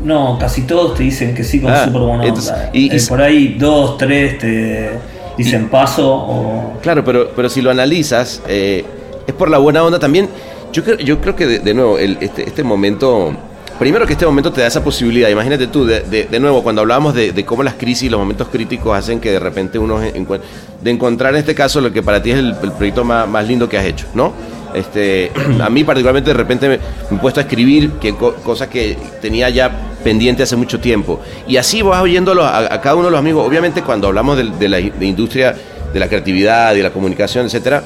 no, 0.03 0.37
casi 0.39 0.61
todos 0.63 0.95
te 0.95 1.03
dicen 1.03 1.33
que 1.35 1.43
sí 1.43 1.59
con 1.59 1.71
Ah, 1.71 1.85
súper 1.85 2.01
buena 2.01 2.25
entonces, 2.25 2.51
onda. 2.51 2.69
y- 2.73 2.93
y- 2.93 2.97
Eh, 2.97 3.01
por 3.07 3.21
ahí 3.21 3.55
dos, 3.59 3.97
tres 3.97 4.37
te 4.39 4.89
dicen 5.37 5.69
paso 5.69 6.11
o. 6.13 6.77
Claro, 6.81 7.03
pero, 7.03 7.31
pero 7.35 7.49
si 7.49 7.61
lo 7.61 7.69
analizas, 7.71 8.41
eh, 8.47 8.85
es 9.27 9.33
por 9.33 9.49
la 9.49 9.57
buena 9.57 9.83
onda 9.83 9.99
también. 9.99 10.29
Yo 10.71 10.83
creo, 10.83 10.97
yo 10.97 11.19
creo 11.21 11.35
que, 11.35 11.47
de, 11.47 11.59
de 11.59 11.73
nuevo, 11.73 11.97
el- 11.97 12.17
este, 12.21 12.43
este 12.47 12.63
momento. 12.63 13.33
Primero 13.79 14.05
que 14.05 14.11
este 14.11 14.25
momento 14.25 14.51
te 14.51 14.59
da 14.59 14.67
esa 14.67 14.83
posibilidad. 14.83 15.29
Imagínate 15.29 15.67
tú, 15.67 15.85
de, 15.85 16.01
de- 16.01 16.25
de 16.25 16.39
nuevo, 16.41 16.61
cuando 16.63 16.81
hablábamos 16.81 17.13
de, 17.13 17.45
cómo 17.45 17.63
las 17.63 17.75
crisis 17.75 18.03
y 18.03 18.09
los 18.09 18.19
momentos 18.19 18.49
críticos 18.49 18.97
hacen 18.97 19.21
que 19.21 19.31
de 19.31 19.39
repente 19.39 19.79
uno 19.79 19.99
de 19.99 20.91
encontrar 20.91 21.33
en 21.33 21.39
este 21.39 21.55
caso 21.55 21.79
lo 21.79 21.91
que 21.93 22.03
para 22.03 22.21
ti 22.21 22.31
es 22.31 22.39
el, 22.39 22.55
el 22.61 22.71
proyecto 22.73 23.05
más, 23.05 23.25
más 23.27 23.47
lindo 23.47 23.69
que 23.69 23.77
has 23.77 23.85
hecho, 23.85 24.05
¿no? 24.13 24.33
Este, 24.73 25.31
a 25.61 25.69
mí 25.69 25.83
particularmente 25.83 26.29
de 26.31 26.37
repente 26.37 26.67
me, 26.69 26.77
me 27.09 27.17
he 27.17 27.19
puesto 27.19 27.39
a 27.39 27.43
escribir 27.43 27.93
que, 27.93 28.15
co- 28.15 28.35
cosas 28.35 28.67
que 28.67 28.97
tenía 29.21 29.49
ya 29.49 29.71
pendiente 30.03 30.43
hace 30.43 30.55
mucho 30.55 30.79
tiempo. 30.79 31.19
Y 31.47 31.57
así 31.57 31.81
vas 31.81 32.01
oyéndolo 32.01 32.43
a, 32.45 32.57
a 32.73 32.81
cada 32.81 32.95
uno 32.95 33.05
de 33.05 33.11
los 33.11 33.19
amigos. 33.19 33.47
Obviamente 33.47 33.81
cuando 33.81 34.07
hablamos 34.07 34.37
de, 34.37 34.43
de 34.43 34.69
la 34.69 34.77
de 34.77 35.05
industria, 35.05 35.55
de 35.93 35.99
la 35.99 36.07
creatividad, 36.07 36.73
de 36.73 36.83
la 36.83 36.91
comunicación, 36.91 37.45
etcétera, 37.45 37.83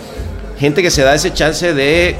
gente 0.59 0.81
que 0.81 0.91
se 0.91 1.03
da 1.03 1.15
ese 1.15 1.33
chance 1.33 1.73
de 1.73 2.09
eh, 2.09 2.15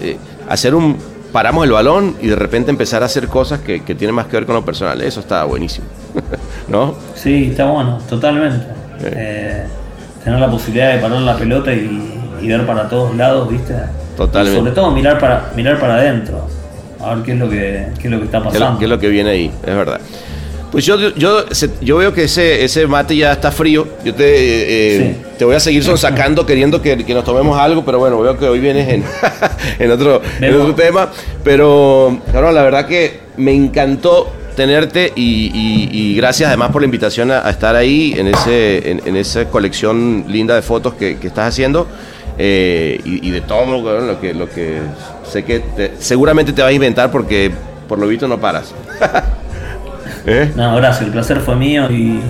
eh, 0.00 0.16
hacer 0.48 0.74
un 0.74 0.96
paramos 1.32 1.64
el 1.66 1.72
balón 1.72 2.16
y 2.22 2.28
de 2.28 2.36
repente 2.36 2.70
empezar 2.70 3.02
a 3.02 3.06
hacer 3.06 3.28
cosas 3.28 3.60
que, 3.60 3.84
que 3.84 3.94
tienen 3.94 4.14
más 4.14 4.26
que 4.26 4.36
ver 4.36 4.46
con 4.46 4.54
lo 4.54 4.64
personal. 4.64 5.00
Eso 5.02 5.20
está 5.20 5.44
buenísimo. 5.44 5.86
¿No? 6.68 6.94
Sí, 7.14 7.48
está 7.50 7.66
bueno, 7.66 7.98
totalmente. 8.08 8.66
Eh, 9.04 9.64
tener 10.24 10.40
la 10.40 10.50
posibilidad 10.50 10.94
de 10.94 10.98
parar 11.00 11.20
la 11.20 11.36
pelota 11.36 11.72
y, 11.74 12.18
y 12.40 12.48
ver 12.48 12.64
para 12.66 12.88
todos 12.88 13.14
lados, 13.14 13.48
¿viste? 13.50 13.74
Totalmente. 14.16 14.58
Y 14.58 14.62
sobre 14.62 14.72
todo 14.72 14.90
mirar 14.90 15.18
para 15.18 15.52
mirar 15.54 15.78
para 15.78 15.94
adentro. 15.96 16.48
A 17.00 17.14
ver 17.14 17.24
qué 17.24 17.32
es 17.32 17.38
lo 17.38 17.48
que, 17.50 17.86
qué 18.00 18.08
es 18.08 18.10
lo 18.10 18.18
que 18.18 18.24
está 18.24 18.40
¿Qué 18.42 18.48
es 18.48 18.54
pasando. 18.54 18.72
lo, 18.72 18.78
qué 18.78 18.84
es 18.84 18.90
lo 18.90 18.98
que 18.98 19.08
viene 19.08 19.30
ahí? 19.30 19.50
Es 19.66 19.74
verdad. 19.76 20.00
Pues 20.72 20.84
yo, 20.84 20.96
yo, 21.14 21.44
yo 21.80 21.96
veo 21.96 22.12
que 22.12 22.24
ese, 22.24 22.64
ese 22.64 22.86
mate 22.86 23.16
ya 23.16 23.32
está 23.32 23.50
frío. 23.52 23.86
Yo 24.04 24.14
te, 24.14 24.24
eh, 24.24 24.66
eh, 25.10 25.16
te 25.38 25.44
voy 25.44 25.54
a 25.54 25.60
seguir 25.60 25.84
sonsacando 25.84 26.44
queriendo 26.46 26.82
que, 26.82 27.04
que 27.04 27.14
nos 27.14 27.24
tomemos 27.24 27.58
algo, 27.58 27.84
pero 27.84 27.98
bueno, 27.98 28.20
veo 28.20 28.36
que 28.36 28.46
hoy 28.46 28.58
vienes 28.58 28.88
en, 28.88 29.04
en, 29.78 29.90
otro, 29.90 30.20
en 30.40 30.54
otro 30.54 30.74
tema. 30.74 31.10
Pero, 31.44 32.18
cabrón, 32.32 32.54
la 32.54 32.62
verdad 32.62 32.86
que 32.86 33.20
me 33.36 33.54
encantó 33.54 34.32
tenerte 34.56 35.12
y, 35.14 35.50
y- 35.54 35.88
y 35.92 36.16
gracias 36.16 36.48
además 36.48 36.70
por 36.70 36.80
la 36.82 36.86
invitación 36.86 37.30
a, 37.30 37.46
a 37.46 37.50
estar 37.50 37.76
ahí 37.76 38.14
en, 38.16 38.26
ese, 38.28 38.90
en, 38.90 39.02
en 39.04 39.16
esa 39.16 39.44
colección 39.50 40.24
linda 40.28 40.54
de 40.54 40.62
fotos 40.62 40.94
que, 40.94 41.18
que 41.18 41.26
estás 41.28 41.48
haciendo. 41.48 41.86
Eh, 42.38 43.00
y, 43.04 43.26
y 43.28 43.30
de 43.30 43.40
todo 43.40 43.82
cabrón, 43.84 44.06
lo 44.08 44.20
que, 44.20 44.34
lo 44.34 44.48
que 44.48 44.80
sé 45.28 45.44
que 45.44 45.60
te- 45.60 45.92
seguramente 45.98 46.52
te 46.52 46.62
vas 46.62 46.70
a 46.70 46.74
inventar 46.74 47.10
porque 47.10 47.50
por 47.88 47.98
lo 47.98 48.06
visto 48.08 48.28
no 48.28 48.38
paras. 48.38 48.74
¿Eh? 50.26 50.50
No, 50.56 50.74
gracias, 50.76 51.06
el 51.06 51.12
placer 51.12 51.38
fue 51.40 51.54
mío 51.54 51.88
y 51.90 52.20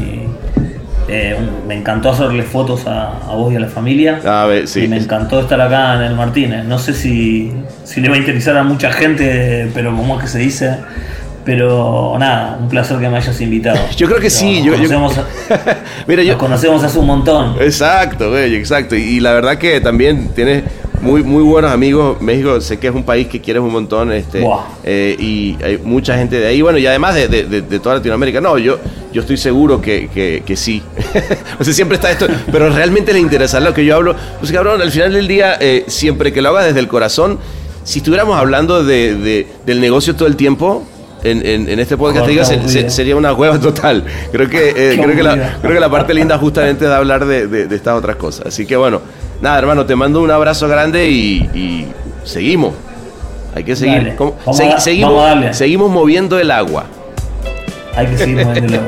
eh, 1.08 1.36
me 1.66 1.74
encantó 1.74 2.10
hacerle 2.10 2.42
fotos 2.42 2.86
a, 2.86 3.08
a 3.26 3.34
vos 3.34 3.52
y 3.52 3.56
a 3.56 3.60
la 3.60 3.68
familia. 3.68 4.20
A 4.24 4.44
ver, 4.46 4.68
sí. 4.68 4.80
Y 4.84 4.88
me 4.88 4.98
encantó 4.98 5.40
estar 5.40 5.60
acá 5.60 5.94
en 5.94 6.02
el 6.02 6.14
Martínez. 6.14 6.64
No 6.66 6.78
sé 6.78 6.92
si, 6.92 7.52
si 7.84 8.00
le 8.00 8.08
va 8.08 8.16
a 8.16 8.18
interesar 8.18 8.56
a 8.56 8.64
mucha 8.64 8.92
gente, 8.92 9.70
pero 9.72 9.96
como 9.96 10.16
es 10.18 10.24
que 10.24 10.28
se 10.28 10.38
dice. 10.40 10.76
Pero 11.46 12.16
nada, 12.18 12.58
un 12.60 12.68
placer 12.68 12.98
que 12.98 13.08
me 13.08 13.16
hayas 13.18 13.40
invitado. 13.40 13.78
Yo 13.96 14.08
creo 14.08 14.18
que 14.20 14.28
sí, 14.30 14.56
Nos 14.62 14.64
yo- 14.64 14.72
yo- 14.72 14.88
conocemos, 14.96 15.14
Mira, 16.08 16.22
yo. 16.24 16.32
nos 16.32 16.40
conocemos 16.42 16.82
hace 16.82 16.98
un 16.98 17.06
montón. 17.06 17.54
Exacto, 17.60 18.30
güey, 18.30 18.54
exacto. 18.56 18.96
Y, 18.96 19.02
y 19.02 19.20
la 19.20 19.32
verdad 19.32 19.56
que 19.56 19.80
también 19.80 20.30
tienes 20.34 20.64
muy, 21.00 21.22
muy 21.22 21.44
buenos 21.44 21.70
amigos. 21.70 22.20
México 22.20 22.60
sé 22.60 22.78
que 22.80 22.88
es 22.88 22.94
un 22.94 23.04
país 23.04 23.28
que 23.28 23.40
quieres 23.40 23.62
un 23.62 23.70
montón. 23.70 24.10
Este, 24.12 24.44
eh, 24.82 25.14
y 25.20 25.56
hay 25.62 25.78
mucha 25.78 26.16
gente 26.18 26.40
de 26.40 26.48
ahí. 26.48 26.62
Bueno, 26.62 26.78
y 26.78 26.86
además 26.88 27.14
de, 27.14 27.28
de- 27.28 27.44
de- 27.44 27.62
de 27.62 27.78
toda 27.78 27.94
Latinoamérica. 27.96 28.40
No, 28.40 28.58
yo, 28.58 28.78
yo 29.12 29.20
estoy 29.20 29.36
seguro 29.36 29.80
que, 29.80 30.08
que- 30.12 30.42
que 30.44 30.56
sí. 30.56 30.82
o 31.60 31.62
sea, 31.64 31.72
siempre 31.72 31.94
está 31.94 32.10
esto. 32.10 32.26
Pero 32.50 32.70
realmente 32.70 33.12
le 33.12 33.20
interesa 33.20 33.60
lo 33.60 33.72
que 33.72 33.84
yo 33.84 33.94
hablo. 33.94 34.16
Pues 34.40 34.50
cabrón, 34.50 34.82
al 34.82 34.90
final 34.90 35.12
del 35.12 35.28
día, 35.28 35.56
eh, 35.60 35.84
siempre 35.86 36.32
que 36.32 36.42
lo 36.42 36.48
hagas 36.48 36.66
desde 36.66 36.80
el 36.80 36.88
corazón, 36.88 37.38
si 37.84 38.00
estuviéramos 38.00 38.36
hablando 38.36 38.82
de, 38.82 39.14
de- 39.14 39.46
del 39.64 39.80
negocio 39.80 40.16
todo 40.16 40.26
el 40.26 40.34
tiempo. 40.34 40.84
En, 41.30 41.44
en- 41.46 41.68
en 41.68 41.78
este 41.80 41.96
podcast 41.96 42.26
diga, 42.26 42.44
se- 42.44 42.68
se- 42.68 42.88
sería 42.90 43.16
una 43.16 43.32
hueva 43.32 43.58
total. 43.60 44.04
Creo 44.32 44.48
que, 44.48 44.70
eh, 44.70 44.98
creo, 45.02 45.16
que 45.16 45.22
la, 45.22 45.58
creo 45.60 45.74
que 45.74 45.80
la 45.80 45.90
parte 45.90 46.14
linda 46.14 46.38
justamente 46.38 46.84
es 46.84 46.90
de 46.90 46.96
hablar 46.96 47.24
de, 47.26 47.46
de- 47.46 47.66
de 47.66 47.76
estas 47.76 47.94
otras 47.98 48.16
cosas. 48.16 48.46
Así 48.46 48.66
que 48.66 48.76
bueno, 48.76 49.00
nada, 49.40 49.58
hermano, 49.58 49.84
te 49.86 49.96
mando 49.96 50.20
un 50.22 50.30
abrazo 50.30 50.68
grande 50.68 51.08
y, 51.08 51.38
y 51.54 51.86
seguimos. 52.24 52.74
Hay 53.54 53.64
que 53.64 53.74
seguir. 53.74 53.96
Dale, 53.98 54.16
¿Cómo? 54.16 54.36
vamos 54.44 54.60
Segui- 54.60 54.74
a- 54.74 54.80
seguimos, 54.80 55.10
vamos 55.14 55.24
a 55.26 55.28
darle. 55.34 55.54
seguimos 55.54 55.90
moviendo 55.90 56.38
el 56.38 56.50
agua. 56.50 56.84
Hay 57.96 58.06
que 58.08 58.18
seguir 58.18 58.44
moviéndolo. 58.46 58.82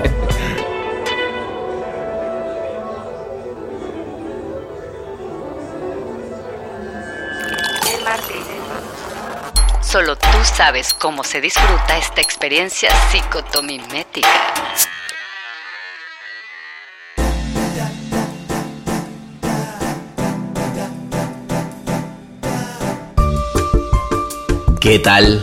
Solo 9.82 10.16
tú 10.38 10.44
sabes 10.44 10.94
cómo 10.94 11.24
se 11.24 11.40
disfruta 11.40 11.98
esta 11.98 12.20
experiencia 12.20 12.90
psicotomimética. 13.10 14.28
¿Qué 24.80 25.00
tal? 25.00 25.40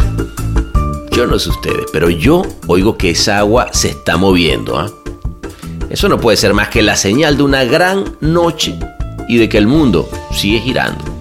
Yo 1.12 1.28
no 1.28 1.40
sé 1.40 1.50
ustedes, 1.50 1.86
pero 1.92 2.10
yo 2.10 2.44
oigo 2.68 2.98
que 2.98 3.10
esa 3.10 3.40
agua 3.40 3.68
se 3.74 3.90
está 3.90 4.16
moviendo. 4.16 4.80
¿ah? 4.80 4.90
Eso 5.90 6.08
no 6.08 6.22
puede 6.22 6.38
ser 6.38 6.54
más 6.54 6.70
que 6.70 6.82
la 6.82 6.96
señal 6.96 7.36
de 7.36 7.44
una 7.44 7.66
gran 7.66 8.16
noche 8.22 8.80
y 9.28 9.38
de 9.40 9.50
que 9.50 9.58
el 9.58 9.68
mundo 9.68 10.10
sigue 10.32 10.60
girando. 10.62 11.15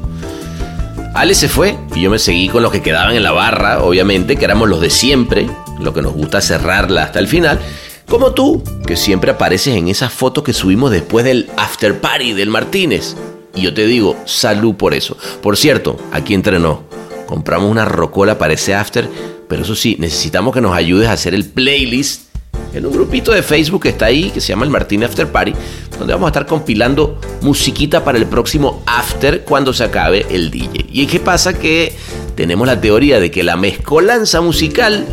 Ale 1.14 1.36
se 1.36 1.48
fue 1.48 1.78
y 1.94 2.02
yo 2.02 2.10
me 2.10 2.18
seguí 2.18 2.48
con 2.48 2.64
los 2.64 2.72
que 2.72 2.82
quedaban 2.82 3.14
en 3.14 3.22
la 3.22 3.30
barra, 3.30 3.84
obviamente, 3.84 4.36
que 4.36 4.44
éramos 4.44 4.68
los 4.68 4.80
de 4.80 4.90
siempre, 4.90 5.46
lo 5.78 5.94
que 5.94 6.02
nos 6.02 6.12
gusta 6.12 6.40
cerrarla 6.40 7.04
hasta 7.04 7.20
el 7.20 7.28
final, 7.28 7.60
como 8.08 8.32
tú, 8.32 8.62
que 8.84 8.96
siempre 8.96 9.30
apareces 9.30 9.76
en 9.76 9.86
esas 9.86 10.12
fotos 10.12 10.42
que 10.42 10.52
subimos 10.52 10.90
después 10.90 11.24
del 11.24 11.48
after 11.56 12.00
party 12.00 12.32
del 12.32 12.50
Martínez. 12.50 13.14
Y 13.54 13.62
yo 13.62 13.72
te 13.72 13.86
digo, 13.86 14.16
salud 14.24 14.74
por 14.74 14.92
eso. 14.92 15.16
Por 15.40 15.56
cierto, 15.56 15.96
aquí 16.10 16.34
entrenó. 16.34 16.82
Compramos 17.26 17.70
una 17.70 17.84
rocola 17.84 18.36
para 18.36 18.54
ese 18.54 18.74
after, 18.74 19.08
pero 19.48 19.62
eso 19.62 19.76
sí, 19.76 19.96
necesitamos 20.00 20.52
que 20.52 20.60
nos 20.60 20.74
ayudes 20.74 21.08
a 21.08 21.12
hacer 21.12 21.32
el 21.32 21.44
playlist 21.44 22.33
en 22.74 22.86
un 22.86 22.92
grupito 22.92 23.32
de 23.32 23.42
Facebook 23.42 23.82
que 23.82 23.88
está 23.90 24.06
ahí, 24.06 24.30
que 24.30 24.40
se 24.40 24.48
llama 24.48 24.64
el 24.64 24.70
Martín 24.70 25.04
After 25.04 25.26
Party, 25.28 25.52
donde 25.98 26.12
vamos 26.12 26.26
a 26.26 26.30
estar 26.30 26.46
compilando 26.46 27.20
musiquita 27.42 28.04
para 28.04 28.18
el 28.18 28.26
próximo 28.26 28.82
after 28.86 29.44
cuando 29.44 29.72
se 29.72 29.84
acabe 29.84 30.26
el 30.30 30.50
DJ. 30.50 30.86
¿Y 30.90 31.06
qué 31.06 31.20
pasa? 31.20 31.54
Que 31.54 31.94
tenemos 32.34 32.66
la 32.66 32.80
teoría 32.80 33.20
de 33.20 33.30
que 33.30 33.42
la 33.42 33.56
mezcolanza 33.56 34.40
musical 34.40 35.06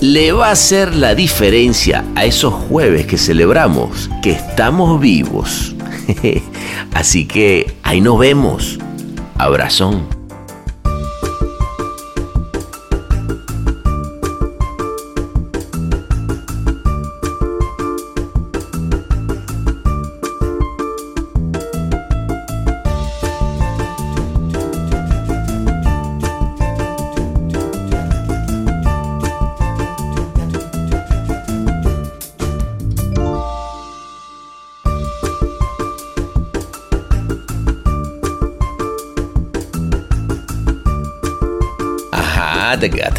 le 0.00 0.32
va 0.32 0.48
a 0.48 0.52
hacer 0.52 0.94
la 0.94 1.14
diferencia 1.14 2.04
a 2.14 2.24
esos 2.24 2.52
jueves 2.52 3.06
que 3.06 3.16
celebramos 3.16 4.10
que 4.22 4.32
estamos 4.32 5.00
vivos. 5.00 5.74
Así 6.92 7.26
que 7.26 7.74
ahí 7.82 8.00
nos 8.00 8.18
vemos. 8.18 8.78
Abrazón. 9.38 10.15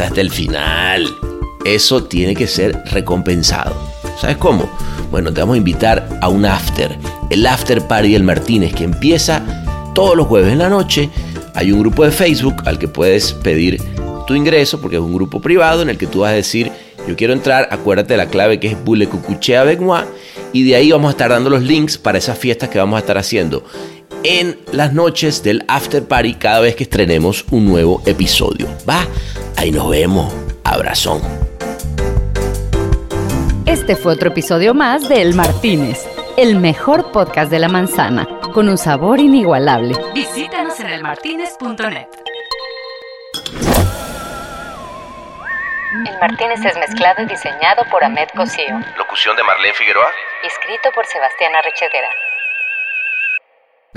Hasta 0.03 0.22
el 0.22 0.32
final. 0.32 1.07
Eso 1.65 2.03
tiene 2.03 2.36
que 2.36 2.48
ser 2.48 2.82
recompensado. 2.91 3.76
¿Sabes 4.19 4.38
cómo? 4.38 4.69
Bueno, 5.11 5.34
te 5.34 5.41
vamos 5.41 5.56
a 5.56 5.57
invitar 5.57 6.07
a 6.22 6.30
un 6.30 6.45
after. 6.45 6.98
El 7.30 7.45
after 7.45 7.86
party 7.88 8.14
del 8.14 8.24
Martínez 8.24 8.74
que 8.74 8.84
empieza 8.84 9.41
todos 9.94 10.15
los 10.15 10.28
jueves 10.28 10.52
en 10.52 10.60
la 10.60 10.69
noche. 10.69 11.10
Hay 11.53 11.72
un 11.72 11.80
grupo 11.80 12.03
de 12.03 12.11
Facebook 12.11 12.64
al 12.65 12.80
que 12.80 12.88
puedes 12.88 13.34
pedir 13.34 13.82
tu 14.28 14.36
ingreso 14.36 14.80
porque 14.82 14.98
es 14.98 15.02
un 15.02 15.14
grupo 15.14 15.41
privado 15.41 15.82
en 15.82 15.90
el 15.90 15.98
que 15.98 16.07
tú 16.07 16.19
vas 16.19 16.32
a 16.32 16.36
decir 16.36 16.72
yo 17.07 17.15
quiero 17.15 17.32
entrar, 17.32 17.69
acuérdate 17.72 18.14
de 18.14 18.18
la 18.18 18.28
clave 18.28 18.60
que 18.60 18.68
es 18.68 18.84
Bulecucuchea 18.84 19.64
Benoit 19.64 20.06
y 20.52 20.64
de 20.64 20.76
ahí 20.76 20.91
vamos 20.91 21.07
a 21.07 21.11
estar 21.11 21.30
dando 21.30 21.49
los 21.49 21.64
links 21.64 21.98
para 21.98 22.18
esas 22.18 22.38
fiestas 22.38 22.68
que 22.69 22.80
vamos 22.80 22.98
a 22.98 22.99
estar 22.99 23.18
haciendo 23.18 23.64
en 24.28 24.60
las 24.74 24.91
noches 24.91 25.41
del 25.41 25.64
after 25.70 26.06
party 26.06 26.34
cada 26.34 26.60
vez 26.60 26.76
que 26.76 26.84
estrenemos 26.84 27.45
un 27.49 27.66
nuevo 27.66 28.02
episodio. 28.06 28.68
Va, 28.88 29.08
ahí 29.56 29.72
nos 29.72 29.90
vemos. 29.90 30.34
Abrazón. 30.66 31.22
Este 33.66 33.95
fue 33.95 34.14
otro 34.14 34.30
episodio 34.30 34.74
más 34.74 35.08
de 35.08 35.22
El 35.22 35.34
Martínez, 35.34 36.06
el 36.36 36.58
mejor 36.58 37.14
podcast 37.14 37.49
de 37.49 37.60
la 37.60 37.70
manzana, 37.70 38.28
con 38.54 38.68
un 38.68 38.78
sabor 38.78 39.22
inigualable. 39.22 39.95
Visítanos 40.14 40.78
en 40.82 40.88
elmartinez.net. 40.88 42.08
El 46.06 46.20
Martínez 46.20 46.66
es 46.66 46.78
mezclado 46.78 47.24
y 47.24 47.28
diseñado 47.28 47.84
por 47.90 48.04
Ahmed 48.04 48.28
Cosío. 48.36 48.78
Locución 48.98 49.38
de 49.38 49.44
Marlene 49.44 49.74
Figueroa. 49.74 50.12
Escrito 50.44 50.91
por 50.91 51.06
Sebastián 51.06 51.56
Arrechedera. 51.56 52.10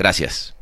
Gracias. 0.00 0.54